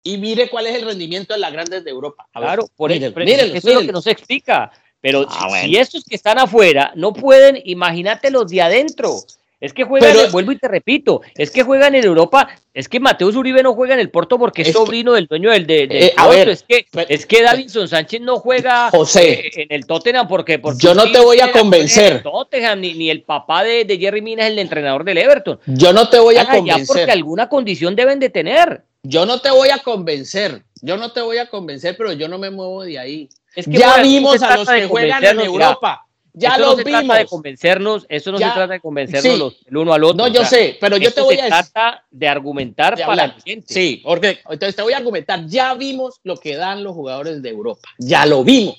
Y 0.02 0.18
mire 0.18 0.50
cuál 0.50 0.66
es 0.66 0.74
el 0.74 0.82
rendimiento 0.84 1.34
de 1.34 1.40
las 1.40 1.52
grandes 1.52 1.84
de 1.84 1.90
Europa. 1.90 2.26
A 2.32 2.40
ver, 2.40 2.48
Claro, 2.48 2.68
por 2.76 2.90
mírenlo, 2.90 3.08
eso, 3.20 3.24
mírenlo, 3.24 3.54
eso 3.54 3.56
es 3.58 3.64
lo 3.64 3.70
que 3.70 3.74
mírenlo. 3.76 3.92
no 3.92 4.02
se 4.02 4.10
explica. 4.10 4.72
Pero 5.00 5.24
Ah, 5.28 5.38
si, 5.40 5.48
bueno. 5.48 5.64
si 5.68 5.76
estos 5.76 6.04
que 6.04 6.16
están 6.16 6.38
afuera 6.40 6.90
no 6.96 7.12
pueden, 7.12 7.60
imagínate 7.64 8.30
los 8.32 8.48
de 8.50 8.62
adentro. 8.62 9.14
Es 9.58 9.72
que 9.72 9.84
juegan, 9.84 10.10
Pero- 10.12 10.26
en- 10.26 10.32
vuelvo 10.32 10.52
y 10.52 10.58
te 10.58 10.68
repito, 10.68 11.22
es 11.34 11.50
que 11.50 11.62
juegan 11.62 11.94
en 11.94 12.04
Europa, 12.04 12.48
es 12.74 12.88
que 12.90 13.00
Mateus 13.00 13.36
Uribe 13.36 13.62
no 13.62 13.72
juega 13.72 13.94
en 13.94 14.00
el 14.00 14.10
Porto 14.10 14.38
porque 14.38 14.60
es, 14.62 14.68
Es 14.68 14.74
que- 14.74 14.78
sobrino 14.78 15.14
del 15.14 15.26
dueño 15.26 15.50
del, 15.50 15.66
de- 15.66 15.86
del 15.86 16.02
Eh, 16.04 16.12
a 16.14 16.24
Porto, 16.24 16.36
ver, 16.38 16.48
es 16.50 16.62
que, 16.62 16.86
es 17.08 17.24
que 17.24 17.42
Davinson 17.42 17.88
Sánchez 17.88 18.20
no 18.20 18.36
juega 18.38 18.90
José. 18.90 19.30
eh, 19.46 19.50
en 19.56 19.66
el 19.70 19.86
Tottenham 19.86 20.28
porque, 20.28 20.58
porque 20.58 20.78
Yo 20.82 20.94
no 20.94 21.10
te 21.10 21.20
voy 21.20 21.40
a 21.40 21.52
convencer. 21.52 22.12
del 22.14 22.22
Tottenham, 22.22 22.80
ni, 22.80 22.92
ni 22.94 23.08
el 23.08 23.22
papá 23.22 23.64
de, 23.64 23.86
de 23.86 23.96
Jerry 23.98 24.20
Mina 24.20 24.44
es 24.46 24.52
el 24.52 24.58
entrenador 24.58 25.04
del 25.04 25.16
Everton. 25.16 25.58
Yo 25.66 25.92
no 25.94 26.10
te 26.10 26.18
voy 26.18 26.36
a 26.36 26.40
allá 26.42 26.50
porque 26.52 26.70
convencer. 26.72 27.10
alguna 27.10 27.48
condición 27.48 27.96
deben 27.96 28.20
de 28.20 28.28
tener. 28.28 28.82
Yo 29.02 29.24
no 29.24 29.40
te 29.40 29.50
voy 29.50 29.70
a 29.70 29.78
convencer. 29.78 30.62
Yo 30.82 30.98
no 30.98 31.12
te 31.12 31.22
voy 31.22 31.38
a 31.38 31.46
convencer, 31.48 31.96
pero 31.96 32.12
yo 32.12 32.28
no 32.28 32.38
me 32.38 32.50
muevo 32.50 32.82
de 32.82 32.98
ahí. 32.98 33.28
Es 33.54 33.64
que, 33.64 33.78
ya 33.78 34.02
vimos 34.02 34.42
a 34.42 34.54
los 34.58 34.68
que 34.68 34.86
juegan 34.86 35.24
en 35.24 35.40
Europa. 35.40 36.05
Ya 36.38 36.50
esto 36.50 36.60
los 36.60 36.70
no 36.72 36.76
se 36.76 36.82
trata 36.84 36.98
de 37.14 37.18
vimos. 37.20 37.30
convencernos, 37.30 38.06
eso 38.10 38.30
no 38.32 38.38
Ya- 38.38 38.48
se 38.48 38.54
trata 38.54 38.72
de 38.74 38.80
convencernos 38.80 39.32
sí. 39.32 39.38
los- 39.38 39.56
el 39.66 39.76
uno 39.78 39.92
al 39.94 40.04
otro. 40.04 40.16
No, 40.18 40.24
o 40.24 40.28
yo 40.28 40.40
sea, 40.40 40.48
sé, 40.50 40.76
pero 40.80 40.96
yo 40.98 41.10
te 41.12 41.20
voy 41.22 41.34
se 41.36 41.40
a 41.40 41.44
decir. 41.46 41.58
trata 41.72 42.04
de 42.10 42.28
argumentar 42.28 42.94
de 42.96 43.04
para 43.04 43.26
la 43.28 43.36
gente. 43.44 43.72
Sí, 43.72 44.00
porque 44.04 44.38
entonces 44.50 44.76
te 44.76 44.82
voy 44.82 44.92
a 44.92 44.98
argumentar. 44.98 45.46
Ya 45.46 45.72
vimos 45.74 46.20
lo 46.24 46.36
que 46.36 46.54
dan 46.56 46.84
los 46.84 46.92
jugadores 46.94 47.40
de 47.42 47.48
Europa. 47.48 47.88
Ya 47.98 48.26
lo 48.26 48.44
vimos. 48.44 48.76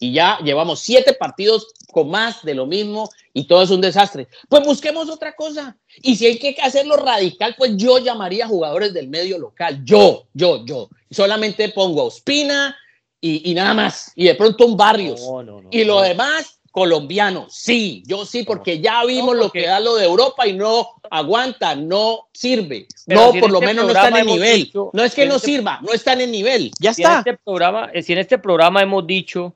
Y 0.00 0.12
ya 0.12 0.38
llevamos 0.42 0.80
siete 0.80 1.12
partidos 1.14 1.68
con 1.92 2.10
más 2.10 2.42
de 2.42 2.54
lo 2.54 2.66
mismo 2.66 3.08
y 3.32 3.44
todo 3.46 3.62
es 3.62 3.70
un 3.70 3.80
desastre. 3.80 4.26
Pues 4.48 4.64
busquemos 4.64 5.08
otra 5.08 5.32
cosa. 5.36 5.76
Y 6.02 6.16
si 6.16 6.26
hay 6.26 6.38
que 6.40 6.56
hacerlo 6.60 6.96
radical, 6.96 7.54
pues 7.56 7.76
yo 7.76 7.98
llamaría 7.98 8.48
jugadores 8.48 8.92
del 8.92 9.06
medio 9.06 9.38
local. 9.38 9.80
Yo, 9.84 10.24
yo, 10.34 10.64
yo. 10.66 10.88
Solamente 11.08 11.68
pongo 11.68 12.00
a 12.00 12.04
Ospina 12.06 12.76
y, 13.20 13.48
y 13.48 13.54
nada 13.54 13.74
más. 13.74 14.10
Y 14.16 14.24
de 14.24 14.34
pronto 14.34 14.66
un 14.66 14.76
Barrios. 14.76 15.20
No, 15.20 15.44
no, 15.44 15.62
no, 15.62 15.68
y 15.70 15.84
lo 15.84 16.00
demás, 16.00 16.58
colombiano. 16.72 17.46
Sí, 17.48 18.02
yo 18.06 18.24
sí, 18.24 18.42
porque 18.42 18.80
ya 18.80 19.04
vimos 19.04 19.36
No, 19.36 19.42
lo 19.44 19.50
que 19.52 19.66
da 19.66 19.78
lo 19.78 19.94
de 19.94 20.04
Europa 20.06 20.46
y 20.48 20.54
no 20.54 20.88
aguanta, 21.10 21.76
no 21.76 22.28
sirve. 22.32 22.86
Pero 23.06 23.20
no, 23.20 23.30
si 23.30 23.36
en 23.36 23.40
por 23.42 23.50
lo 23.52 23.58
este 23.58 23.66
menos 23.66 23.84
no 23.84 23.90
están 23.90 24.02
programa 24.06 24.18
en 24.18 24.28
hemos 24.28 24.34
nivel. 24.40 24.56
dicho- 24.64 24.90
no 24.92 25.04
es 25.04 25.14
que 25.14 25.22
en 25.22 25.28
no 25.28 25.36
este- 25.36 25.46
sirva, 25.46 25.78
no 25.82 25.92
están 25.92 26.20
en 26.20 26.32
nivel. 26.32 26.72
Ya 26.80 26.92
Si 26.94 27.02
en, 27.02 27.08
está. 27.08 27.18
este 27.20 27.38
programa, 27.44 27.90
eh, 27.92 28.02
si 28.02 28.12
en 28.14 28.18
este 28.18 28.38
programa 28.38 28.82
hemos 28.82 29.06
dicho 29.06 29.54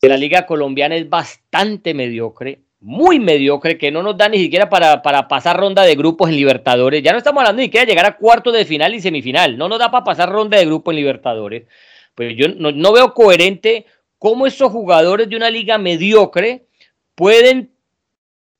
que 0.00 0.08
la 0.08 0.16
liga 0.16 0.46
colombiana 0.46 0.94
es 0.96 1.08
bastante 1.08 1.94
mediocre, 1.94 2.60
muy 2.80 3.18
mediocre, 3.20 3.78
que 3.78 3.90
no 3.92 4.02
nos 4.02 4.16
da 4.18 4.28
ni 4.28 4.38
siquiera 4.38 4.68
para, 4.68 5.00
para 5.02 5.28
pasar 5.28 5.56
ronda 5.56 5.84
de 5.84 5.94
grupos 5.94 6.28
en 6.28 6.36
Libertadores. 6.36 7.02
Ya 7.02 7.12
no 7.12 7.18
estamos 7.18 7.40
hablando 7.40 7.60
ni 7.60 7.66
siquiera 7.66 7.86
de 7.86 7.92
llegar 7.92 8.06
a 8.06 8.16
cuartos 8.16 8.52
de 8.52 8.64
final 8.64 8.92
y 8.94 9.00
semifinal. 9.00 9.56
No 9.56 9.68
nos 9.68 9.78
da 9.78 9.90
para 9.90 10.04
pasar 10.04 10.28
ronda 10.30 10.58
de 10.58 10.66
grupo 10.66 10.90
en 10.90 10.96
Libertadores. 10.96 11.62
Pues 12.16 12.34
yo 12.36 12.48
no, 12.48 12.72
no 12.72 12.92
veo 12.92 13.14
coherente 13.14 13.86
cómo 14.22 14.46
esos 14.46 14.70
jugadores 14.70 15.28
de 15.28 15.34
una 15.34 15.50
liga 15.50 15.78
mediocre 15.78 16.64
pueden 17.16 17.72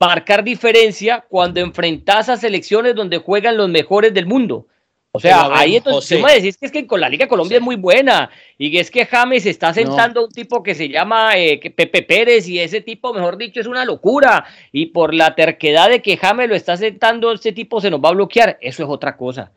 marcar 0.01 0.42
diferencia 0.42 1.25
cuando 1.29 1.61
enfrentas 1.61 2.29
a 2.29 2.37
selecciones 2.37 2.96
donde 2.96 3.18
juegan 3.18 3.57
los 3.57 3.68
mejores 3.68 4.12
del 4.12 4.27
mundo. 4.27 4.66
O 5.12 5.20
sea, 5.20 5.44
Pero 5.44 5.55
ahí 5.55 5.77
entonces 5.77 6.20
me 6.20 6.35
decís 6.35 6.57
que 6.57 6.66
es 6.66 6.72
que 6.72 6.85
con 6.85 7.01
la 7.01 7.09
Liga 7.09 7.29
Colombia 7.29 7.59
José. 7.59 7.59
es 7.59 7.62
muy 7.62 7.77
buena 7.77 8.29
y 8.59 8.72
que 8.72 8.81
es 8.81 8.90
que 8.90 9.07
James 9.07 9.46
está 9.46 9.72
sentando 9.72 10.22
a 10.22 10.25
un 10.25 10.33
tipo 10.33 10.64
que 10.64 10.75
se 10.75 10.88
llama 10.88 11.38
eh, 11.38 11.61
Pepe 11.77 12.03
Pérez 12.03 12.48
y 12.48 12.59
ese 12.59 12.81
tipo, 12.81 13.14
mejor 13.14 13.37
dicho, 13.37 13.61
es 13.61 13.68
una 13.68 13.85
locura 13.85 14.44
y 14.72 14.87
por 14.87 15.14
la 15.14 15.37
terquedad 15.37 15.90
de 15.90 16.03
que 16.03 16.16
James 16.16 16.48
lo 16.48 16.57
está 16.57 16.77
sentando, 16.77 17.31
ese 17.31 17.53
tipo 17.53 17.81
se 17.81 17.88
nos 17.88 18.01
va 18.01 18.09
a 18.09 18.14
bloquear, 18.14 18.59
eso 18.61 18.83
es 18.83 18.88
otra 18.88 19.16
cosa. 19.16 19.53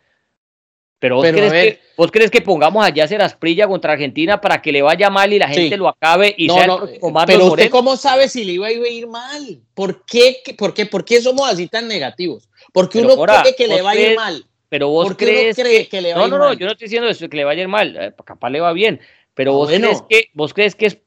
Pero 1.05 1.17
vos, 1.17 1.23
Pero, 1.23 1.37
a 1.45 1.49
crees, 1.49 1.75
que, 1.75 1.81
vos 1.95 2.11
crees 2.11 2.31
que 2.31 2.41
pongamos 2.41 2.83
a 2.83 2.89
Yasser 2.89 3.21
Asprilla 3.21 3.67
contra 3.67 3.93
Argentina 3.93 4.41
para 4.41 4.59
que 4.59 4.71
le 4.71 4.81
vaya 4.81 5.11
mal 5.11 5.31
y 5.31 5.37
la 5.37 5.47
gente 5.47 5.75
Sí. 5.75 5.77
lo 5.77 5.87
acabe 5.87 6.33
y 6.35 6.49
sea 6.49 6.65
no, 6.65 6.87
el 6.87 6.99
no, 6.99 7.10
Marlon 7.12 7.37
pero 7.37 7.45
usted 7.45 7.69
cómo 7.69 7.95
sabe 7.95 8.27
si 8.27 8.43
le 8.43 8.53
iba 8.53 8.65
a 8.65 8.71
ir 8.71 9.06
mal? 9.06 9.62
¿Por 9.75 10.03
qué, 10.08 10.37
por 10.58 10.73
qué, 10.73 10.87
por 10.87 11.06
qué 11.06 11.21
somos 11.21 11.47
así 11.47 11.67
tan 11.67 11.87
negativos? 11.87 12.49
Porque 12.73 13.01
uno 13.01 13.15
cree 13.23 13.56
que 13.56 13.67
le 13.67 13.83
va 13.83 13.91
a 13.91 13.95
ir 13.95 14.15
mal. 14.15 14.43
Pero 14.67 14.89
vos 14.89 15.06
¿Por 15.06 15.15
qué 15.15 15.25
crees 15.25 15.56
cree 15.56 15.83
que, 15.83 15.89
que 15.89 16.01
le 16.01 16.15
va 16.15 16.23
a 16.23 16.27
no, 16.27 16.39
no, 16.39 16.43
no, 16.43 16.53
yo 16.53 16.65
no 16.65 16.71
estoy 16.71 16.85
diciendo 16.87 17.08
eso, 17.08 17.29
que 17.29 17.37
le 17.37 17.43
vaya 17.43 17.60
a 17.60 17.62
ir 17.62 17.67
mal, 17.67 17.95
eh, 17.95 18.13
capaz 18.25 18.49
le 18.49 18.62
va 18.62 18.73
bien, 18.73 18.99
pero 19.35 19.51
Ah, 19.51 19.56
vos 19.58 19.69
bueno. 19.69 19.89
crees 19.89 20.03
que 20.10 20.29
vos 20.33 20.53
crees 20.56 20.73
que 20.73 20.87
es 20.87 20.97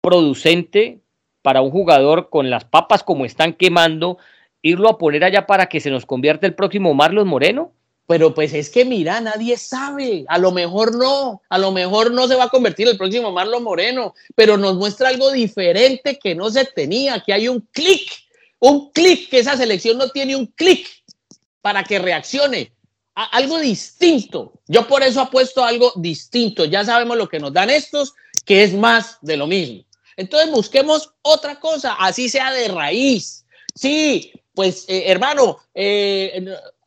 producente 0.00 1.00
para 1.42 1.60
un 1.60 1.70
jugador 1.70 2.30
con 2.30 2.48
las 2.48 2.64
papas 2.64 3.02
como 3.02 3.26
están 3.26 3.52
quemando 3.52 4.16
irlo 4.62 4.88
a 4.88 4.96
poner 4.96 5.24
allá 5.24 5.46
para 5.46 5.66
que 5.66 5.78
se 5.80 5.90
nos 5.90 6.06
convierta 6.06 6.46
el 6.46 6.54
próximo 6.54 6.94
Marlon 6.94 7.28
Moreno? 7.28 7.72
Pero 8.06 8.34
pues 8.34 8.52
es 8.52 8.68
que 8.68 8.84
mira, 8.84 9.20
nadie 9.20 9.56
sabe, 9.56 10.24
a 10.28 10.38
lo 10.38 10.52
mejor 10.52 10.96
no, 10.96 11.40
a 11.48 11.58
lo 11.58 11.72
mejor 11.72 12.10
no 12.10 12.26
se 12.28 12.34
va 12.34 12.44
a 12.44 12.48
convertir 12.48 12.88
el 12.88 12.98
próximo 12.98 13.32
Marlon 13.32 13.62
Moreno, 13.62 14.14
pero 14.34 14.56
nos 14.56 14.76
muestra 14.76 15.08
algo 15.08 15.30
diferente 15.30 16.18
que 16.18 16.34
no 16.34 16.50
se 16.50 16.64
tenía, 16.64 17.22
que 17.24 17.32
hay 17.32 17.48
un 17.48 17.60
clic, 17.72 18.10
un 18.58 18.90
clic, 18.90 19.30
que 19.30 19.38
esa 19.38 19.56
selección 19.56 19.98
no 19.98 20.08
tiene 20.10 20.36
un 20.36 20.46
clic 20.46 20.86
para 21.60 21.84
que 21.84 21.98
reaccione, 21.98 22.72
algo 23.14 23.58
distinto. 23.58 24.52
Yo 24.66 24.86
por 24.88 25.02
eso 25.02 25.20
apuesto 25.20 25.64
a 25.64 25.68
algo 25.68 25.92
distinto, 25.96 26.64
ya 26.64 26.84
sabemos 26.84 27.16
lo 27.16 27.28
que 27.28 27.38
nos 27.38 27.52
dan 27.52 27.70
estos, 27.70 28.14
que 28.44 28.62
es 28.62 28.74
más 28.74 29.18
de 29.20 29.36
lo 29.36 29.46
mismo. 29.46 29.84
Entonces 30.16 30.50
busquemos 30.50 31.12
otra 31.22 31.58
cosa, 31.60 31.94
así 31.94 32.28
sea 32.28 32.52
de 32.52 32.68
raíz. 32.68 33.44
Sí, 33.74 34.32
pues 34.54 34.84
eh, 34.88 35.04
hermano, 35.06 35.58
eh, 35.74 36.44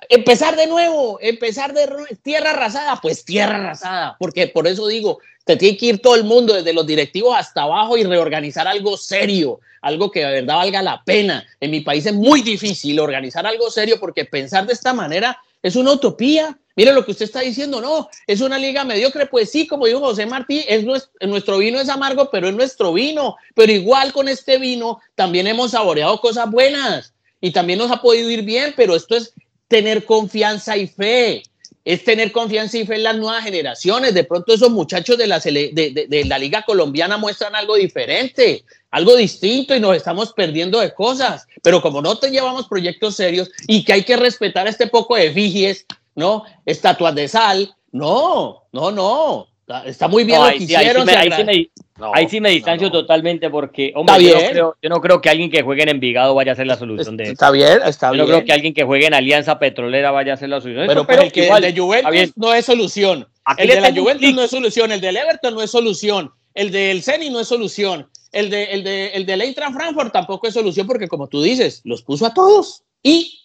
empezar 0.09 0.55
de 0.55 0.67
nuevo, 0.67 1.19
empezar 1.21 1.73
de 1.73 1.87
tierra 2.21 2.51
arrasada, 2.51 2.99
pues 3.01 3.25
tierra 3.25 3.55
arrasada, 3.55 4.15
porque 4.19 4.47
por 4.47 4.67
eso 4.67 4.87
digo, 4.87 5.19
te 5.45 5.55
tiene 5.55 5.77
que 5.77 5.85
ir 5.85 6.01
todo 6.01 6.15
el 6.15 6.23
mundo, 6.23 6.53
desde 6.53 6.73
los 6.73 6.85
directivos 6.85 7.35
hasta 7.37 7.63
abajo 7.63 7.97
y 7.97 8.03
reorganizar 8.03 8.67
algo 8.67 8.97
serio, 8.97 9.59
algo 9.81 10.09
que 10.09 10.21
de 10.25 10.41
verdad 10.41 10.55
valga 10.55 10.81
la 10.81 11.03
pena. 11.03 11.45
En 11.59 11.71
mi 11.71 11.81
país 11.81 12.05
es 12.05 12.13
muy 12.13 12.41
difícil 12.41 12.99
organizar 12.99 13.45
algo 13.45 13.69
serio 13.69 13.99
porque 13.99 14.25
pensar 14.25 14.65
de 14.65 14.73
esta 14.73 14.93
manera 14.93 15.37
es 15.61 15.75
una 15.75 15.93
utopía. 15.93 16.57
Mire 16.75 16.91
lo 16.93 17.05
que 17.05 17.11
usted 17.11 17.25
está 17.25 17.41
diciendo, 17.41 17.79
no, 17.79 18.09
es 18.25 18.41
una 18.41 18.57
liga 18.57 18.83
mediocre. 18.83 19.27
Pues 19.27 19.51
sí, 19.51 19.67
como 19.67 19.85
dijo 19.85 19.99
José 19.99 20.25
Martí, 20.25 20.65
es 20.67 20.83
nuestro, 20.83 21.11
nuestro 21.27 21.59
vino 21.59 21.79
es 21.79 21.89
amargo, 21.89 22.29
pero 22.31 22.49
es 22.49 22.55
nuestro 22.55 22.91
vino. 22.91 23.37
Pero 23.53 23.71
igual 23.71 24.11
con 24.11 24.27
este 24.27 24.57
vino 24.57 24.99
también 25.13 25.45
hemos 25.45 25.71
saboreado 25.71 26.19
cosas 26.19 26.49
buenas 26.49 27.14
y 27.45 27.51
también 27.51 27.77
nos 27.77 27.91
ha 27.91 28.01
podido 28.01 28.27
ir 28.31 28.41
bien, 28.41 28.73
pero 28.75 28.95
esto 28.95 29.15
es 29.15 29.31
tener 29.67 30.03
confianza 30.05 30.75
y 30.77 30.87
fe. 30.87 31.43
Es 31.83 32.03
tener 32.03 32.31
confianza 32.31 32.79
y 32.79 32.87
fe 32.87 32.95
en 32.95 33.03
las 33.03 33.17
nuevas 33.17 33.43
generaciones. 33.43 34.15
De 34.15 34.23
pronto 34.23 34.51
esos 34.51 34.71
muchachos 34.71 35.15
de 35.19 35.27
la, 35.27 35.37
de, 35.39 36.07
de 36.09 36.25
la 36.25 36.39
liga 36.39 36.63
colombiana 36.63 37.17
muestran 37.17 37.55
algo 37.55 37.75
diferente, 37.75 38.65
algo 38.89 39.15
distinto 39.15 39.75
y 39.75 39.79
nos 39.79 39.95
estamos 39.95 40.33
perdiendo 40.33 40.79
de 40.79 40.91
cosas. 40.95 41.45
Pero 41.61 41.83
como 41.83 42.01
no 42.01 42.17
te 42.17 42.31
llevamos 42.31 42.67
proyectos 42.67 43.15
serios 43.15 43.51
y 43.67 43.85
que 43.85 43.93
hay 43.93 44.03
que 44.03 44.17
respetar 44.17 44.67
este 44.67 44.87
poco 44.87 45.15
de 45.15 45.77
¿no? 46.15 46.45
Estatuas 46.65 47.13
de 47.13 47.27
sal. 47.27 47.75
No, 47.91 48.63
no, 48.71 48.89
no. 48.89 49.47
Está 49.85 50.07
muy 50.07 50.23
bien 50.23 50.39
lo 50.39 50.49
que 50.49 50.57
hicieron. 50.57 51.09
ahí, 51.09 52.29
sí 52.29 52.39
me, 52.39 52.49
distancio 52.51 52.91
totalmente 52.91 53.49
porque, 53.49 53.91
hombre, 53.95 54.23
yo 54.23 54.35
no, 54.35 54.49
creo, 54.49 54.77
yo 54.81 54.89
no, 54.89 55.01
creo, 55.01 55.21
que 55.21 55.29
alguien 55.29 55.49
que 55.49 55.63
juegue 55.63 55.83
en 55.83 55.89
Envigado 55.89 56.35
vaya 56.35 56.51
a 56.51 56.55
ser 56.55 56.67
la 56.67 56.77
solución 56.77 57.17
de 57.17 57.23
eso. 57.23 57.33
Está 57.33 57.49
bien, 57.49 57.79
está 57.83 58.11
bien. 58.11 58.19
Yo 58.19 58.27
no 58.27 58.33
creo 58.33 58.45
que 58.45 58.53
alguien 58.53 58.73
que 58.75 58.83
juegue 58.83 59.07
en 59.07 59.15
Alianza 59.15 59.57
Petrolera 59.57 60.11
vaya 60.11 60.33
a 60.33 60.37
ser 60.37 60.49
la 60.49 60.61
solución. 60.61 60.85
Pero, 60.87 61.07
pero, 61.07 61.23
el, 61.23 61.31
que, 61.31 61.45
igual, 61.45 61.63
de 61.63 61.75
Juventus 61.75 62.33
no 62.35 62.53
es 62.53 62.65
solución. 62.65 63.27
El 63.57 63.67
de 63.67 63.81
la 63.81 63.91
Juventus 63.91 64.33
no 64.35 64.43
es 64.43 64.51
solución. 64.51 64.91
El 64.91 65.01
del 65.01 65.17
Everton 65.17 65.55
no 65.55 65.61
es 65.63 65.71
solución. 65.71 66.31
El 66.53 66.71
del 66.71 67.01
Ceni 67.01 67.31
no 67.31 67.39
es 67.39 67.47
solución. 67.47 68.07
El 68.31 68.49
de, 68.49 68.65
el 68.65 68.83
de, 68.83 69.07
el 69.07 69.25
de 69.25 69.33
Eintracht 69.33 69.73
Frankfurt 69.73 70.13
tampoco 70.13 70.47
es 70.47 70.53
solución 70.53 70.85
porque, 70.85 71.07
como 71.07 71.27
tú 71.27 71.41
dices, 71.41 71.81
los 71.85 72.03
puso 72.03 72.27
a 72.27 72.33
todos. 72.33 72.83
Y, 73.01 73.41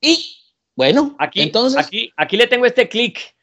y, 0.00 0.36
bueno, 0.76 1.16
aquí, 1.18 1.40
entonces. 1.40 1.78
Aquí, 1.78 2.12
aquí 2.16 2.36
le 2.36 2.48
tengo 2.48 2.66
este 2.66 2.88
clic 2.88 3.33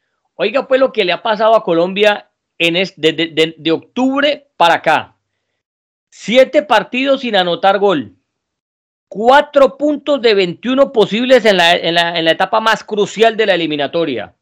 Oiga, 0.42 0.66
pues 0.66 0.80
lo 0.80 0.92
que 0.92 1.04
le 1.04 1.12
ha 1.12 1.22
pasado 1.22 1.54
a 1.54 1.62
Colombia 1.62 2.28
en 2.58 2.74
de, 2.74 3.70
octubre 3.70 4.50
para 4.56 4.74
acá. 4.74 5.16
Siete 6.10 6.64
partidos 6.64 7.20
sin 7.20 7.36
anotar 7.36 7.78
gol. 7.78 8.16
Cuatro 9.06 9.78
puntos 9.78 10.20
de 10.20 10.34
21 10.34 10.90
posibles 10.90 11.44
en 11.44 11.58
la, 11.58 11.76
en 11.76 11.94
la, 11.94 12.30
etapa 12.32 12.58
más 12.58 12.82
crucial 12.82 13.36
de 13.36 13.46
la 13.46 13.54
eliminatoria. 13.54 14.34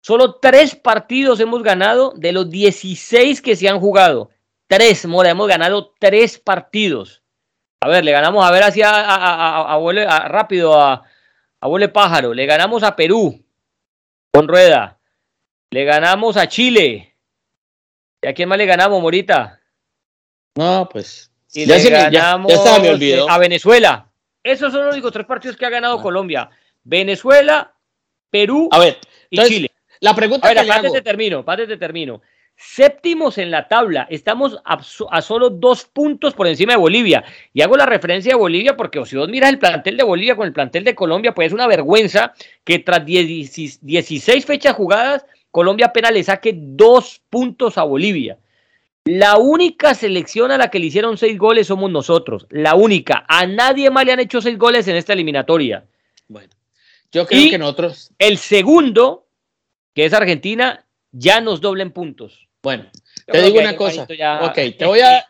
Solo 0.00 0.40
tres 0.40 0.74
partidos 0.74 1.38
hemos 1.38 1.62
ganado 1.62 2.14
de 2.16 2.32
los 2.32 2.50
16 2.50 3.40
que 3.40 3.54
se 3.54 3.68
han 3.68 3.78
jugado. 3.78 4.30
Tres, 4.66 5.06
Mora, 5.06 5.30
hemos 5.30 5.46
ganado 5.46 5.94
tres 6.00 6.36
partidos. 6.40 7.22
A 7.80 7.86
ver, 7.86 8.04
le 8.04 8.10
ganamos 8.10 8.44
a 8.44 8.50
ver 8.50 8.64
así 8.64 8.82
a, 8.82 8.90
a, 8.90 10.28
rápido 10.28 10.80
a, 10.80 11.04
a 11.60 11.92
Pájaro. 11.92 12.34
Le 12.34 12.44
ganamos 12.44 12.82
a 12.82 12.96
Perú 12.96 13.40
con 14.32 14.48
rueda. 14.48 14.97
Le 15.70 15.84
ganamos 15.84 16.36
a 16.36 16.48
Chile. 16.48 17.14
¿Y 18.22 18.26
a 18.26 18.34
quién 18.34 18.48
más 18.48 18.58
le 18.58 18.66
ganamos, 18.66 19.00
Morita? 19.00 19.60
No, 20.56 20.88
pues. 20.90 21.30
Y 21.52 21.66
le 21.66 21.78
ganamos 21.90 22.52
a 23.28 23.38
Venezuela. 23.38 24.10
Esos 24.42 24.72
son 24.72 24.86
los 24.86 24.94
únicos 24.94 25.12
tres 25.12 25.26
partidos 25.26 25.56
que 25.56 25.66
ha 25.66 25.70
ganado 25.70 25.98
ah. 25.98 26.02
Colombia. 26.02 26.50
Venezuela, 26.84 27.74
Perú 28.30 28.68
a 28.72 28.78
ver, 28.78 28.98
y 29.28 29.38
Chile. 29.42 29.70
La 30.00 30.14
pregunta 30.14 30.48
a 30.48 30.54
ver, 30.54 30.64
que 30.82 30.90
te 30.90 31.02
termino, 31.02 31.44
te 31.44 31.76
termino. 31.76 32.22
Séptimos 32.56 33.38
en 33.38 33.50
la 33.50 33.68
tabla, 33.68 34.06
estamos 34.10 34.58
a, 34.64 35.22
solo 35.22 35.50
dos 35.50 35.84
puntos 35.84 36.34
por 36.34 36.46
encima 36.46 36.72
de 36.72 36.78
Bolivia. 36.78 37.24
Y 37.52 37.62
hago 37.62 37.76
la 37.76 37.86
referencia 37.86 38.32
de 38.32 38.38
Bolivia 38.38 38.76
porque 38.76 39.04
si 39.06 39.16
vos 39.16 39.28
miras 39.28 39.50
el 39.50 39.58
plantel 39.58 39.96
de 39.96 40.02
Bolivia 40.02 40.34
con 40.34 40.46
el 40.46 40.52
plantel 40.52 40.82
de 40.82 40.94
Colombia, 40.94 41.34
pues 41.34 41.48
es 41.48 41.52
una 41.52 41.68
vergüenza 41.68 42.32
que 42.64 42.80
tras 42.80 43.04
16 43.04 44.44
fechas 44.44 44.74
jugadas 44.74 45.24
Colombia 45.58 45.86
apenas 45.86 46.12
le 46.12 46.22
saque 46.22 46.54
dos 46.56 47.20
puntos 47.28 47.78
a 47.78 47.82
Bolivia. 47.82 48.38
La 49.02 49.38
única 49.38 49.92
selección 49.92 50.52
a 50.52 50.56
la 50.56 50.70
que 50.70 50.78
le 50.78 50.86
hicieron 50.86 51.18
seis 51.18 51.36
goles 51.36 51.66
somos 51.66 51.90
nosotros. 51.90 52.46
La 52.50 52.76
única. 52.76 53.24
A 53.26 53.44
nadie 53.44 53.90
más 53.90 54.06
le 54.06 54.12
han 54.12 54.20
hecho 54.20 54.40
seis 54.40 54.56
goles 54.56 54.86
en 54.86 54.94
esta 54.94 55.14
eliminatoria. 55.14 55.84
Bueno, 56.28 56.50
yo 57.10 57.26
creo 57.26 57.50
que 57.50 57.58
nosotros. 57.58 58.12
El 58.20 58.38
segundo, 58.38 59.26
que 59.94 60.04
es 60.04 60.12
Argentina, 60.12 60.86
ya 61.10 61.40
nos 61.40 61.60
doblen 61.60 61.90
puntos. 61.90 62.46
Bueno, 62.62 62.88
te 63.26 63.42
digo 63.42 63.58
una 63.58 63.74
cosa. 63.74 64.04
Ok, 64.42 64.76
te 64.78 64.86
voy 64.86 65.00
a. 65.00 65.26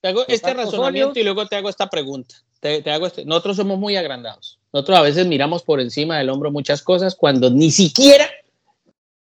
Te 0.00 0.08
hago 0.08 0.24
este 0.26 0.54
razonamiento 0.54 1.20
y 1.20 1.22
luego 1.22 1.46
te 1.46 1.54
hago 1.54 1.68
esta 1.68 1.88
pregunta. 1.88 2.34
Te, 2.58 2.82
hago 2.90 3.06
este. 3.06 3.24
Nosotros 3.24 3.58
somos 3.58 3.78
muy 3.78 3.94
agrandados. 3.94 4.58
Nosotros 4.72 4.98
a 4.98 5.02
veces 5.02 5.24
miramos 5.24 5.62
por 5.62 5.80
encima 5.80 6.18
del 6.18 6.30
hombro 6.30 6.50
muchas 6.50 6.82
cosas 6.82 7.14
cuando 7.14 7.48
ni 7.48 7.70
siquiera 7.70 8.28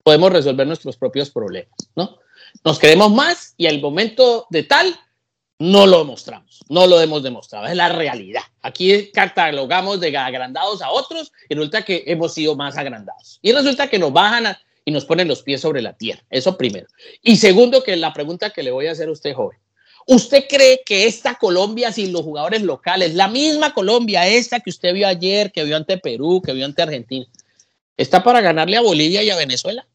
podemos 0.04 0.32
resolver 0.32 0.68
nuestros 0.68 0.98
propios 0.98 1.30
problemas, 1.30 1.74
¿no? 1.96 2.20
Nos 2.64 2.78
queremos 2.78 3.12
más 3.12 3.54
y 3.58 3.68
al 3.68 3.82
momento 3.82 4.46
de 4.50 4.64
tal 4.64 4.96
no 5.60 5.88
lo 5.88 6.04
mostramos, 6.04 6.60
no 6.68 6.88
lo 6.88 7.00
hemos 7.00 7.24
demostrado, 7.24 7.68
es 7.68 7.76
la 7.76 7.90
realidad. 7.90 8.42
Aquí 8.62 9.12
catalogamos 9.12 10.00
de 10.00 10.16
agrandados 10.16 10.82
a 10.82 10.92
otros 10.92 11.32
y 11.48 11.56
resulta 11.56 11.84
que 11.84 12.04
hemos 12.08 12.34
sido 12.34 12.56
más 12.56 12.78
agrandados. 12.78 13.40
Y 13.42 13.54
resulta 13.54 13.88
que 13.88 14.00
nos 14.00 14.12
bajan 14.12 14.58
y 14.86 14.92
nos 14.92 15.06
ponen 15.06 15.28
los 15.28 15.42
pies 15.42 15.62
sobre 15.62 15.82
la 15.82 15.94
tierra, 15.94 16.22
eso 16.30 16.58
primero. 16.58 16.88
Y 17.22 17.38
segundo, 17.38 17.82
que 17.84 17.96
la 17.96 18.14
pregunta 18.14 18.50
que 18.50 18.64
le 18.64 18.72
voy 18.72 18.88
a 18.88 18.92
hacer 18.92 19.08
a 19.08 19.12
usted, 19.14 19.34
joven. 19.34 19.58
¿Usted 20.06 20.46
cree 20.50 20.82
que 20.86 21.06
esta 21.06 21.36
Colombia 21.36 21.94
sin 21.94 22.12
los 22.12 22.24
jugadores 22.24 22.62
locales, 22.62 23.14
la 23.14 23.30
misma 23.30 23.74
Colombia, 23.74 24.28
esta 24.28 24.60
que 24.60 24.70
usted 24.70 24.94
vio 24.94 25.08
ayer, 25.08 25.54
que 25.54 25.64
vio 25.64 25.78
ante 25.78 25.98
Perú, 25.98 26.42
que 26.46 26.52
vio 26.52 26.66
ante 26.66 26.82
Argentina, 26.82 27.26
está 27.96 28.22
para 28.22 28.42
ganarle 28.42 28.76
a 28.76 28.82
Bolivia 28.82 29.24
y 29.24 29.30
a 29.30 29.38
Venezuela? 29.38 29.88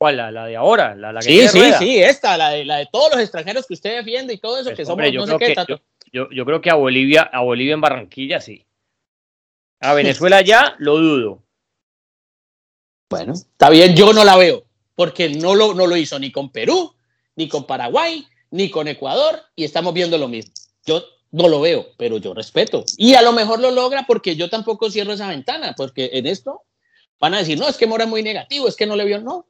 ¿Cuál? 0.00 0.16
La, 0.16 0.46
de 0.46 0.56
ahora, 0.56 0.94
la, 0.94 1.12
la 1.12 1.20
Sí, 1.20 1.46
sí, 1.46 1.60
sí, 1.78 1.98
esta, 1.98 2.38
la 2.38 2.48
de, 2.52 2.64
la 2.64 2.78
de 2.78 2.88
todos 2.90 3.10
los 3.12 3.20
extranjeros 3.20 3.66
que 3.66 3.74
usted 3.74 3.98
defiende 3.98 4.32
y 4.32 4.38
todo 4.38 4.56
eso, 4.56 4.70
pues, 4.70 4.78
que 4.78 4.86
somos 4.86 5.04
yo 5.12 5.26
no 5.26 5.38
sé 5.38 5.54
qué. 5.54 5.54
yo, 6.10 6.26
yo, 6.30 6.46
creo 6.46 6.62
que 6.62 6.70
a 6.70 6.74
Bolivia, 6.74 7.20
a 7.20 7.42
Bolivia 7.42 7.74
en 7.74 7.82
Barranquilla 7.82 8.40
sí. 8.40 8.64
A 9.78 9.92
Venezuela 9.94 10.40
ya 10.40 10.74
lo 10.78 10.96
dudo. 10.96 11.42
Bueno, 13.10 13.34
está 13.34 13.68
bien, 13.68 13.94
yo 13.94 14.14
no 14.14 14.24
la 14.24 14.38
veo, 14.38 14.64
porque 14.94 15.28
no 15.28 15.54
lo, 15.54 15.74
no 15.74 15.86
lo 15.86 15.94
hizo 15.98 16.18
ni 16.18 16.32
con 16.32 16.50
Perú, 16.50 16.94
ni 17.36 17.46
con 17.46 17.66
Paraguay, 17.66 18.26
ni 18.52 18.70
con 18.70 18.88
Ecuador, 18.88 19.38
y 19.54 19.64
estamos 19.64 19.92
viendo 19.92 20.16
lo 20.16 20.28
mismo. 20.28 20.54
Yo 20.86 21.04
no 21.30 21.46
lo 21.46 21.60
veo, 21.60 21.88
pero 21.98 22.16
yo 22.16 22.32
respeto. 22.32 22.86
Y 22.96 23.16
a 23.16 23.22
lo 23.22 23.34
mejor 23.34 23.60
lo 23.60 23.70
logra 23.70 24.06
porque 24.06 24.34
yo 24.34 24.48
tampoco 24.48 24.90
cierro 24.90 25.12
esa 25.12 25.28
ventana, 25.28 25.74
porque 25.76 26.08
en 26.14 26.26
esto 26.26 26.62
van 27.18 27.34
a 27.34 27.40
decir, 27.40 27.58
no, 27.58 27.68
es 27.68 27.76
que 27.76 27.86
Mora 27.86 28.04
es 28.04 28.10
muy 28.10 28.22
negativo, 28.22 28.66
es 28.66 28.76
que 28.76 28.86
no 28.86 28.96
le 28.96 29.04
vio, 29.04 29.20
no 29.20 29.49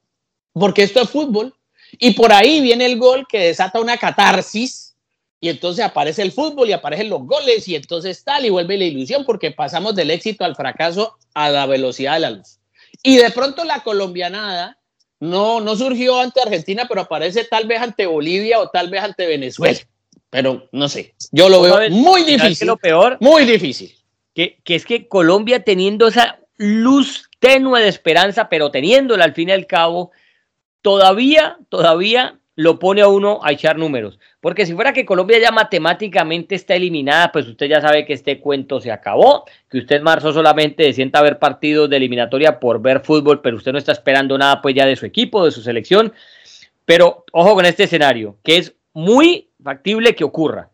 porque 0.52 0.82
esto 0.82 1.00
es 1.00 1.10
fútbol. 1.10 1.54
Y 1.98 2.12
por 2.12 2.32
ahí 2.32 2.60
viene 2.60 2.86
el 2.86 2.98
gol 2.98 3.26
que 3.28 3.40
desata 3.40 3.80
una 3.80 3.96
catarsis 3.96 4.94
y 5.40 5.48
entonces 5.48 5.84
aparece 5.84 6.22
el 6.22 6.32
fútbol 6.32 6.68
y 6.68 6.72
aparecen 6.72 7.08
los 7.08 7.26
goles 7.26 7.66
y 7.66 7.74
entonces 7.74 8.22
tal 8.22 8.44
y 8.44 8.50
vuelve 8.50 8.76
la 8.76 8.84
ilusión 8.84 9.24
porque 9.24 9.50
pasamos 9.50 9.94
del 9.94 10.10
éxito 10.10 10.44
al 10.44 10.54
fracaso 10.54 11.16
a 11.34 11.48
la 11.48 11.66
velocidad 11.66 12.14
de 12.14 12.20
la 12.20 12.30
luz. 12.30 12.58
Y 13.02 13.16
de 13.16 13.30
pronto 13.30 13.64
la 13.64 13.82
colombianada 13.82 14.78
no, 15.18 15.60
no 15.60 15.76
surgió 15.76 16.20
ante 16.20 16.40
Argentina, 16.40 16.86
pero 16.88 17.02
aparece 17.02 17.44
tal 17.44 17.66
vez 17.66 17.80
ante 17.80 18.06
Bolivia 18.06 18.60
o 18.60 18.68
tal 18.68 18.90
vez 18.90 19.02
ante 19.02 19.26
Venezuela. 19.26 19.78
Pero 20.28 20.68
no 20.72 20.88
sé, 20.88 21.14
yo 21.32 21.48
lo 21.48 21.62
veo 21.62 21.90
muy 21.90 22.22
difícil. 22.22 22.66
Lo 22.66 22.76
peor, 22.76 23.16
muy 23.20 23.44
difícil. 23.44 23.94
Que, 24.34 24.60
que 24.62 24.76
es 24.76 24.84
que 24.84 25.08
Colombia 25.08 25.64
teniendo 25.64 26.08
esa 26.08 26.38
luz 26.56 27.28
tenue 27.38 27.80
de 27.80 27.88
esperanza, 27.88 28.48
pero 28.48 28.70
teniéndola 28.70 29.24
al 29.24 29.34
fin 29.34 29.48
y 29.48 29.52
al 29.52 29.66
cabo, 29.66 30.12
todavía, 30.82 31.58
todavía 31.68 32.40
lo 32.56 32.78
pone 32.78 33.00
a 33.00 33.08
uno 33.08 33.40
a 33.42 33.52
echar 33.52 33.78
números. 33.78 34.18
Porque 34.40 34.66
si 34.66 34.74
fuera 34.74 34.92
que 34.92 35.06
Colombia 35.06 35.38
ya 35.38 35.50
matemáticamente 35.50 36.54
está 36.54 36.74
eliminada, 36.74 37.32
pues 37.32 37.46
usted 37.46 37.66
ya 37.66 37.80
sabe 37.80 38.04
que 38.04 38.12
este 38.12 38.38
cuento 38.38 38.80
se 38.80 38.92
acabó, 38.92 39.44
que 39.70 39.78
usted 39.78 40.02
marzo 40.02 40.32
solamente 40.32 40.92
sienta 40.92 41.22
ver 41.22 41.38
partidos 41.38 41.88
de 41.88 41.96
eliminatoria 41.96 42.60
por 42.60 42.82
ver 42.82 43.00
fútbol, 43.00 43.40
pero 43.40 43.56
usted 43.56 43.72
no 43.72 43.78
está 43.78 43.92
esperando 43.92 44.36
nada 44.36 44.60
pues 44.60 44.74
ya 44.74 44.84
de 44.84 44.96
su 44.96 45.06
equipo, 45.06 45.44
de 45.44 45.52
su 45.52 45.62
selección. 45.62 46.12
Pero 46.84 47.24
ojo 47.32 47.54
con 47.54 47.64
este 47.64 47.84
escenario, 47.84 48.36
que 48.42 48.58
es 48.58 48.74
muy 48.92 49.48
factible 49.62 50.14
que 50.14 50.24
ocurra. 50.24 50.70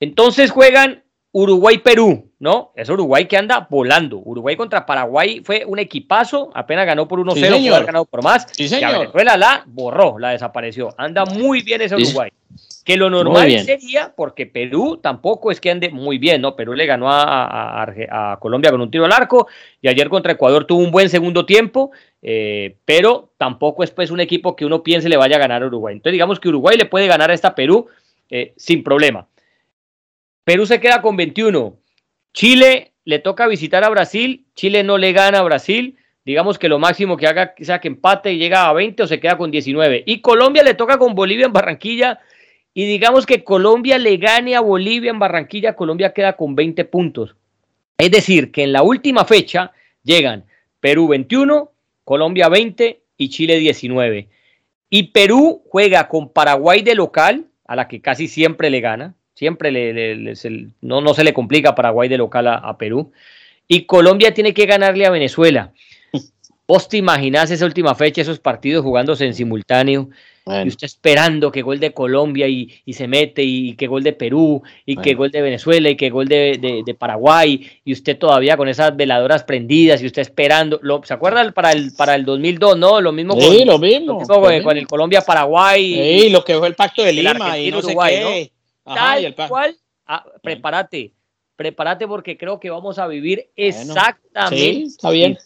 Entonces 0.00 0.50
juegan 0.50 1.04
Uruguay-Perú, 1.32 2.32
¿no? 2.44 2.72
Es 2.76 2.90
Uruguay 2.90 3.24
que 3.24 3.38
anda 3.38 3.66
volando. 3.70 4.18
Uruguay 4.18 4.54
contra 4.54 4.84
Paraguay 4.84 5.40
fue 5.42 5.64
un 5.66 5.78
equipazo, 5.78 6.50
apenas 6.52 6.84
ganó 6.84 7.08
por 7.08 7.18
1-0, 7.18 7.56
sí, 7.56 7.68
haber 7.68 7.86
ganado 7.86 8.04
por 8.04 8.22
más. 8.22 8.46
Sí, 8.52 8.68
señor. 8.68 8.98
Venezuela 8.98 9.38
la 9.38 9.64
borró, 9.66 10.18
la 10.18 10.32
desapareció. 10.32 10.94
Anda 10.98 11.24
muy 11.24 11.62
bien 11.62 11.80
ese 11.80 11.96
Uruguay. 11.96 12.30
Que 12.84 12.98
lo 12.98 13.08
normal 13.08 13.50
sería, 13.60 14.12
porque 14.14 14.44
Perú 14.44 14.98
tampoco 15.02 15.50
es 15.50 15.58
que 15.58 15.70
ande 15.70 15.88
muy 15.88 16.18
bien, 16.18 16.42
¿no? 16.42 16.54
Perú 16.54 16.74
le 16.74 16.84
ganó 16.84 17.10
a, 17.10 17.82
a, 17.82 18.32
a 18.32 18.38
Colombia 18.38 18.70
con 18.70 18.82
un 18.82 18.90
tiro 18.90 19.06
al 19.06 19.12
arco 19.12 19.48
y 19.80 19.88
ayer 19.88 20.10
contra 20.10 20.32
Ecuador 20.32 20.66
tuvo 20.66 20.80
un 20.80 20.90
buen 20.90 21.08
segundo 21.08 21.46
tiempo, 21.46 21.92
eh, 22.20 22.76
pero 22.84 23.32
tampoco 23.38 23.84
es 23.84 23.90
pues 23.90 24.10
un 24.10 24.20
equipo 24.20 24.54
que 24.54 24.66
uno 24.66 24.82
piense 24.82 25.08
le 25.08 25.16
vaya 25.16 25.36
a 25.36 25.38
ganar 25.38 25.62
a 25.62 25.66
Uruguay. 25.66 25.94
Entonces 25.94 26.12
digamos 26.12 26.38
que 26.38 26.50
Uruguay 26.50 26.76
le 26.76 26.84
puede 26.84 27.06
ganar 27.06 27.30
a 27.30 27.34
esta 27.34 27.54
Perú 27.54 27.86
eh, 28.28 28.52
sin 28.58 28.84
problema. 28.84 29.28
Perú 30.44 30.66
se 30.66 30.78
queda 30.78 31.00
con 31.00 31.16
21. 31.16 31.78
Chile 32.34 32.92
le 33.04 33.20
toca 33.20 33.46
visitar 33.46 33.84
a 33.84 33.88
Brasil. 33.88 34.44
Chile 34.54 34.82
no 34.82 34.98
le 34.98 35.12
gana 35.12 35.38
a 35.38 35.42
Brasil. 35.42 35.96
Digamos 36.26 36.58
que 36.58 36.68
lo 36.68 36.78
máximo 36.78 37.16
que 37.16 37.26
haga 37.26 37.54
sea 37.60 37.80
que 37.80 37.88
empate 37.88 38.32
y 38.32 38.38
llega 38.38 38.68
a 38.68 38.72
20 38.72 39.02
o 39.04 39.06
se 39.06 39.20
queda 39.20 39.38
con 39.38 39.50
19. 39.50 40.02
Y 40.04 40.20
Colombia 40.20 40.62
le 40.62 40.74
toca 40.74 40.98
con 40.98 41.14
Bolivia 41.14 41.46
en 41.46 41.52
Barranquilla. 41.52 42.20
Y 42.74 42.86
digamos 42.86 43.24
que 43.24 43.44
Colombia 43.44 43.98
le 43.98 44.16
gane 44.16 44.56
a 44.56 44.60
Bolivia 44.60 45.10
en 45.10 45.18
Barranquilla. 45.18 45.76
Colombia 45.76 46.12
queda 46.12 46.34
con 46.34 46.56
20 46.56 46.84
puntos. 46.86 47.36
Es 47.96 48.10
decir, 48.10 48.50
que 48.50 48.64
en 48.64 48.72
la 48.72 48.82
última 48.82 49.24
fecha 49.24 49.72
llegan 50.02 50.44
Perú 50.80 51.06
21, 51.08 51.70
Colombia 52.04 52.48
20 52.48 53.00
y 53.16 53.28
Chile 53.28 53.58
19. 53.58 54.28
Y 54.90 55.04
Perú 55.04 55.62
juega 55.68 56.08
con 56.08 56.30
Paraguay 56.30 56.82
de 56.82 56.96
local, 56.96 57.46
a 57.66 57.76
la 57.76 57.86
que 57.86 58.00
casi 58.00 58.26
siempre 58.26 58.70
le 58.70 58.80
gana. 58.80 59.14
Siempre 59.34 59.72
le, 59.72 60.34
no, 60.80 61.00
no, 61.00 61.14
se 61.14 61.24
le 61.24 61.34
complica 61.34 61.74
Paraguay 61.74 62.08
de 62.08 62.18
local 62.18 62.46
a, 62.46 62.78
Perú. 62.78 63.12
Y 63.66 63.84
Colombia 63.84 64.32
tiene 64.32 64.54
que 64.54 64.66
ganarle 64.66 65.06
a 65.06 65.10
Venezuela. 65.10 65.72
¿Vos 66.68 66.88
te 66.88 66.98
imaginás 66.98 67.50
esa 67.50 67.66
última 67.66 67.94
fecha, 67.94 68.22
esos 68.22 68.38
partidos 68.38 68.84
jugándose 68.84 69.26
en 69.26 69.34
simultáneo? 69.34 70.08
Y 70.46 70.68
usted 70.68 70.84
esperando 70.84 71.50
que 71.50 71.62
gol 71.62 71.80
de 71.80 71.94
Colombia 71.94 72.46
y, 72.46 72.68
se 72.92 73.08
mete, 73.08 73.42
y, 73.42 73.76
que 73.76 73.86
gol 73.86 74.02
de 74.02 74.12
Perú, 74.12 74.62
y 74.84 74.96
que 74.96 75.14
gol 75.14 75.30
de 75.30 75.40
Venezuela, 75.40 75.88
y 75.88 75.96
que 75.96 76.10
gol 76.10 76.28
de, 76.28 76.96
Paraguay, 76.98 77.66
y 77.82 77.92
usted 77.94 78.18
todavía 78.18 78.58
con 78.58 78.68
esas 78.68 78.94
veladoras 78.94 79.42
prendidas, 79.44 80.02
y 80.02 80.06
usted 80.06 80.20
esperando. 80.20 80.78
Lo, 80.82 81.02
¿Se 81.02 81.14
acuerda 81.14 81.50
para 81.52 81.72
el, 81.72 81.92
para 81.92 82.14
el 82.14 82.26
2002, 82.26 82.76
no? 82.76 83.00
Lo 83.00 83.10
mismo 83.10 83.34
con, 83.34 83.66
lo 83.66 83.78
mismo, 83.78 84.20
con, 84.62 84.76
el 84.76 84.86
Colombia-Paraguay. 84.86 86.20
Sí, 86.20 86.28
lo 86.28 86.44
que 86.44 86.58
fue 86.58 86.68
el 86.68 86.74
pacto 86.74 87.02
de 87.02 87.14
Lima 87.14 87.58
y 87.58 87.70
no 87.70 87.78
Uruguay, 87.78 88.20
¿no? 88.20 88.53
Tal 88.84 89.34
cual, 89.48 89.76
ah, 90.06 90.24
prepárate, 90.42 91.12
prepárate 91.56 92.06
porque 92.06 92.36
creo 92.36 92.60
que 92.60 92.70
vamos 92.70 92.98
a 92.98 93.06
vivir 93.06 93.50
exactamente. 93.56 94.56
Sí, 94.56 94.82
está 94.88 95.10
bien. 95.10 95.38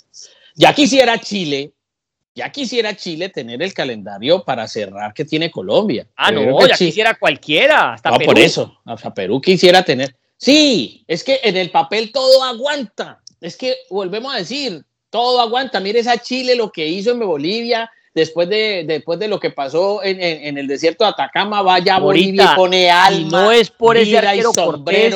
Ya 0.55 0.73
quisiera 0.73 1.19
Chile, 1.19 1.73
ya 2.35 2.51
quisiera 2.51 2.97
Chile 2.97 3.29
tener 3.29 3.63
el 3.63 3.73
calendario 3.73 4.45
para 4.45 4.67
cerrar 4.67 5.15
que 5.15 5.25
tiene 5.25 5.51
Colombia. 5.51 6.07
Ah, 6.17 6.33
no, 6.33 6.67
ya 6.67 6.77
quisiera 6.77 7.15
cualquiera, 7.15 7.95
hasta 7.95 8.11
no, 8.11 8.19
por 8.19 8.39
eso, 8.39 8.81
hasta 8.85 9.15
Perú 9.15 9.41
quisiera 9.41 9.85
tener. 9.85 10.17
Sí, 10.37 11.05
es 11.07 11.25
que 11.25 11.41
en 11.43 11.57
el 11.57 11.71
papel 11.71 12.13
todo 12.13 12.43
aguanta. 12.45 13.23
Es 13.41 13.57
que 13.57 13.77
volvemos 13.91 14.35
a 14.35 14.39
decir, 14.39 14.85
todo 15.11 15.41
aguanta. 15.41 15.81
Mire 15.81 16.01
esa 16.01 16.19
Chile 16.19 16.55
lo 16.55 16.71
que 16.71 16.87
hizo 16.87 17.13
en 17.13 17.21
Bolivia, 17.21 17.91
después 18.19 18.49
de, 18.49 18.85
después 18.87 19.19
de 19.19 19.29
lo 19.29 19.39
que 19.39 19.51
pasó 19.51 20.03
en, 20.03 20.21
en, 20.21 20.59
el 20.59 20.67
desierto 20.67 21.05
de 21.05 21.11
Atacama, 21.11 21.63
vaya 21.63 21.97
a 21.97 22.01
Bolivia 22.01 22.51
y 22.53 22.57
pone 22.57 22.91
alma. 22.91 23.43
no 23.43 23.53
es 23.53 23.71
por 23.71 23.97
ese 23.97 24.19
arquero 24.19 24.53
Cortés, 24.53 25.15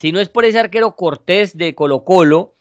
si 0.00 0.12
no 0.12 0.20
es 0.20 0.28
por 0.28 0.44
ese 0.44 0.58
arquero 0.58 0.96
Cortés 0.96 1.56
de 1.56 1.74
Colo 1.74 2.04
Colo, 2.04 2.54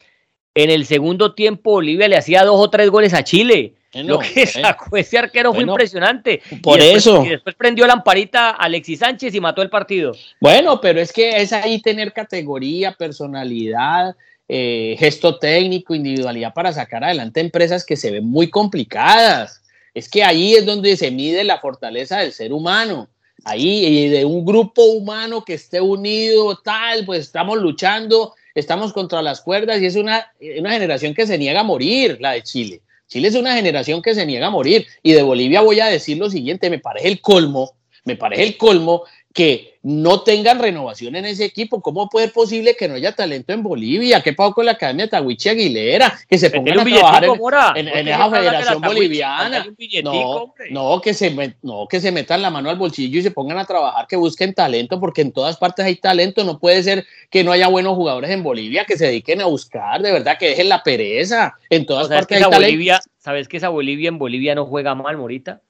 en 0.53 0.69
el 0.69 0.85
segundo 0.85 1.33
tiempo 1.33 1.71
Bolivia 1.71 2.07
le 2.07 2.17
hacía 2.17 2.43
dos 2.43 2.59
o 2.59 2.69
tres 2.69 2.89
goles 2.89 3.13
a 3.13 3.23
Chile. 3.23 3.73
lo 3.93 4.19
que 4.19 4.45
sacó 4.45 4.95
ese 4.95 5.17
arquero 5.17 5.53
fue 5.53 5.63
impresionante. 5.63 6.41
Por 6.61 6.79
eso. 6.79 7.25
Y 7.25 7.29
después 7.29 7.55
prendió 7.55 7.87
la 7.87 7.93
amparita 7.93 8.51
a 8.51 8.65
Alexis 8.65 8.99
Sánchez 8.99 9.33
y 9.33 9.41
mató 9.41 9.63
el 9.63 9.69
partido. 9.69 10.13
Bueno, 10.39 10.79
pero 10.79 11.01
es 11.01 11.11
que 11.11 11.41
es 11.41 11.51
ahí 11.51 11.81
tener 11.81 12.13
categoría, 12.13 12.93
personalidad, 12.93 14.15
eh, 14.47 14.95
gesto 14.99 15.39
técnico, 15.39 15.95
individualidad 15.95 16.53
para 16.53 16.71
sacar 16.73 17.03
adelante 17.03 17.39
empresas 17.39 17.83
que 17.85 17.95
se 17.95 18.11
ven 18.11 18.25
muy 18.25 18.49
complicadas. 18.49 19.62
Es 19.93 20.09
que 20.09 20.23
ahí 20.23 20.53
es 20.55 20.65
donde 20.65 20.97
se 20.97 21.11
mide 21.11 21.43
la 21.43 21.59
fortaleza 21.59 22.19
del 22.19 22.31
ser 22.31 22.51
humano. 22.53 23.09
Ahí, 23.45 24.07
de 24.09 24.25
un 24.25 24.45
grupo 24.45 24.83
humano 24.83 25.43
que 25.43 25.55
esté 25.55 25.81
unido, 25.81 26.57
tal, 26.63 27.05
pues 27.05 27.21
estamos 27.21 27.59
luchando, 27.59 28.33
estamos 28.55 28.93
contra 28.93 29.21
las 29.21 29.41
cuerdas 29.41 29.81
y 29.81 29.85
es 29.85 29.95
una, 29.95 30.31
una 30.57 30.71
generación 30.71 31.13
que 31.13 31.27
se 31.27 31.37
niega 31.37 31.59
a 31.59 31.63
morir, 31.63 32.17
la 32.21 32.31
de 32.31 32.43
Chile. 32.43 32.81
Chile 33.07 33.27
es 33.27 33.35
una 33.35 33.55
generación 33.55 34.01
que 34.01 34.15
se 34.15 34.25
niega 34.25 34.47
a 34.47 34.51
morir. 34.51 34.87
Y 35.03 35.11
de 35.11 35.23
Bolivia 35.23 35.61
voy 35.61 35.79
a 35.79 35.87
decir 35.87 36.17
lo 36.17 36.29
siguiente, 36.29 36.69
me 36.69 36.79
parece 36.79 37.07
el 37.07 37.21
colmo, 37.21 37.73
me 38.05 38.15
parece 38.15 38.43
el 38.43 38.57
colmo 38.57 39.03
que 39.33 39.72
no 39.83 40.21
tengan 40.21 40.59
renovación 40.59 41.15
en 41.17 41.25
ese 41.25 41.43
equipo. 41.43 41.81
¿Cómo 41.81 42.09
puede 42.09 42.27
ser 42.27 42.33
posible 42.33 42.75
que 42.75 42.87
no 42.87 42.95
haya 42.95 43.11
talento 43.11 43.51
en 43.51 43.61
Bolivia? 43.61 44.23
¿Qué 44.23 44.31
pasó 44.31 44.53
con 44.53 44.65
la 44.65 44.71
Academia 44.71 45.09
Tawichi 45.09 45.49
Aguilera? 45.49 46.17
Que 46.27 46.37
se 46.37 46.49
pongan 46.49 46.79
a 46.79 46.83
trabajar 46.85 47.77
en, 47.77 48.07
esa 48.07 48.29
federación 48.29 48.81
boliviana. 48.81 49.65
No, 50.03 50.53
no, 50.71 51.01
que 51.01 51.13
se, 51.13 51.35
no, 51.61 51.85
que 51.89 51.99
se 51.99 52.13
metan 52.13 52.41
la 52.41 52.49
mano 52.49 52.69
al 52.69 52.77
bolsillo 52.77 53.19
y 53.19 53.23
se 53.23 53.31
pongan 53.31 53.57
a 53.57 53.65
trabajar, 53.65 54.07
que 54.07 54.15
busquen 54.15 54.53
talento, 54.53 55.01
porque 55.01 55.21
en 55.21 55.33
todas 55.33 55.57
partes 55.57 55.85
hay 55.85 55.97
talento. 55.97 56.45
No 56.45 56.59
puede 56.59 56.81
ser 56.81 57.05
que 57.29 57.43
no 57.43 57.51
haya 57.51 57.67
buenos 57.67 57.95
jugadores 57.95 58.31
en 58.31 58.41
Bolivia, 58.41 58.85
que 58.85 58.97
se 58.97 59.07
dediquen 59.07 59.41
a 59.41 59.45
buscar, 59.45 60.01
de 60.01 60.13
verdad, 60.13 60.37
que 60.39 60.49
dejen 60.49 60.69
la 60.69 60.81
pereza. 60.81 61.55
En 61.69 61.85
todas 61.85 62.07
partes 62.07 62.41
hay 62.41 62.49
Bolivia, 62.49 63.01
¿Sabes 63.17 63.47
que 63.49 63.57
esa 63.57 63.69
Bolivia 63.69 64.07
en 64.07 64.17
Bolivia 64.17 64.55
no 64.55 64.65
juega 64.65 64.95
mal, 64.95 65.17
Morita? 65.17 65.61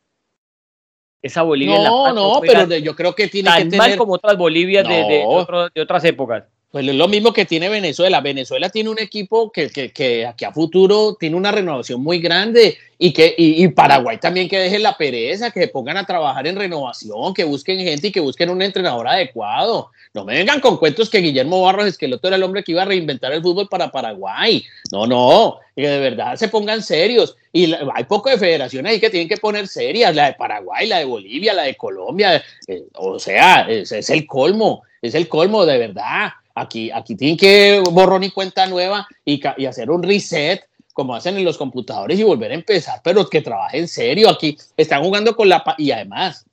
Esa 1.24 1.42
Bolivia. 1.42 1.78
No, 1.78 2.14
no, 2.14 2.42
pero 2.42 2.68
yo 2.78 2.96
creo 2.96 3.16
que 3.16 3.28
tiene 3.28 3.50
que 3.50 3.64
tener. 3.64 3.78
mal 3.78 3.98
como 3.98 4.14
otras 4.14 4.38
Bolivias 4.38 4.88
de, 4.88 4.96
de, 4.96 5.82
otras 5.82 6.04
épocas. 6.04 6.44
Pues 6.70 6.88
es 6.88 6.96
lo 6.96 7.08
mismo 7.08 7.32
que 7.32 7.46
tiene 7.46 7.70
Venezuela. 7.70 8.20
Venezuela 8.20 8.68
tiene 8.68 8.90
un 8.90 8.98
equipo 9.00 9.52
que, 9.52 9.70
que, 9.70 9.92
que, 9.92 10.26
a 10.26 10.52
futuro 10.52 11.16
tiene 11.20 11.36
una 11.36 11.52
renovación 11.52 12.02
muy 12.02 12.18
grande 12.18 12.78
y 12.98 13.14
que 13.14 13.36
y, 13.38 13.68
Paraguay 13.68 14.18
también 14.18 14.50
que 14.50 14.58
dejen 14.58 14.82
la 14.82 14.98
pereza, 14.98 15.52
que 15.52 15.60
se 15.60 15.68
pongan 15.68 15.98
a 15.98 16.06
trabajar 16.06 16.48
en 16.48 16.56
renovación, 16.56 17.34
que 17.36 17.44
busquen 17.44 17.80
gente 17.80 18.08
y 18.08 18.12
que 18.12 18.20
busquen 18.20 18.50
un 18.50 18.64
entrenador 18.64 19.08
adecuado. 19.08 19.92
No 20.14 20.26
me 20.26 20.36
vengan 20.36 20.59
con 20.59 20.78
cuentos 20.78 21.09
que 21.09 21.18
Guillermo 21.20 21.61
Barros 21.61 21.88
Esqueloto 21.88 22.28
era 22.28 22.38
el 22.38 22.43
hombre 22.43 22.64
que 22.64 22.72
iba 22.72 22.84
a 22.84 22.86
reinventar 22.86 23.34
el 23.34 23.41
fútbol 23.41 23.68
para 23.68 23.91
Paraguay. 23.91 24.64
No, 24.91 25.07
no, 25.07 25.59
que 25.76 25.88
de 25.88 25.99
verdad 25.99 26.36
se 26.36 26.49
pongan 26.49 26.84
serios. 26.84 27.36
Y 27.51 27.74
hay 27.74 28.03
poco 28.03 28.30
de 28.30 28.38
federaciones 28.38 28.91
ahí 28.91 28.99
que 28.99 29.09
tienen 29.09 29.28
que 29.28 29.38
poner 29.38 29.68
serias, 29.68 30.16
la 30.16 30.28
de 30.28 30.34
Paraguay, 30.34 30.88
la 30.88 30.99
de 30.99 31.05
Bolivia, 31.05 31.53
la 31.53 31.64
de 31.64 31.76
Colombia. 31.76 32.43
Eh, 32.68 32.84
o 32.93 33.18
sea, 33.18 33.68
es, 33.68 33.91
el 33.91 34.28
colmo, 34.28 34.84
es 35.01 35.16
el 35.16 35.28
colmo 35.28 35.66
de 35.66 35.78
verdad 35.78 36.32
Aquí, 36.55 36.91
aquí 36.91 37.16
tienen 37.16 37.36
que 37.36 37.82
borrón 37.91 38.24
y 38.24 38.30
cuenta 38.30 38.68
nueva 38.68 39.07
y, 39.26 39.41
y 39.57 39.66
hacer 39.66 39.89
un 39.89 40.03
reset 40.03 40.64
como 40.93 41.16
hacen 41.16 41.36
en 41.36 41.43
los 41.43 41.57
computadores 41.57 42.20
y 42.20 42.24
volver 42.24 42.51
a 42.51 42.55
empezar, 42.55 43.01
pero 43.03 43.28
que 43.28 43.41
trabajen 43.41 43.88
serio. 43.88 44.30
Aquí 44.30 44.57
están 44.78 45.03
jugando 45.03 45.36
con 45.36 45.49
la... 45.49 45.64
Y 45.80 45.89
además, 45.89 46.45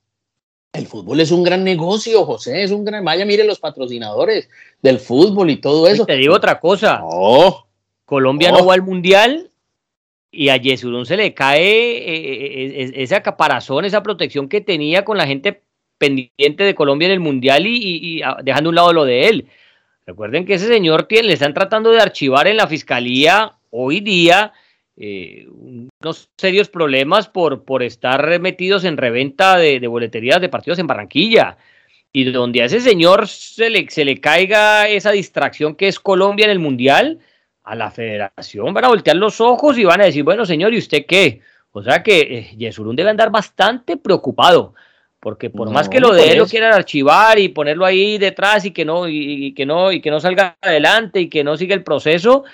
el 0.72 0.86
fútbol 0.86 1.20
es 1.20 1.30
un 1.30 1.42
gran 1.42 1.64
negocio, 1.64 2.24
José, 2.24 2.62
es 2.62 2.70
un 2.70 2.84
gran... 2.84 3.04
Vaya, 3.04 3.24
mire 3.24 3.44
los 3.44 3.58
patrocinadores 3.58 4.48
del 4.82 4.98
fútbol 4.98 5.50
y 5.50 5.56
todo 5.56 5.88
eso. 5.88 6.06
te 6.06 6.16
digo 6.16 6.34
otra 6.34 6.60
cosa. 6.60 7.02
Colombia 8.04 8.52
no. 8.52 8.64
va 8.64 8.74
al 8.74 8.82
Mundial 8.82 9.50
y 10.30 10.48
a 10.48 10.56
Yesurún 10.56 11.06
se 11.06 11.16
le 11.16 11.34
cae 11.34 11.62
eh, 11.62 12.04
eh, 12.06 12.82
eh, 12.82 12.92
esa 12.94 13.22
caparazón, 13.22 13.84
esa 13.84 14.02
protección 14.02 14.48
que 14.48 14.60
tenía 14.60 15.04
con 15.04 15.18
la 15.18 15.26
gente 15.26 15.62
pendiente 15.98 16.62
de 16.64 16.74
Colombia 16.74 17.06
en 17.06 17.12
el 17.12 17.20
Mundial 17.20 17.66
y, 17.66 18.18
y 18.18 18.22
dejando 18.42 18.68
a 18.68 18.70
un 18.70 18.76
lado 18.76 18.92
lo 18.92 19.04
de 19.04 19.28
él. 19.28 19.48
Recuerden 20.06 20.46
que 20.46 20.54
ese 20.54 20.68
señor 20.68 21.04
tiene, 21.04 21.28
le 21.28 21.34
están 21.34 21.52
tratando 21.52 21.90
de 21.90 22.00
archivar 22.00 22.46
en 22.46 22.56
la 22.56 22.68
fiscalía 22.68 23.56
hoy 23.70 24.00
día 24.00 24.52
eh, 25.02 25.46
unos 25.48 26.28
serios 26.36 26.68
problemas 26.68 27.26
por, 27.26 27.64
por 27.64 27.82
estar 27.82 28.38
metidos 28.38 28.84
en 28.84 28.98
reventa 28.98 29.56
de, 29.56 29.80
de, 29.80 29.86
boleterías 29.86 30.42
de 30.42 30.50
partidos 30.50 30.78
en 30.78 30.86
Barranquilla. 30.86 31.56
Y 32.12 32.30
donde 32.30 32.60
a 32.60 32.66
ese 32.66 32.80
señor 32.80 33.26
se 33.26 33.70
le, 33.70 33.88
se 33.88 34.04
le 34.04 34.20
caiga 34.20 34.88
esa 34.88 35.12
distracción 35.12 35.74
que 35.74 35.88
es 35.88 35.98
Colombia 35.98 36.44
en 36.44 36.50
el 36.50 36.58
Mundial, 36.58 37.18
a 37.64 37.74
la 37.74 37.90
federación 37.90 38.74
van 38.74 38.84
a 38.84 38.88
voltear 38.88 39.16
los 39.16 39.40
ojos 39.40 39.78
y 39.78 39.84
van 39.84 40.02
a 40.02 40.04
decir, 40.04 40.22
bueno 40.22 40.44
señor, 40.44 40.74
¿y 40.74 40.78
usted 40.78 41.06
qué? 41.06 41.40
O 41.72 41.82
sea 41.82 42.02
que 42.02 42.20
eh, 42.20 42.56
Yesurún 42.58 42.96
debe 42.96 43.10
andar 43.10 43.30
bastante 43.30 43.96
preocupado 43.96 44.74
porque 45.20 45.50
por 45.50 45.70
más 45.70 45.88
que 45.88 46.00
lo 46.00 46.12
de 46.14 46.32
él 46.32 46.38
lo 46.38 46.46
quieran 46.46 46.72
archivar 46.72 47.38
y 47.38 47.48
ponerlo 47.48 47.84
ahí 47.84 48.16
detrás 48.16 48.64
y 48.64 48.70
que 48.70 48.86
no 48.86 49.06
y, 49.06 49.52
que 49.52 49.66
no 49.66 49.92
y 49.92 50.00
que 50.00 50.10
no 50.10 50.18
salga 50.18 50.56
adelante 50.62 51.20
y 51.20 51.28
que 51.28 51.44
no 51.44 51.58
siga 51.58 51.74
el 51.74 51.84
proceso, 51.84 52.44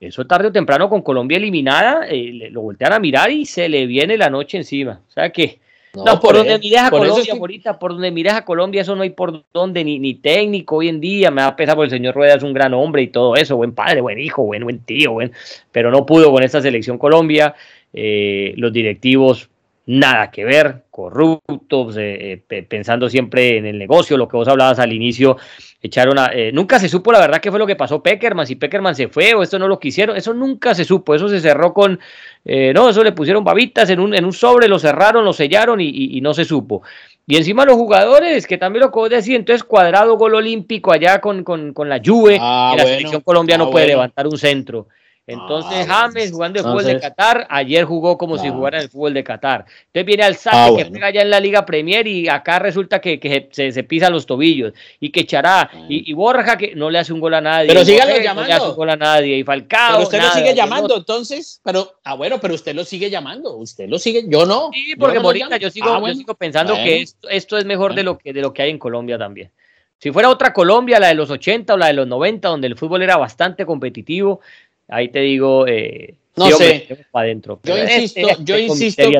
eso 0.00 0.26
tarde 0.26 0.48
o 0.48 0.52
temprano 0.52 0.88
con 0.88 1.02
Colombia 1.02 1.38
eliminada 1.38 2.06
eh, 2.08 2.48
lo 2.50 2.62
voltean 2.62 2.92
a 2.92 2.98
mirar 2.98 3.30
y 3.30 3.46
se 3.46 3.68
le 3.68 3.86
viene 3.86 4.16
la 4.16 4.30
noche 4.30 4.58
encima. 4.58 5.00
O 5.08 5.10
sea 5.10 5.30
que 5.30 5.58
no, 6.04 6.20
por, 6.20 6.34
donde 6.36 6.58
mires 6.58 6.80
a 6.80 6.90
Colombia, 6.90 7.32
ahorita, 7.32 7.78
por 7.78 7.92
donde 7.92 8.10
mires 8.10 8.34
a 8.34 8.44
Colombia, 8.44 8.82
eso 8.82 8.94
no 8.94 9.02
hay 9.02 9.10
por 9.10 9.44
donde, 9.52 9.82
ni, 9.82 9.98
ni 9.98 10.14
técnico 10.14 10.76
hoy 10.76 10.88
en 10.88 11.00
día, 11.00 11.30
me 11.30 11.40
da 11.40 11.56
pesar 11.56 11.74
porque 11.74 11.86
el 11.86 11.98
señor 11.98 12.14
Rueda 12.14 12.34
es 12.34 12.42
un 12.42 12.52
gran 12.52 12.74
hombre 12.74 13.02
y 13.02 13.08
todo 13.08 13.34
eso, 13.34 13.56
buen 13.56 13.72
padre, 13.72 14.02
buen 14.02 14.18
hijo, 14.18 14.42
buen, 14.42 14.62
buen 14.64 14.80
tío, 14.80 15.12
buen, 15.12 15.32
pero 15.72 15.90
no 15.90 16.04
pudo 16.04 16.30
con 16.30 16.42
esta 16.42 16.60
selección 16.60 16.98
Colombia, 16.98 17.54
eh, 17.94 18.52
los 18.56 18.72
directivos 18.72 19.48
nada 19.86 20.32
que 20.32 20.44
ver, 20.44 20.82
corruptos, 20.90 21.96
eh, 21.96 22.42
eh, 22.48 22.62
pensando 22.64 23.08
siempre 23.08 23.56
en 23.56 23.66
el 23.66 23.78
negocio, 23.78 24.16
lo 24.16 24.26
que 24.26 24.36
vos 24.36 24.48
hablabas 24.48 24.80
al 24.80 24.92
inicio, 24.92 25.36
echaron 25.80 26.18
a, 26.18 26.26
eh, 26.34 26.50
nunca 26.52 26.80
se 26.80 26.88
supo 26.88 27.12
la 27.12 27.20
verdad 27.20 27.40
qué 27.40 27.50
fue 27.50 27.60
lo 27.60 27.68
que 27.68 27.76
pasó 27.76 28.02
Peckerman, 28.02 28.48
si 28.48 28.56
Peckerman 28.56 28.96
se 28.96 29.06
fue 29.06 29.34
o 29.34 29.44
esto 29.44 29.60
no 29.60 29.68
lo 29.68 29.78
quisieron, 29.78 30.16
eso 30.16 30.34
nunca 30.34 30.74
se 30.74 30.84
supo, 30.84 31.14
eso 31.14 31.28
se 31.28 31.40
cerró 31.40 31.72
con, 31.72 32.00
no, 32.44 32.90
eso 32.90 33.04
le 33.04 33.12
pusieron 33.12 33.44
babitas 33.44 33.88
en 33.90 34.00
un, 34.00 34.12
en 34.14 34.24
un 34.24 34.32
sobre, 34.32 34.66
lo 34.66 34.78
cerraron, 34.80 35.24
lo 35.24 35.32
sellaron 35.32 35.80
y, 35.80 36.20
no 36.20 36.34
se 36.34 36.44
supo. 36.44 36.82
Y 37.28 37.36
encima 37.36 37.64
los 37.64 37.74
jugadores, 37.74 38.46
que 38.46 38.56
también 38.56 38.84
lo 38.84 38.92
que 38.92 38.98
vos 38.98 39.10
decís, 39.10 39.34
entonces 39.34 39.64
cuadrado 39.64 40.16
gol 40.16 40.34
olímpico 40.34 40.92
allá 40.92 41.20
con, 41.20 41.42
con, 41.42 41.88
la 41.88 42.00
Juve, 42.04 42.38
ah, 42.40 42.74
la 42.76 42.84
selección 42.84 43.20
colombiana 43.20 43.64
no 43.64 43.70
ah, 43.70 43.72
puede 43.72 43.88
levantar 43.88 44.26
un 44.26 44.38
centro. 44.38 44.88
Entonces 45.26 45.88
ah, 45.90 46.08
James 46.12 46.30
jugando 46.30 46.60
el 46.60 46.64
fútbol 46.64 46.84
de 46.84 47.00
Qatar, 47.00 47.46
ayer 47.50 47.84
jugó 47.84 48.16
como 48.16 48.38
si 48.38 48.48
jugara 48.48 48.80
el 48.80 48.88
fútbol 48.88 49.12
de 49.12 49.24
Qatar. 49.24 49.64
Entonces 49.86 50.06
viene 50.06 50.22
al 50.22 50.36
saque 50.36 50.56
ah, 50.56 50.70
que 50.76 50.84
pega 50.86 51.10
ya 51.10 51.22
en 51.22 51.30
la 51.30 51.40
Liga 51.40 51.66
Premier 51.66 52.06
y 52.06 52.28
acá 52.28 52.60
resulta 52.60 53.00
que, 53.00 53.18
que 53.18 53.48
se, 53.50 53.72
se, 53.72 53.82
pisa 53.82 54.08
los 54.08 54.24
tobillos 54.24 54.72
y 55.00 55.10
que 55.10 55.26
Chará 55.26 55.62
ah. 55.62 55.86
y, 55.88 56.12
Borja 56.12 56.56
que 56.56 56.76
no 56.76 56.90
le 56.90 57.00
hace 57.00 57.12
un 57.12 57.18
gol 57.18 57.34
a 57.34 57.40
nadie. 57.40 57.66
Pero 57.66 57.84
síganlo 57.84 58.16
llamando. 58.18 58.42
No 58.42 58.46
le 58.46 58.54
hace 58.54 58.68
un 58.68 58.76
gol 58.76 58.90
a 58.90 58.96
nadie 58.96 59.36
y 59.38 59.42
Falcao. 59.42 59.92
Pero 59.92 60.02
usted 60.04 60.22
lo 60.22 60.30
sigue 60.30 60.54
llamando, 60.54 60.96
entonces. 60.96 61.60
Pero, 61.64 61.94
ah, 62.04 62.14
bueno, 62.14 62.38
pero 62.40 62.54
usted 62.54 62.74
lo 62.74 62.84
sigue 62.84 63.10
llamando. 63.10 63.56
Usted 63.56 63.88
lo 63.88 63.98
sigue, 63.98 64.24
yo 64.28 64.46
no. 64.46 64.70
Sí, 64.72 64.94
porque 64.96 65.18
ahorita 65.18 65.56
yo 65.56 65.70
sigo, 65.70 66.06
yo 66.06 66.14
sigo 66.14 66.34
pensando 66.34 66.74
que 66.74 67.02
esto, 67.02 67.28
esto, 67.28 67.58
es 67.58 67.64
mejor 67.64 67.94
de 67.94 68.04
lo, 68.04 68.16
que, 68.16 68.32
de 68.32 68.40
lo 68.40 68.52
que 68.52 68.62
hay 68.62 68.70
en 68.70 68.78
Colombia 68.78 69.18
también. 69.18 69.50
Si 69.98 70.12
fuera 70.12 70.28
otra 70.28 70.52
Colombia, 70.52 71.00
la 71.00 71.08
de 71.08 71.14
los 71.14 71.30
80 71.30 71.72
o 71.72 71.76
la 71.76 71.86
de 71.86 71.94
los 71.94 72.06
90, 72.06 72.48
donde 72.48 72.66
el 72.66 72.76
fútbol 72.76 73.02
era 73.02 73.16
bastante 73.16 73.64
competitivo, 73.64 74.40
Ahí 74.88 75.08
te 75.08 75.20
digo, 75.20 75.66
eh, 75.66 76.14
no 76.36 76.50
sé, 76.50 77.06
para 77.10 77.26
adentro. 77.26 77.60
Yo 77.64 77.78
insisto, 77.78 78.20
este, 78.20 78.44
yo 78.44 78.54
este 78.54 78.66
insisto, 78.66 79.10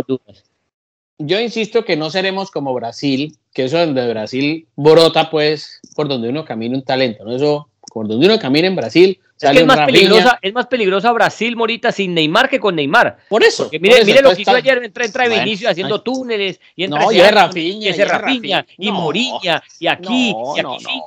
yo 1.19 1.41
insisto 1.41 1.85
que 1.85 1.97
no 1.97 2.11
seremos 2.11 2.51
como 2.51 2.75
Brasil, 2.75 3.37
que 3.53 3.64
eso 3.64 3.79
donde 3.79 4.09
Brasil 4.09 4.67
brota 4.77 5.31
pues 5.31 5.81
por 5.95 6.09
donde 6.09 6.29
uno 6.29 6.45
camina 6.45 6.77
un 6.77 6.85
talento, 6.85 7.25
¿no? 7.25 7.35
Eso 7.35 7.69
por 7.93 8.09
donde 8.09 8.26
uno 8.26 8.39
camina 8.39 8.66
en 8.66 8.76
Brasil, 8.76 9.20
es, 9.39 9.66
más 9.66 9.87
peligrosa, 9.87 10.39
es 10.41 10.55
más 10.55 10.66
peligrosa 10.66 11.12
Brasil, 11.12 11.57
Morita, 11.57 11.93
sin 11.93 12.14
Neymar 12.14 12.49
que 12.49 12.59
con 12.59 12.74
Neymar. 12.74 13.18
Por 13.28 13.43
eso. 13.43 13.64
Porque 13.64 13.78
mire, 13.78 14.03
mire 14.05 14.22
lo 14.22 14.34
que 14.34 14.43
hizo 14.43 14.51
ayer, 14.51 14.82
entra, 14.82 15.05
entra 15.05 15.26
bueno, 15.26 15.45
Vinicio 15.45 15.68
haciendo 15.68 16.01
túneles, 16.01 16.59
y 16.74 16.84
entra 16.84 17.01
no, 17.01 17.12
y 17.12 17.20
Rafinha, 17.20 17.91
y, 17.91 17.93
Rafinha, 17.93 18.66
y 18.78 18.91
Moriña, 18.91 19.62
y 19.78 19.87
aquí, 19.87 20.34
y 20.57 20.61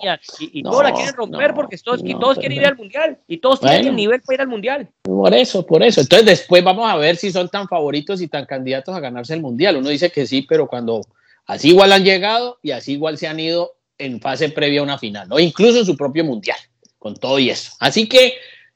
aquí 0.07 0.29
y, 0.39 0.59
y 0.59 0.63
todos 0.63 0.83
la 0.83 0.93
quieren 0.93 1.13
romper 1.15 1.53
porque 1.55 1.77
todos, 1.77 2.03
todos 2.19 2.37
quieren 2.37 2.57
ir 2.57 2.65
al 2.65 2.77
Mundial, 2.77 3.17
y 3.27 3.37
todos 3.37 3.59
tienen 3.59 3.87
el 3.87 3.95
nivel 3.95 4.21
para 4.21 4.35
ir 4.35 4.41
al 4.41 4.47
Mundial. 4.47 4.87
Por 5.01 5.33
eso, 5.33 5.65
por 5.65 5.81
eso. 5.81 6.01
Entonces 6.01 6.25
después 6.27 6.63
vamos 6.63 6.89
a 6.89 6.95
ver 6.97 7.15
si 7.15 7.31
son 7.31 7.49
tan 7.49 7.67
favoritos 7.67 8.21
y 8.21 8.27
tan 8.27 8.45
candidatos 8.45 8.95
a 8.95 8.99
ganarse 8.99 9.33
el 9.33 9.41
Mundial. 9.41 9.77
Uno 9.77 9.89
dice 9.89 10.11
que 10.11 10.27
sí, 10.27 10.43
pero 10.47 10.67
cuando 10.67 11.01
así 11.47 11.69
igual 11.69 11.91
han 11.93 12.03
llegado 12.03 12.59
y 12.61 12.71
así 12.71 12.93
igual 12.93 13.17
se 13.17 13.27
han 13.27 13.39
ido 13.39 13.73
en 13.99 14.19
fase 14.19 14.49
previa 14.49 14.79
a 14.79 14.83
una 14.83 14.97
final, 14.97 15.27
¿no? 15.29 15.37
Incluso 15.37 15.79
en 15.79 15.85
su 15.85 15.95
propio 15.95 16.23
Mundial, 16.23 16.57
con 16.97 17.15
todo 17.15 17.37
y 17.37 17.49
eso. 17.49 17.73
Así 17.79 18.07
que 18.07 18.33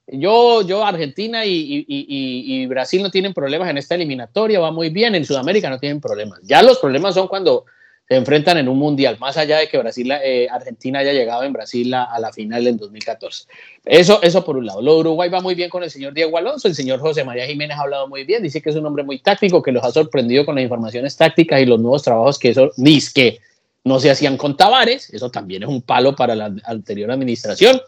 yo, 0.07 0.61
yo, 0.61 0.86
Argentina 0.86 1.45
y, 1.45 2.65
Brasil 2.67 3.01
no 3.01 3.09
tienen 3.09 3.34
problemas 3.34 3.69
en 3.69 3.78
esta 3.78 3.95
eliminatoria, 3.95 4.59
va 4.59 4.71
muy 4.71 4.89
bien, 4.89 5.15
en 5.15 5.26
Sudamérica 5.26 5.69
no 5.69 5.80
tienen 5.80 6.01
problemas. 6.01 6.39
Ya 6.43 6.61
los 6.61 6.78
problemas 6.80 7.15
son 7.15 7.28
cuando 7.28 7.65
se 8.07 8.15
enfrentan 8.15 8.57
en 8.57 8.67
un 8.67 8.78
mundial, 8.78 9.17
más 9.17 9.38
allá 9.38 9.59
de 9.59 9.69
que 9.69 9.78
Brasil, 9.78 10.11
eh, 10.11 10.47
Argentina 10.51 10.99
haya 10.99 11.13
llegado 11.13 11.43
en 11.43 11.53
Brasil 11.53 11.93
a, 11.93 12.19
la 12.19 12.34
final 12.34 12.65
del 12.65 12.76
2014. 12.76 13.45
Eso, 13.86 14.21
eso 14.21 14.43
por 14.43 14.57
un 14.57 14.65
lado. 14.65 14.82
Lo 14.82 14.97
Uruguay 14.97 15.30
va 15.30 15.39
muy 15.39 15.55
bien 15.55 15.69
con 15.69 15.84
el 15.84 15.89
señor 15.89 16.13
Diego 16.13 16.38
Alonso, 16.38 16.67
el 16.67 16.76
señor 16.76 16.99
José 16.99 17.24
María 17.24 17.47
Jiménez 17.47 17.78
ha 17.78 17.84
hablado 17.84 18.09
muy 18.09 18.26
bien, 18.26 18.43
dice 18.43 18.61
que 18.61 18.71
es 18.71 18.76
un 18.76 18.86
hombre 18.86 19.05
muy 19.05 19.19
táctico, 19.19 19.61
que 19.61 19.71
los 19.71 19.86
ha 19.86 19.91
sorprendido 19.91 20.45
con 20.45 20.55
las 20.55 20.63
informaciones 20.63 21.15
tácticas 21.15 21.61
y 21.61 21.65
los 21.65 21.80
nuevos 21.80 22.03
trabajos 22.03 22.38
que 22.38 22.49
eso, 22.49 22.71
que 23.15 23.39
no 23.84 23.99
se 23.99 24.09
hacían 24.09 24.38
con 24.38 24.55
Tavares, 24.55 25.13
eso 25.13 25.29
también 25.29 25.63
es 25.63 25.69
un 25.69 25.81
palo 25.81 26.15
para 26.15 26.36
la 26.36 26.53
anterior 26.65 27.11
administración. 27.11 27.81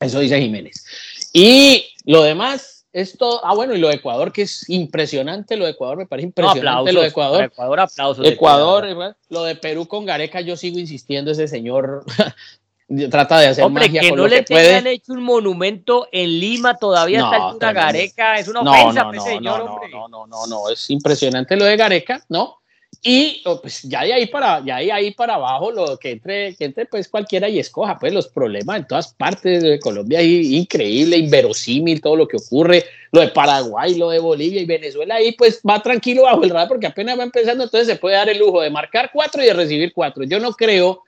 Eso 0.00 0.20
dice 0.20 0.40
Jiménez. 0.40 0.84
Y 1.32 1.84
lo 2.04 2.22
demás 2.22 2.86
es 2.92 3.16
todo. 3.16 3.44
Ah, 3.44 3.54
bueno, 3.54 3.74
y 3.74 3.78
lo 3.78 3.88
de 3.88 3.96
Ecuador, 3.96 4.32
que 4.32 4.42
es 4.42 4.68
impresionante. 4.68 5.56
Lo 5.56 5.66
de 5.66 5.72
Ecuador 5.72 5.98
me 5.98 6.06
parece 6.06 6.28
impresionante. 6.28 6.92
lo 6.92 7.02
de 7.02 7.08
Ecuador. 7.08 7.44
Ecuador, 7.44 7.80
aplausos. 7.80 8.26
Ecuador, 8.26 9.16
lo 9.28 9.44
de 9.44 9.56
Perú 9.56 9.86
con 9.86 10.06
Gareca, 10.06 10.40
yo 10.40 10.56
sigo 10.56 10.78
insistiendo. 10.78 11.30
Ese 11.30 11.48
señor 11.48 12.04
trata 13.10 13.40
de 13.40 13.48
hacer 13.48 13.64
Hombre, 13.64 13.92
que 13.92 14.10
no 14.12 14.26
le 14.26 14.42
tengan 14.42 14.86
hecho 14.86 15.12
un 15.12 15.22
monumento 15.22 16.08
en 16.10 16.40
Lima 16.40 16.76
todavía 16.76 17.20
está 17.20 17.50
esta 17.52 17.72
Gareca. 17.72 18.38
Es 18.38 18.48
una 18.48 18.62
ofensa, 18.62 19.04
no, 19.04 19.12
no, 19.12 19.22
señor, 19.22 19.64
no, 19.64 19.80
no, 19.88 20.08
no, 20.08 20.26
no, 20.26 20.46
no, 20.46 20.70
es 20.70 20.88
impresionante 20.90 21.56
lo 21.56 21.66
de 21.66 21.76
Gareca, 21.76 22.24
¿no? 22.30 22.59
Y 23.02 23.42
pues 23.62 23.82
ya 23.82 24.02
de 24.02 24.12
ahí 24.12 24.26
para, 24.26 24.62
ya 24.62 24.76
de 24.76 24.92
ahí 24.92 25.12
para 25.12 25.36
abajo, 25.36 25.70
lo 25.70 25.96
que 25.96 26.10
entre, 26.10 26.54
que 26.54 26.66
entre 26.66 26.84
pues 26.84 27.08
cualquiera 27.08 27.48
y 27.48 27.58
escoja, 27.58 27.98
pues 27.98 28.12
los 28.12 28.28
problemas 28.28 28.80
en 28.80 28.86
todas 28.86 29.14
partes 29.14 29.62
de 29.62 29.80
Colombia, 29.80 30.20
increíble, 30.22 31.16
inverosímil 31.16 32.02
todo 32.02 32.16
lo 32.16 32.28
que 32.28 32.36
ocurre, 32.36 32.84
lo 33.12 33.22
de 33.22 33.28
Paraguay, 33.28 33.94
lo 33.94 34.10
de 34.10 34.18
Bolivia 34.18 34.60
y 34.60 34.66
Venezuela, 34.66 35.14
ahí 35.14 35.32
pues 35.32 35.62
va 35.66 35.82
tranquilo 35.82 36.24
bajo 36.24 36.44
el 36.44 36.50
radar 36.50 36.68
porque 36.68 36.88
apenas 36.88 37.18
va 37.18 37.22
empezando, 37.22 37.64
entonces 37.64 37.88
se 37.88 37.96
puede 37.96 38.16
dar 38.16 38.28
el 38.28 38.38
lujo 38.38 38.60
de 38.60 38.68
marcar 38.68 39.10
cuatro 39.12 39.42
y 39.42 39.46
de 39.46 39.54
recibir 39.54 39.94
cuatro. 39.94 40.24
Yo 40.24 40.38
no 40.38 40.52
creo 40.52 41.02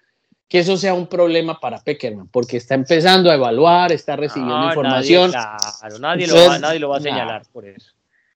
que 0.48 0.60
eso 0.60 0.76
sea 0.78 0.94
un 0.94 1.06
problema 1.06 1.60
para 1.60 1.82
Peckerman, 1.82 2.28
porque 2.28 2.58
está 2.58 2.74
empezando 2.74 3.30
a 3.30 3.34
evaluar, 3.34 3.92
está 3.92 4.16
recibiendo 4.16 4.66
información. 4.66 5.30
claro, 5.30 5.98
nadie, 5.98 6.26
lo 6.26 6.34
va, 6.36 6.58
nadie 6.58 6.78
lo 6.78 6.88
va 6.90 6.98
a 6.98 7.00
señalar 7.00 7.42
por 7.52 7.66
eso. 7.66 7.91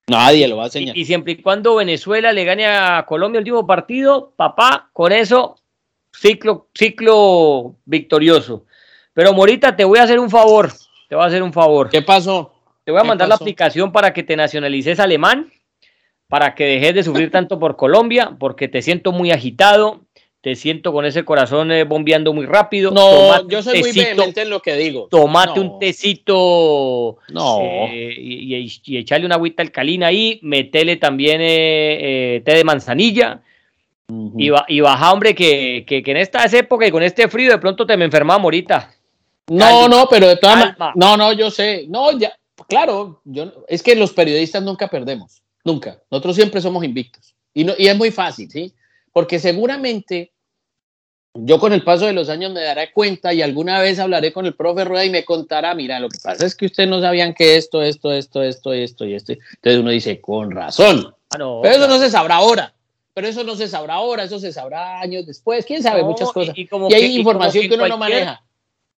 Nadie 0.09 0.47
lo 0.47 0.59
va 0.59 0.65
a 0.65 0.67
enseñar. 0.67 0.97
Y, 0.97 1.05
siempre 1.05 1.33
y 1.33 1.43
cuando 1.43 1.75
Venezuela 1.77 2.33
le 2.33 2.45
gane 2.45 2.67
a 2.67 3.05
Colombia 3.07 3.39
el 3.39 3.43
último 3.43 3.67
partido, 3.67 4.33
papá, 4.37 4.89
con 4.93 5.11
eso, 5.11 5.57
ciclo, 6.13 6.69
ciclo 6.75 7.77
victorioso. 7.85 8.67
Pero 9.13 9.33
Morita, 9.33 9.75
te 9.75 9.85
voy 9.85 9.99
a 9.99 10.05
hacer 10.05 10.21
un 10.21 10.31
favor. 10.31 10.71
Te 11.09 11.17
voy 11.17 11.25
a 11.25 11.27
hacer 11.27 11.43
un 11.43 11.53
favor. 11.53 11.91
¿Qué 11.91 12.03
pasó? 12.03 12.53
Te 12.85 12.93
voy 12.93 13.01
a 13.01 13.05
mandar 13.05 13.29
la 13.29 13.35
aplicación 13.35 13.91
para 13.91 14.13
que 14.13 14.23
te 14.23 14.37
nacionalices 14.37 15.01
alemán, 15.01 15.53
para 16.29 16.55
que 16.55 16.65
dejes 16.65 16.95
de 16.95 17.03
sufrir 17.03 17.33
tanto 17.33 17.59
por 17.59 17.77
Colombia, 17.77 18.37
porque 18.39 18.69
te 18.69 18.83
siento 18.83 19.11
muy 19.11 19.33
agitado, 19.33 20.06
te 20.47 20.55
siento 20.55 20.92
con 20.92 21.05
ese 21.05 21.24
corazón 21.24 21.72
eh, 21.72 21.82
bombeando 21.82 22.32
muy 22.32 22.47
rápido. 22.47 22.92
No, 22.92 23.49
yo 23.49 23.64
soy 23.64 23.80
muy 23.80 23.90
vehemente 23.90 24.42
en 24.42 24.51
lo 24.51 24.62
que 24.62 24.76
digo. 24.76 25.09
Tomate 25.11 25.59
un 25.59 25.80
tecito 25.80 27.16
no. 27.32 27.62
Eh, 27.90 28.14
y, 28.16 28.80
y, 28.84 28.97
echarle 28.97 29.26
una 29.26 29.34
agüita 29.34 29.64
alcalina 29.64 30.07
ahí, 30.07 30.38
metele 30.44 30.99
también 30.99 31.40
eh, 31.40 32.42
té 32.44 32.55
de 32.55 32.62
manzanilla. 32.62 33.42
y, 34.38 34.51
y, 34.68 34.80
baja, 34.80 35.12
hombre, 35.12 35.34
que, 35.34 35.84
que, 35.84 36.05
en 36.07 36.16
esta 36.16 36.44
época 36.44 36.86
y 36.86 36.92
con 36.92 37.03
este 37.03 37.26
frío 37.26 37.51
de 37.51 37.59
pronto 37.59 37.84
te 37.84 37.97
me 37.97 38.05
enfermaba 38.05 38.38
morita. 38.38 38.94
No, 39.49 39.88
no, 39.88 40.07
pero 40.09 40.28
de 40.28 40.36
todas 40.36 40.59
maneras. 40.59 40.92
No, 40.94 41.16
no, 41.16 41.32
yo 41.32 41.51
sé. 41.51 41.86
No, 41.88 42.16
ya, 42.16 42.38
claro, 42.68 43.20
yo, 43.24 43.53
es 43.66 43.82
que 43.82 43.97
los 43.97 44.12
periodistas 44.12 44.62
nunca 44.62 44.86
perdemos. 44.86 45.42
Nunca. 45.64 46.01
Nosotros 46.09 46.36
siempre 46.36 46.61
somos 46.61 46.84
invictos. 46.84 47.34
Y, 47.53 47.64
no, 47.64 47.72
y 47.76 47.88
es 47.88 47.97
muy 47.97 48.12
fácil, 48.12 48.49
¿sí? 48.49 48.72
Porque 49.12 49.40
seguramente 49.40 50.30
yo 51.41 51.59
con 51.59 51.72
el 51.72 51.82
paso 51.82 52.07
de 52.07 52.12
los 52.12 52.28
años 52.28 52.53
me 52.53 52.61
daré 52.61 52.93
cuenta 52.93 53.32
y 53.32 53.43
alguna 53.43 53.80
vez 53.80 53.99
hablaré 53.99 54.32
con 54.32 54.47
el 54.47 54.55
profe 54.55 54.84
Rueda 54.84 55.05
y 55.05 55.11
me 55.11 55.24
contará, 55.24 55.74
mira, 55.74 56.01
lo 56.01 56.09
que 56.09 56.18
pasa 56.22 56.47
es 56.47 56.55
que 56.55 56.66
ustedes 56.66 56.89
no 56.89 57.01
sabían 57.01 57.34
que 57.34 57.57
esto, 57.57 57.82
esto, 57.82 58.12
esto, 58.12 58.43
esto, 58.43 58.72
esto 58.72 59.05
y 59.05 59.14
esto. 59.14 59.32
Entonces 59.32 59.80
uno 59.80 59.91
dice, 59.91 60.20
con 60.20 60.51
razón. 60.51 61.14
Ah, 61.34 61.39
pero 61.62 61.74
eso 61.74 61.89
no 61.89 61.99
se 61.99 62.11
sabrá 62.11 62.37
ahora. 62.37 62.72
Pero 63.14 63.28
eso 63.28 63.45
no 63.45 63.57
se 63.57 63.66
sabrá 63.66 63.95
ahora, 63.95 64.24
eso 64.24 64.39
se 64.39 64.53
sabrá 64.53 65.01
años 65.01 65.24
después, 65.26 65.64
quién 65.64 65.82
sabe, 65.82 66.03
muchas 66.03 66.30
cosas. 66.32 66.55
Y, 66.57 66.68
hay 66.93 67.16
información 67.16 67.66
que, 67.66 67.74
uno 67.74 67.89
no 67.89 67.97
maneja. 67.97 68.43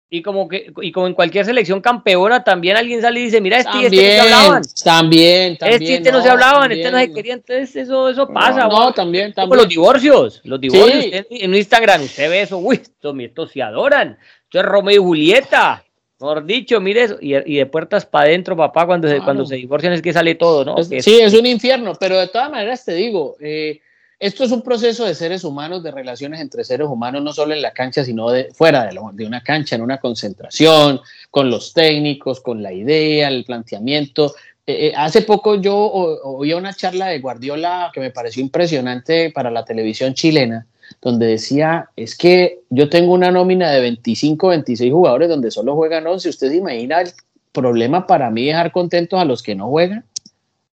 Y 0.09 0.23
como 0.23 0.47
que, 0.49 0.73
y 0.83 0.93
como 0.93 1.09
en 1.09 1.15
cualquier 1.15 1.45
selección 1.45 1.81
campeona, 1.81 2.45
también 2.45 2.77
alguien 2.77 3.03
sale 3.03 3.19
y 3.19 3.25
dice, 3.25 3.41
mira, 3.41 3.59
este 3.59 3.77
y 3.83 3.85
este 3.87 3.97
no 3.97 4.03
se 4.03 4.21
hablaban. 4.21 4.63
También, 4.85 5.57
también. 5.59 5.83
Este 5.83 5.93
y 5.93 5.97
este 5.97 6.13
no, 6.13 6.23
se 6.23 6.31
hablaban, 6.31 6.71
este 6.71 6.91
no 6.93 6.99
se 6.99 7.13
querían, 7.13 7.39
entonces 7.39 7.75
eso, 7.75 8.09
eso 8.09 8.29
pasa. 8.29 8.69
No, 8.69 8.93
también, 8.93 9.33
también. 9.33 9.59
los 9.59 9.69
divorcios, 9.69 10.41
los 10.45 10.61
divorcios, 10.61 11.27
en 11.29 11.55
Instagram, 11.55 12.03
usted 12.03 12.31
ve 12.31 12.43
eso, 12.43 12.59
uy, 12.59 12.81
estos, 13.19 13.51
se 13.51 13.63
adoran. 13.63 14.17
Esto 14.45 14.61
es 14.61 14.65
Romeo 14.65 14.95
y 14.95 15.05
Julieta. 15.05 15.85
Mejor 16.21 16.47
dicho, 16.47 16.81
mire 16.81 17.03
eso, 17.03 17.19
y, 17.21 17.35
y 17.35 17.57
de 17.57 17.67
puertas 17.67 18.07
para 18.07 18.27
adentro, 18.27 18.57
papá, 18.57 18.87
cuando 18.87 19.09
se, 19.09 19.21
cuando 19.21 19.45
se 19.45 19.57
divorcian 19.57 19.93
es 19.93 20.03
que 20.03 20.13
sale 20.13 20.37
todo, 20.37 20.65
¿no? 20.65 20.83
sí, 20.85 21.19
es 21.21 21.35
un 21.35 21.47
infierno, 21.47 21.95
pero 21.99 22.17
de 22.19 22.29
todas 22.29 22.51
maneras 22.51 22.85
te 22.85 22.95
digo, 22.95 23.37
eh, 23.41 23.81
esto 24.19 24.45
es 24.45 24.53
un 24.53 24.63
proceso 24.63 25.05
de 25.05 25.15
seres 25.15 25.45
humanos, 25.45 25.83
de 25.83 25.91
relaciones 25.91 26.41
entre 26.41 26.65
seres 26.65 26.87
humanos, 26.87 27.23
no 27.23 27.33
solo 27.33 27.53
en 27.53 27.61
la 27.61 27.73
cancha, 27.73 28.03
sino 28.03 28.31
de, 28.31 28.49
fuera 28.55 28.87
de, 28.87 29.27
una 29.27 29.43
cancha, 29.43 29.77
en 29.77 29.83
una 29.83 29.99
concentración, 29.99 31.01
con 31.31 31.51
los 31.51 31.75
técnicos, 31.75 32.41
con 32.41 32.63
la 32.63 32.73
idea, 32.73 33.29
el 33.29 33.45
planteamiento. 33.45 34.35
Eh, 34.67 34.89
eh, 34.89 34.93
hace 34.97 35.23
poco 35.23 35.57
yo 35.57 35.77
oía 35.77 36.57
una 36.57 36.73
charla 36.73 37.09
de 37.09 37.21
Guardiola 37.21 37.91
que 37.93 38.01
me 38.01 38.11
pareció 38.11 38.43
impresionante 38.43 39.31
para 39.31 39.51
la 39.51 39.67
televisión 39.67 40.15
chilena, 40.15 40.67
donde 41.03 41.27
decía, 41.27 41.91
es 41.95 42.17
que 42.17 42.61
yo 42.71 42.89
tengo 42.89 43.13
una 43.13 43.31
nómina 43.31 43.71
de 43.71 43.81
25, 43.81 44.49
26 44.49 44.93
jugadores 44.93 45.29
donde 45.29 45.51
solo 45.51 45.75
juegan 45.75 46.07
11. 46.07 46.31
¿Usted 46.31 46.49
se 46.49 46.57
imagina 46.57 47.03
el 47.03 47.11
problema 47.53 48.07
para 48.07 48.31
mí 48.31 48.47
dejar 48.47 48.73
contentos 48.73 49.21
a 49.21 49.27
los 49.27 49.43
que 49.43 49.55
no 49.55 49.69
juegan? 49.69 50.07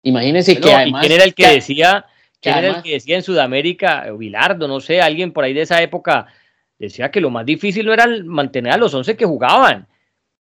Imagínese 0.02 0.60
que 0.60 0.72
además... 0.72 1.00
¿Quién 1.00 1.12
era 1.12 1.24
el 1.24 1.34
que 1.34 1.46
decía 1.46 2.04
¿Quién 2.40 2.56
era 2.56 2.68
el 2.76 2.82
que 2.82 2.92
decía 2.92 3.16
en 3.16 3.22
Sudamérica, 3.22 4.10
Vilardo, 4.12 4.66
no 4.66 4.80
sé, 4.80 5.00
alguien 5.00 5.32
por 5.32 5.44
ahí 5.44 5.52
de 5.52 5.62
esa 5.62 5.82
época, 5.82 6.26
decía 6.78 7.10
que 7.10 7.20
lo 7.20 7.30
más 7.30 7.44
difícil 7.44 7.84
no 7.84 7.92
era 7.92 8.06
mantener 8.24 8.72
a 8.72 8.78
los 8.78 8.94
11 8.94 9.16
que 9.16 9.26
jugaban, 9.26 9.86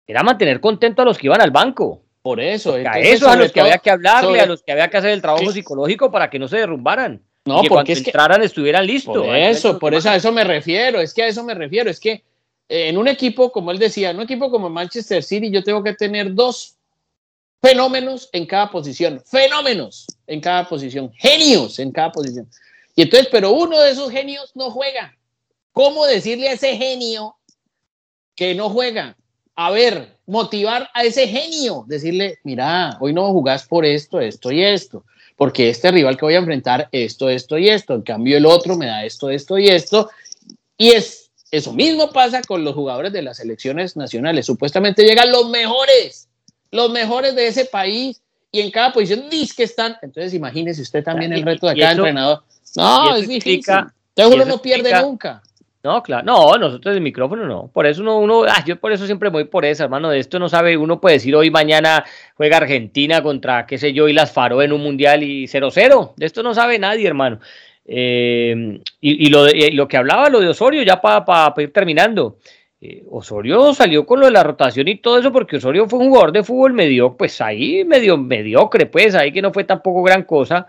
era 0.08 0.24
mantener 0.24 0.60
contento 0.62 1.02
a 1.02 1.06
los 1.06 1.18
que 1.18 1.28
iban 1.28 1.42
al 1.42 1.52
banco. 1.52 2.02
Por 2.22 2.40
eso. 2.40 2.74
a 2.74 3.00
eso 3.00 3.30
a 3.30 3.36
los 3.36 3.52
que 3.52 3.62
había 3.62 3.78
que 3.78 3.92
hablarle, 3.92 4.42
a 4.42 4.46
los 4.46 4.62
que 4.62 4.72
había 4.72 4.90
que 4.90 4.98
hacer 4.98 5.12
el 5.12 5.22
trabajo 5.22 5.52
psicológico 5.52 6.12
para 6.12 6.30
que 6.30 6.40
no 6.40 6.48
se 6.48 6.58
derrumbaran. 6.58 7.22
No, 7.46 7.62
que 7.62 7.70
porque 7.70 7.74
cuando 7.74 7.92
es 7.94 8.02
que, 8.02 8.10
entraran 8.10 8.44
estuvieran 8.44 8.86
listos. 8.86 9.26
Por 9.26 9.36
eso, 9.36 9.80
por 9.80 9.94
eso 9.94 10.10
a 10.10 10.16
eso 10.16 10.32
me 10.32 10.44
refiero, 10.44 11.00
es 11.00 11.14
que 11.14 11.24
a 11.24 11.28
eso 11.28 11.44
me 11.44 11.54
refiero, 11.54 11.90
es 11.90 12.00
que 12.00 12.24
eh, 12.68 12.90
en 12.90 12.98
un 12.98 13.08
equipo, 13.08 13.52
como 13.52 13.72
él 13.72 13.80
decía, 13.80 14.12
en 14.12 14.18
un 14.18 14.24
equipo 14.24 14.52
como 14.52 14.70
Manchester 14.70 15.24
City, 15.24 15.50
yo 15.50 15.64
tengo 15.64 15.84
que 15.84 15.94
tener 15.94 16.34
dos 16.34 16.76
fenómenos 17.62 18.30
en 18.32 18.46
cada 18.46 18.70
posición, 18.70 19.22
fenómenos 19.26 20.08
en 20.28 20.42
cada 20.42 20.68
posición, 20.68 21.12
genios 21.14 21.80
en 21.80 21.92
cada 21.92 22.12
posición. 22.12 22.50
Y 22.96 23.04
entonces, 23.04 23.30
pero 23.32 23.52
uno 23.52 23.80
de 23.80 23.92
esos 23.92 24.12
genios 24.12 24.52
no 24.56 24.72
juega. 24.72 25.16
¿Cómo 25.72 26.06
decirle 26.06 26.50
a 26.50 26.54
ese 26.54 26.76
genio 26.78 27.36
que 28.36 28.56
no 28.56 28.70
juega? 28.70 29.16
A 29.56 29.72
ver, 29.72 30.18
motivar 30.26 30.90
a 30.94 31.04
ese 31.04 31.28
genio, 31.28 31.86
decirle, 31.88 32.40
mira, 32.44 32.98
hoy 33.00 33.14
no 33.14 33.32
jugás 33.32 33.66
por 33.66 33.86
esto, 33.86 34.20
esto 34.20 34.52
y 34.52 34.64
esto, 34.64 35.04
porque 35.36 35.70
este 35.70 35.92
rival 35.92 36.18
que 36.18 36.26
voy 36.26 36.36
a 36.36 36.40
enfrentar, 36.40 36.88
esto, 36.92 37.30
esto 37.30 37.58
y 37.58 37.70
esto, 37.70 37.96
en 37.96 38.04
cambio 38.04 38.38
el 38.38 38.46
otro 38.46 38.78
me 38.78 38.86
da 38.86 39.04
esto, 39.04 39.30
esto 39.30 39.58
y 39.58 39.68
esto. 39.68 40.10
Y 40.78 40.92
es, 40.92 41.32
eso 41.52 41.74
mismo 41.74 42.10
pasa 42.12 42.42
con 42.42 42.64
los 42.64 42.74
jugadores 42.74 43.12
de 43.12 43.22
las 43.22 43.38
selecciones 43.38 43.98
nacionales. 43.98 44.46
Supuestamente 44.46 45.04
llegan 45.04 45.32
los 45.32 45.50
mejores 45.50 46.29
los 46.72 46.90
mejores 46.92 47.36
de 47.36 47.48
ese 47.48 47.66
país 47.66 48.22
y 48.52 48.62
en 48.62 48.72
cada 48.72 48.92
posición 48.92 49.30
dice 49.30 49.54
que 49.56 49.64
están. 49.64 49.98
Entonces, 50.02 50.34
imagínese 50.34 50.82
usted 50.82 51.04
también 51.04 51.34
el 51.34 51.44
reto 51.44 51.68
de 51.68 51.76
cada 51.78 51.92
entrenador. 51.92 52.44
No, 52.76 53.16
es 53.16 53.28
difícil. 53.28 53.76
Entonces 54.16 54.36
uno 54.36 54.46
no 54.46 54.62
pierde 54.62 55.02
nunca. 55.02 55.42
No, 55.82 56.04
claro, 56.04 56.26
no, 56.26 56.58
nosotros 56.58 56.94
el 56.94 57.02
micrófono 57.02 57.46
no. 57.46 57.70
Por 57.72 57.88
eso 57.88 58.02
uno, 58.02 58.20
uno 58.20 58.44
ah, 58.44 58.64
yo 58.66 58.76
por 58.76 58.92
eso 58.92 59.06
siempre 59.06 59.30
voy 59.30 59.46
por 59.46 59.64
eso, 59.64 59.86
hermano. 59.86 60.10
De 60.10 60.20
esto 60.20 60.38
no 60.38 60.50
sabe, 60.50 60.76
uno 60.76 61.00
puede 61.00 61.16
decir 61.16 61.34
hoy, 61.36 61.52
mañana 61.52 62.04
juega 62.36 62.58
Argentina 62.58 63.24
contra, 63.24 63.66
qué 63.66 63.78
sé 63.78 63.94
yo, 63.94 64.10
y 64.10 64.14
las 64.14 64.34
Faro 64.34 64.62
en 64.62 64.74
un 64.74 64.82
mundial 64.82 65.24
y 65.24 65.46
0-0. 65.46 66.16
De 66.18 66.26
esto 66.26 66.44
no 66.44 66.54
sabe 66.54 66.80
nadie, 66.80 67.08
hermano. 67.08 67.40
Eh, 67.86 68.82
y, 69.00 69.30
lo, 69.30 69.46
lo 69.72 69.88
que 69.88 69.98
hablaba, 69.98 70.30
lo 70.30 70.42
de 70.42 70.50
Osorio, 70.50 70.84
ya 70.84 71.00
para 71.00 71.54
ir 71.62 71.72
terminando. 71.72 72.38
Eh, 72.82 73.04
Osorio 73.10 73.74
salió 73.74 74.06
con 74.06 74.22
lo 74.22 74.28
de 74.28 74.32
la 74.32 74.44
rotación 74.44 74.88
y 74.88 74.98
todo 75.00 75.20
eso 75.20 75.34
porque 75.34 75.58
Osorio 75.58 75.88
fue 75.90 76.00
un 76.00 76.10
jugador 76.10 76.32
de 76.32 76.44
fútbol 76.44 76.74
medio, 76.74 77.18
pues 77.18 77.42
ahí 77.42 77.84
medio 77.84 78.18
mediocre, 78.18 78.86
pues 78.86 79.16
ahí 79.16 79.34
que 79.34 79.42
no 79.42 79.52
fue 79.52 79.66
tampoco 79.66 80.02
gran 80.04 80.24
cosa. 80.24 80.68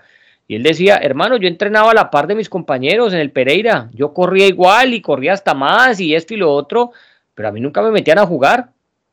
Y 0.49 0.57
él 0.57 0.65
decía, 0.65 0.97
hermano, 0.97 1.37
yo 1.37 1.47
entrenaba 1.47 1.93
a 1.93 1.95
la 1.95 2.11
par 2.11 2.27
de 2.27 2.35
mis 2.35 2.49
compañeros 2.49 3.13
en 3.13 3.21
el 3.21 3.31
Pereira, 3.31 3.89
yo 3.95 4.13
corría 4.13 4.49
igual 4.49 4.95
y 4.95 5.01
corría 5.01 5.35
hasta 5.35 5.55
más 5.55 6.01
y 6.01 6.15
esto 6.17 6.35
y 6.35 6.39
lo 6.39 6.53
otro, 6.53 6.91
pero 7.35 7.49
a 7.49 7.53
mí 7.53 7.61
nunca 7.61 7.83
me 7.83 7.93
metían 7.93 8.19
a 8.19 8.27
jugar 8.27 8.71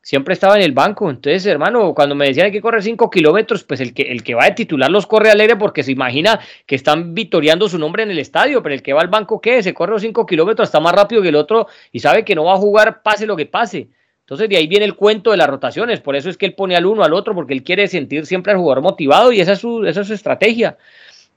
siempre 0.08 0.32
estaba 0.32 0.56
en 0.56 0.62
el 0.62 0.72
banco. 0.72 1.10
Entonces, 1.10 1.44
hermano, 1.44 1.92
cuando 1.94 2.14
me 2.14 2.24
decían 2.24 2.50
que 2.50 2.62
correr 2.62 2.82
5 2.82 3.10
kilómetros, 3.10 3.62
pues 3.64 3.78
el 3.80 3.92
que, 3.92 4.04
el 4.04 4.22
que 4.22 4.34
va 4.34 4.46
a 4.46 4.54
titular 4.54 4.90
los 4.90 5.06
corre 5.06 5.30
alegre 5.30 5.56
porque 5.56 5.82
se 5.82 5.92
imagina 5.92 6.40
que 6.64 6.76
están 6.76 7.14
victoriando 7.14 7.68
su 7.68 7.78
nombre 7.78 8.04
en 8.04 8.10
el 8.10 8.18
estadio, 8.18 8.62
pero 8.62 8.74
el 8.74 8.82
que 8.82 8.94
va 8.94 9.02
al 9.02 9.08
banco, 9.08 9.38
¿qué? 9.38 9.62
Se 9.62 9.74
corre 9.74 9.92
los 9.92 10.00
5 10.00 10.24
kilómetros, 10.24 10.68
está 10.68 10.80
más 10.80 10.94
rápido 10.94 11.20
que 11.20 11.28
el 11.28 11.36
otro 11.36 11.66
y 11.92 12.00
sabe 12.00 12.24
que 12.24 12.34
no 12.34 12.44
va 12.44 12.54
a 12.54 12.56
jugar 12.56 13.02
pase 13.02 13.26
lo 13.26 13.36
que 13.36 13.44
pase. 13.44 13.88
Entonces, 14.20 14.48
de 14.48 14.56
ahí 14.56 14.66
viene 14.66 14.86
el 14.86 14.94
cuento 14.94 15.30
de 15.30 15.36
las 15.36 15.46
rotaciones. 15.46 16.00
Por 16.00 16.16
eso 16.16 16.30
es 16.30 16.38
que 16.38 16.46
él 16.46 16.54
pone 16.54 16.74
al 16.74 16.86
uno 16.86 17.04
al 17.04 17.12
otro, 17.12 17.34
porque 17.34 17.52
él 17.52 17.62
quiere 17.62 17.86
sentir 17.86 18.24
siempre 18.24 18.52
al 18.52 18.58
jugador 18.58 18.82
motivado 18.82 19.30
y 19.30 19.42
esa 19.42 19.52
es 19.52 19.58
su, 19.58 19.84
esa 19.84 20.00
es 20.00 20.06
su 20.06 20.14
estrategia, 20.14 20.78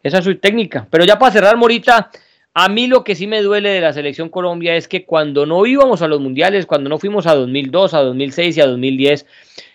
esa 0.01 0.19
es 0.19 0.23
su 0.23 0.33
técnica. 0.37 0.87
Pero 0.89 1.03
ya 1.03 1.19
para 1.19 1.33
cerrar, 1.33 1.57
Morita, 1.57 2.09
a 2.53 2.69
mí 2.69 2.87
lo 2.87 3.03
que 3.03 3.15
sí 3.15 3.27
me 3.27 3.41
duele 3.41 3.69
de 3.69 3.81
la 3.81 3.93
selección 3.93 4.29
Colombia 4.29 4.75
es 4.75 4.87
que 4.87 5.05
cuando 5.05 5.45
no 5.45 5.65
íbamos 5.65 6.01
a 6.01 6.07
los 6.07 6.19
mundiales, 6.19 6.65
cuando 6.65 6.89
no 6.89 6.99
fuimos 6.99 7.25
a 7.27 7.35
2002, 7.35 7.93
a 7.93 8.01
2006 8.01 8.57
y 8.57 8.61
a 8.61 8.67
2010, 8.67 9.25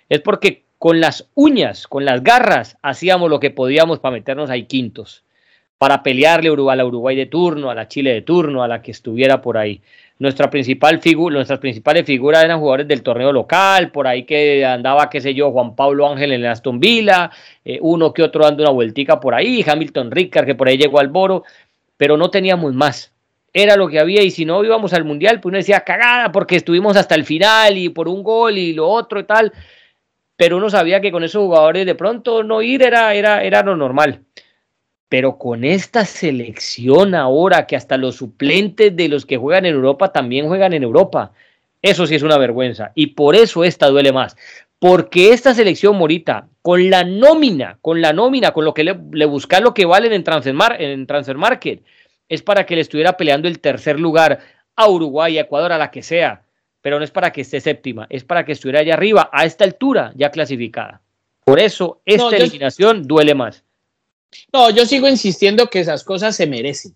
es 0.09 0.21
porque 0.21 0.63
con 0.79 1.01
las 1.01 1.29
uñas, 1.35 1.87
con 1.87 2.05
las 2.05 2.23
garras, 2.23 2.77
hacíamos 2.83 3.31
lo 3.31 3.41
que 3.41 3.51
podíamos 3.51 3.99
para 3.99 4.17
meternos 4.17 4.51
ahí 4.51 4.65
quintos, 4.65 5.25
para 5.79 6.03
pelearle 6.03 6.51
a 6.51 6.77
la 6.77 6.85
Uruguay 6.85 7.17
de 7.17 7.27
turno, 7.27 7.71
a 7.71 7.75
la 7.75 7.89
Chile 7.89 8.13
de 8.13 8.23
turno, 8.23 8.63
a 8.63 8.69
la 8.69 8.83
que 8.83 8.91
estuviera 8.91 9.41
por 9.41 9.57
ahí. 9.57 9.81
Nuestra 10.19 10.49
principal 10.49 11.01
nuestras 11.31 11.59
principales 11.59 12.07
figuras 12.07 12.43
eran 12.43 12.59
jugadores 12.59 12.89
del 12.89 13.03
torneo 13.03 13.33
local, 13.33 13.91
por 13.91 14.07
ahí 14.07 14.25
que 14.25 14.65
andaba, 14.65 15.11
qué 15.11 15.21
sé 15.21 15.35
yo, 15.35 15.51
Juan 15.51 15.77
Pablo 15.77 16.11
Ángel 16.11 16.33
en 16.33 16.47
Aston 16.47 16.81
Villa, 16.81 17.31
eh, 17.65 17.79
uno 17.83 18.15
que 18.15 18.23
otro 18.23 18.45
dando 18.45 18.63
una 18.63 18.73
vueltica 18.73 19.21
por 19.21 19.35
ahí, 19.35 19.63
Hamilton 19.67 20.11
Ricard 20.11 20.47
que 20.47 20.55
por 20.55 20.69
ahí 20.69 20.79
llegó 20.79 21.01
al 21.01 21.09
Boro, 21.09 21.45
pero 21.97 22.17
no 22.17 22.31
teníamos 22.31 22.75
más. 22.75 23.13
Era 23.53 23.77
lo 23.77 23.89
que 23.89 23.99
había 23.99 24.23
y 24.23 24.31
si 24.31 24.45
no 24.45 24.63
íbamos 24.63 24.93
al 24.93 25.05
mundial, 25.05 25.41
pues 25.41 25.51
uno 25.51 25.59
decía 25.59 25.81
cagada 25.81 26.31
porque 26.31 26.57
estuvimos 26.57 26.97
hasta 26.97 27.15
el 27.15 27.25
final 27.25 27.79
y 27.79 27.89
por 27.89 28.09
un 28.09 28.23
gol 28.23 28.59
y 28.59 28.75
lo 28.75 28.89
otro 28.89 29.21
y 29.21 29.25
tal. 29.25 29.53
Pero 30.37 30.59
uno 30.59 30.69
sabía 30.69 31.01
que 31.01 31.11
con 31.11 31.25
esos 31.25 31.43
jugadores 31.43 31.87
de 31.87 31.95
pronto 31.95 32.43
no 32.43 32.61
ir 32.61 32.83
era, 32.83 33.15
era, 33.15 33.43
era 33.43 33.63
lo 33.63 33.75
normal. 33.75 34.21
Pero 35.09 35.39
con 35.39 35.65
esta 35.65 36.05
selección 36.05 37.15
ahora 37.15 37.67
que 37.67 37.77
hasta 37.77 37.97
los 37.97 38.17
suplentes 38.17 38.95
de 38.95 39.09
los 39.09 39.25
que 39.25 39.39
juegan 39.39 39.65
en 39.65 39.75
Europa 39.75 40.13
también 40.13 40.49
juegan 40.49 40.75
en 40.75 40.83
Europa, 40.83 41.33
eso 41.81 42.07
sí 42.07 42.15
es 42.17 42.23
una 42.23 42.37
vergüenza. 42.37 42.93
Y 42.95 43.09
por 43.09 43.37
eso 43.37 43.65
esta 43.65 43.89
duele 43.89 44.13
más. 44.13 44.37
Porque 44.79 45.33
esta 45.33 45.55
selección 45.55 45.97
Morita, 45.97 46.49
con 46.63 46.91
la 46.91 47.03
nómina, 47.03 47.79
con 47.81 48.01
la 48.01 48.13
nómina, 48.13 48.53
con 48.53 48.65
lo 48.65 48.75
que 48.75 48.85
le, 48.85 48.99
le 49.13 49.25
buscan 49.25 49.65
lo 49.65 49.73
que 49.73 49.87
valen 49.87 50.13
en 50.13 50.25
Transfer, 50.25 50.55
en 50.79 51.07
Transfer 51.07 51.37
Market, 51.37 51.83
es 52.29 52.43
para 52.43 52.67
que 52.67 52.75
le 52.75 52.83
estuviera 52.83 53.17
peleando 53.17 53.49
el 53.49 53.61
tercer 53.61 53.99
lugar 53.99 54.41
a 54.75 54.89
Uruguay, 54.89 55.39
a 55.39 55.43
Ecuador, 55.43 55.73
a 55.73 55.79
la 55.79 55.91
que 55.91 56.03
sea. 56.03 56.43
Pero 56.83 56.99
no 56.99 57.05
es 57.05 57.11
para 57.11 57.33
que 57.33 57.41
esté 57.41 57.61
séptima, 57.61 58.07
es 58.11 58.25
para 58.25 58.45
que 58.45 58.53
estuviera 58.53 58.81
allá 58.81 58.95
arriba, 58.95 59.31
a 59.33 59.45
esta 59.45 59.65
altura, 59.65 60.13
ya 60.15 60.31
clasificada. 60.31 61.01
Por 61.45 61.59
eso 61.59 62.01
esta 62.05 62.37
eliminación 62.37 63.07
duele 63.07 63.35
más. 63.35 63.65
No, 64.53 64.71
yo 64.71 64.85
sigo 64.85 65.09
insistiendo 65.09 65.69
que 65.69 65.81
esas 65.81 66.05
cosas 66.05 66.37
se 66.37 66.47
merecen. 66.47 66.95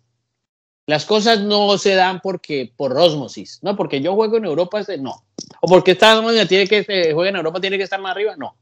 Las 0.86 1.04
cosas 1.06 1.40
no 1.40 1.78
se 1.78 1.94
dan 1.94 2.20
porque 2.20 2.72
por 2.76 2.96
osmosis, 2.96 3.60
no 3.62 3.76
porque 3.76 4.00
yo 4.00 4.14
juego 4.14 4.36
en 4.38 4.44
Europa, 4.44 4.82
no. 4.98 5.24
O 5.60 5.68
porque 5.68 5.92
esta 5.92 6.22
tiene 6.46 6.66
que 6.66 6.84
eh, 6.86 7.12
juega 7.12 7.30
en 7.30 7.36
Europa 7.36 7.60
tiene 7.60 7.76
que 7.76 7.84
estar 7.84 8.00
más 8.00 8.12
arriba, 8.12 8.34
no. 8.36 8.56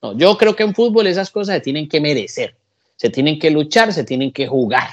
No, 0.00 0.16
yo 0.16 0.36
creo 0.36 0.54
que 0.54 0.62
en 0.62 0.74
fútbol 0.74 1.06
esas 1.08 1.30
cosas 1.30 1.56
se 1.56 1.60
tienen 1.60 1.88
que 1.88 2.00
merecer, 2.00 2.54
se 2.96 3.10
tienen 3.10 3.38
que 3.38 3.50
luchar, 3.50 3.92
se 3.92 4.04
tienen 4.04 4.32
que 4.32 4.46
jugar. 4.46 4.88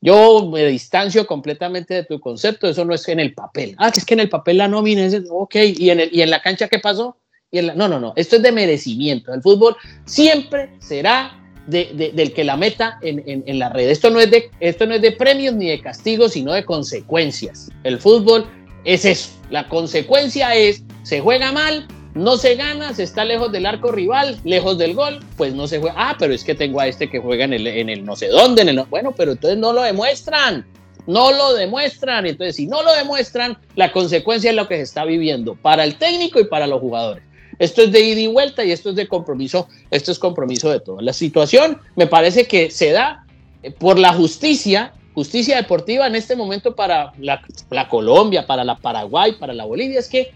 Yo 0.00 0.50
me 0.52 0.64
distancio 0.66 1.26
completamente 1.26 1.94
de 1.94 2.04
tu 2.04 2.20
concepto, 2.20 2.68
eso 2.68 2.84
no 2.84 2.94
es 2.94 3.08
en 3.08 3.18
el 3.18 3.32
papel. 3.32 3.74
Ah, 3.78 3.90
es 3.94 4.04
que 4.04 4.14
en 4.14 4.20
el 4.20 4.28
papel 4.28 4.58
la 4.58 4.68
nómina 4.68 5.04
es, 5.06 5.22
ok, 5.30 5.56
¿y 5.76 5.90
en, 5.90 6.00
el, 6.00 6.10
y 6.12 6.20
en 6.20 6.30
la 6.30 6.42
cancha 6.42 6.68
qué 6.68 6.78
pasó? 6.78 7.16
Y 7.50 7.58
en 7.58 7.76
no, 7.76 7.88
no, 7.88 7.98
no, 7.98 8.12
esto 8.14 8.36
es 8.36 8.42
de 8.42 8.52
merecimiento. 8.52 9.32
El 9.32 9.40
fútbol 9.40 9.74
siempre 10.04 10.70
será 10.80 11.42
del 11.66 12.32
que 12.32 12.44
la 12.44 12.56
meta 12.56 12.98
en, 13.02 13.58
la 13.58 13.70
red. 13.70 13.88
Esto 13.88 14.10
no, 14.10 14.20
es 14.20 14.30
de, 14.30 14.50
esto 14.60 14.86
no 14.86 14.94
es 14.94 15.02
de 15.02 15.12
premios 15.12 15.54
ni 15.54 15.68
de 15.68 15.80
castigos, 15.80 16.32
sino 16.32 16.52
de 16.52 16.64
consecuencias. 16.64 17.70
El 17.82 17.98
fútbol 17.98 18.46
es 18.86 19.04
eso. 19.04 19.30
La 19.50 19.68
consecuencia 19.68 20.54
es, 20.54 20.82
se 21.02 21.20
juega 21.20 21.52
mal, 21.52 21.86
no 22.14 22.38
se 22.38 22.54
gana, 22.54 22.94
se 22.94 23.02
está 23.02 23.24
lejos 23.24 23.52
del 23.52 23.66
arco 23.66 23.92
rival, 23.92 24.38
lejos 24.44 24.78
del 24.78 24.94
gol, 24.94 25.20
pues 25.36 25.52
no 25.54 25.66
se 25.66 25.78
juega. 25.78 25.94
Ah, 25.98 26.16
pero 26.18 26.32
es 26.32 26.44
que 26.44 26.54
tengo 26.54 26.80
a 26.80 26.86
este 26.86 27.10
que 27.10 27.18
juega 27.18 27.44
en 27.44 27.52
el, 27.52 27.66
en 27.66 27.90
el 27.90 28.04
no 28.04 28.16
sé 28.16 28.28
dónde, 28.28 28.62
en 28.62 28.70
el, 28.70 28.82
bueno, 28.84 29.12
pero 29.12 29.32
entonces 29.32 29.58
no 29.58 29.72
lo 29.72 29.82
demuestran. 29.82 30.64
No 31.06 31.30
lo 31.30 31.54
demuestran. 31.54 32.26
Entonces, 32.26 32.56
si 32.56 32.66
no 32.66 32.82
lo 32.82 32.92
demuestran, 32.94 33.58
la 33.74 33.92
consecuencia 33.92 34.50
es 34.50 34.56
lo 34.56 34.66
que 34.66 34.76
se 34.76 34.82
está 34.82 35.04
viviendo 35.04 35.54
para 35.54 35.84
el 35.84 35.96
técnico 35.96 36.40
y 36.40 36.44
para 36.44 36.66
los 36.66 36.80
jugadores. 36.80 37.22
Esto 37.58 37.82
es 37.82 37.92
de 37.92 38.00
ida 38.00 38.20
y 38.20 38.26
vuelta 38.26 38.64
y 38.64 38.72
esto 38.72 38.90
es 38.90 38.96
de 38.96 39.06
compromiso, 39.06 39.68
esto 39.90 40.12
es 40.12 40.18
compromiso 40.18 40.70
de 40.70 40.80
todo. 40.80 41.00
La 41.00 41.12
situación 41.12 41.78
me 41.96 42.06
parece 42.06 42.46
que 42.46 42.70
se 42.70 42.92
da 42.92 43.24
eh, 43.62 43.70
por 43.70 43.98
la 43.98 44.12
justicia, 44.12 44.92
justicia 45.16 45.56
deportiva 45.56 46.06
en 46.06 46.14
este 46.14 46.36
momento 46.36 46.76
para 46.76 47.10
la, 47.18 47.88
Colombia, 47.88 48.46
para 48.46 48.64
la 48.64 48.76
Paraguay, 48.76 49.32
para 49.32 49.54
la 49.54 49.64
Bolivia, 49.64 49.98
es 49.98 50.08
que 50.08 50.34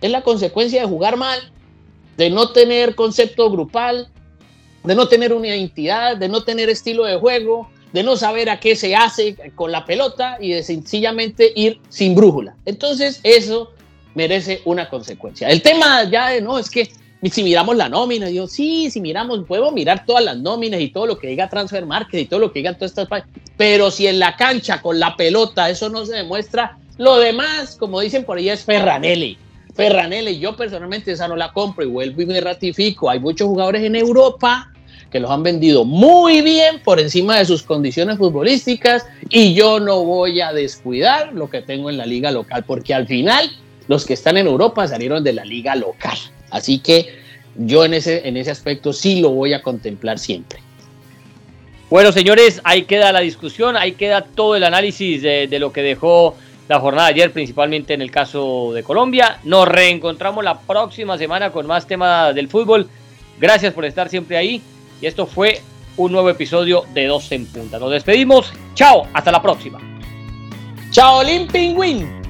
es 0.00 0.08
la 0.08 0.22
consecuencia 0.22 0.80
de 0.80 0.86
jugar 0.86 1.16
mal, 1.16 1.40
de 2.16 2.30
no 2.30 2.52
tener 2.52 2.94
concepto 2.94 3.50
grupal, 3.50 4.08
de 4.84 4.94
no 4.94 5.08
tener 5.08 5.32
una 5.32 5.48
identidad, 5.48 6.16
de 6.16 6.28
no 6.28 6.44
tener 6.44 6.68
estilo 6.68 7.04
de 7.06 7.16
juego, 7.16 7.68
de 7.92 8.04
no 8.04 8.16
saber 8.16 8.50
a 8.50 8.60
qué 8.60 8.76
se 8.76 8.94
hace 8.94 9.34
con 9.56 9.72
la 9.72 9.84
pelota 9.84 10.38
y 10.40 10.50
de 10.50 10.62
sencillamente 10.62 11.52
ir 11.56 11.80
sin 11.88 12.14
brújula. 12.14 12.54
Entonces 12.66 13.18
eso 13.24 13.72
merece 14.14 14.62
una 14.64 14.88
consecuencia. 14.88 15.48
El 15.48 15.60
tema 15.60 16.04
ya 16.04 16.28
de 16.28 16.40
no 16.40 16.56
es 16.56 16.70
que 16.70 16.88
si 17.30 17.42
miramos 17.42 17.76
la 17.76 17.88
nómina, 17.88 18.28
yo 18.28 18.46
sí, 18.46 18.90
si 18.90 19.00
miramos, 19.00 19.44
podemos 19.46 19.72
mirar 19.72 20.04
todas 20.04 20.24
las 20.24 20.36
nóminas 20.36 20.80
y 20.80 20.88
todo 20.88 21.06
lo 21.06 21.18
que 21.18 21.28
diga 21.28 21.48
Transfer 21.48 21.86
Market 21.86 22.20
y 22.20 22.24
todo 22.26 22.40
lo 22.40 22.52
que 22.52 22.58
digan 22.60 22.76
todas 22.76 22.90
estas 22.96 23.24
pero 23.56 23.90
si 23.90 24.06
en 24.06 24.18
la 24.18 24.36
cancha 24.36 24.82
con 24.82 24.98
la 24.98 25.16
pelota 25.16 25.70
eso 25.70 25.88
no 25.88 26.04
se 26.04 26.14
demuestra, 26.16 26.76
lo 26.98 27.18
demás, 27.18 27.76
como 27.76 28.00
dicen 28.00 28.24
por 28.24 28.38
ahí, 28.38 28.48
es 28.48 28.64
Ferranelli. 28.64 29.38
Ferranelli, 29.74 30.38
yo 30.38 30.56
personalmente 30.56 31.12
esa 31.12 31.26
no 31.26 31.34
la 31.34 31.52
compro 31.52 31.84
y 31.84 31.88
vuelvo 31.88 32.22
y 32.22 32.26
me 32.26 32.40
ratifico. 32.40 33.10
Hay 33.10 33.18
muchos 33.18 33.48
jugadores 33.48 33.82
en 33.82 33.96
Europa 33.96 34.70
que 35.10 35.20
los 35.20 35.30
han 35.30 35.42
vendido 35.42 35.84
muy 35.84 36.42
bien 36.42 36.80
por 36.82 37.00
encima 37.00 37.38
de 37.38 37.44
sus 37.44 37.62
condiciones 37.62 38.18
futbolísticas 38.18 39.06
y 39.28 39.54
yo 39.54 39.80
no 39.80 40.04
voy 40.04 40.40
a 40.40 40.52
descuidar 40.52 41.32
lo 41.32 41.48
que 41.48 41.62
tengo 41.62 41.90
en 41.90 41.96
la 41.96 42.06
liga 42.06 42.30
local 42.30 42.64
porque 42.66 42.94
al 42.94 43.06
final 43.06 43.50
los 43.86 44.06
que 44.06 44.14
están 44.14 44.36
en 44.36 44.46
Europa 44.46 44.86
salieron 44.88 45.22
de 45.22 45.32
la 45.32 45.44
liga 45.44 45.76
local. 45.76 46.18
Así 46.54 46.78
que 46.78 47.08
yo 47.56 47.84
en 47.84 47.94
ese, 47.94 48.28
en 48.28 48.36
ese 48.36 48.52
aspecto 48.52 48.92
sí 48.92 49.20
lo 49.20 49.30
voy 49.30 49.52
a 49.54 49.60
contemplar 49.60 50.20
siempre. 50.20 50.60
Bueno, 51.90 52.12
señores, 52.12 52.60
ahí 52.62 52.84
queda 52.84 53.10
la 53.10 53.20
discusión, 53.20 53.76
ahí 53.76 53.92
queda 53.92 54.22
todo 54.22 54.54
el 54.54 54.62
análisis 54.62 55.20
de, 55.20 55.48
de 55.48 55.58
lo 55.58 55.72
que 55.72 55.82
dejó 55.82 56.36
la 56.68 56.78
jornada 56.78 57.08
de 57.08 57.14
ayer, 57.14 57.32
principalmente 57.32 57.92
en 57.92 58.02
el 58.02 58.12
caso 58.12 58.72
de 58.72 58.84
Colombia. 58.84 59.40
Nos 59.42 59.66
reencontramos 59.66 60.44
la 60.44 60.60
próxima 60.60 61.18
semana 61.18 61.50
con 61.50 61.66
más 61.66 61.88
temas 61.88 62.32
del 62.36 62.48
fútbol. 62.48 62.88
Gracias 63.40 63.74
por 63.74 63.84
estar 63.84 64.08
siempre 64.08 64.36
ahí. 64.36 64.62
Y 65.02 65.06
esto 65.06 65.26
fue 65.26 65.60
un 65.96 66.12
nuevo 66.12 66.30
episodio 66.30 66.84
de 66.94 67.06
Dos 67.06 67.32
en 67.32 67.46
Punta. 67.46 67.80
Nos 67.80 67.90
despedimos. 67.90 68.52
Chao, 68.74 69.08
hasta 69.12 69.32
la 69.32 69.42
próxima. 69.42 69.80
Chao, 70.92 71.24
Lin 71.24 71.48
Pingüín. 71.48 72.23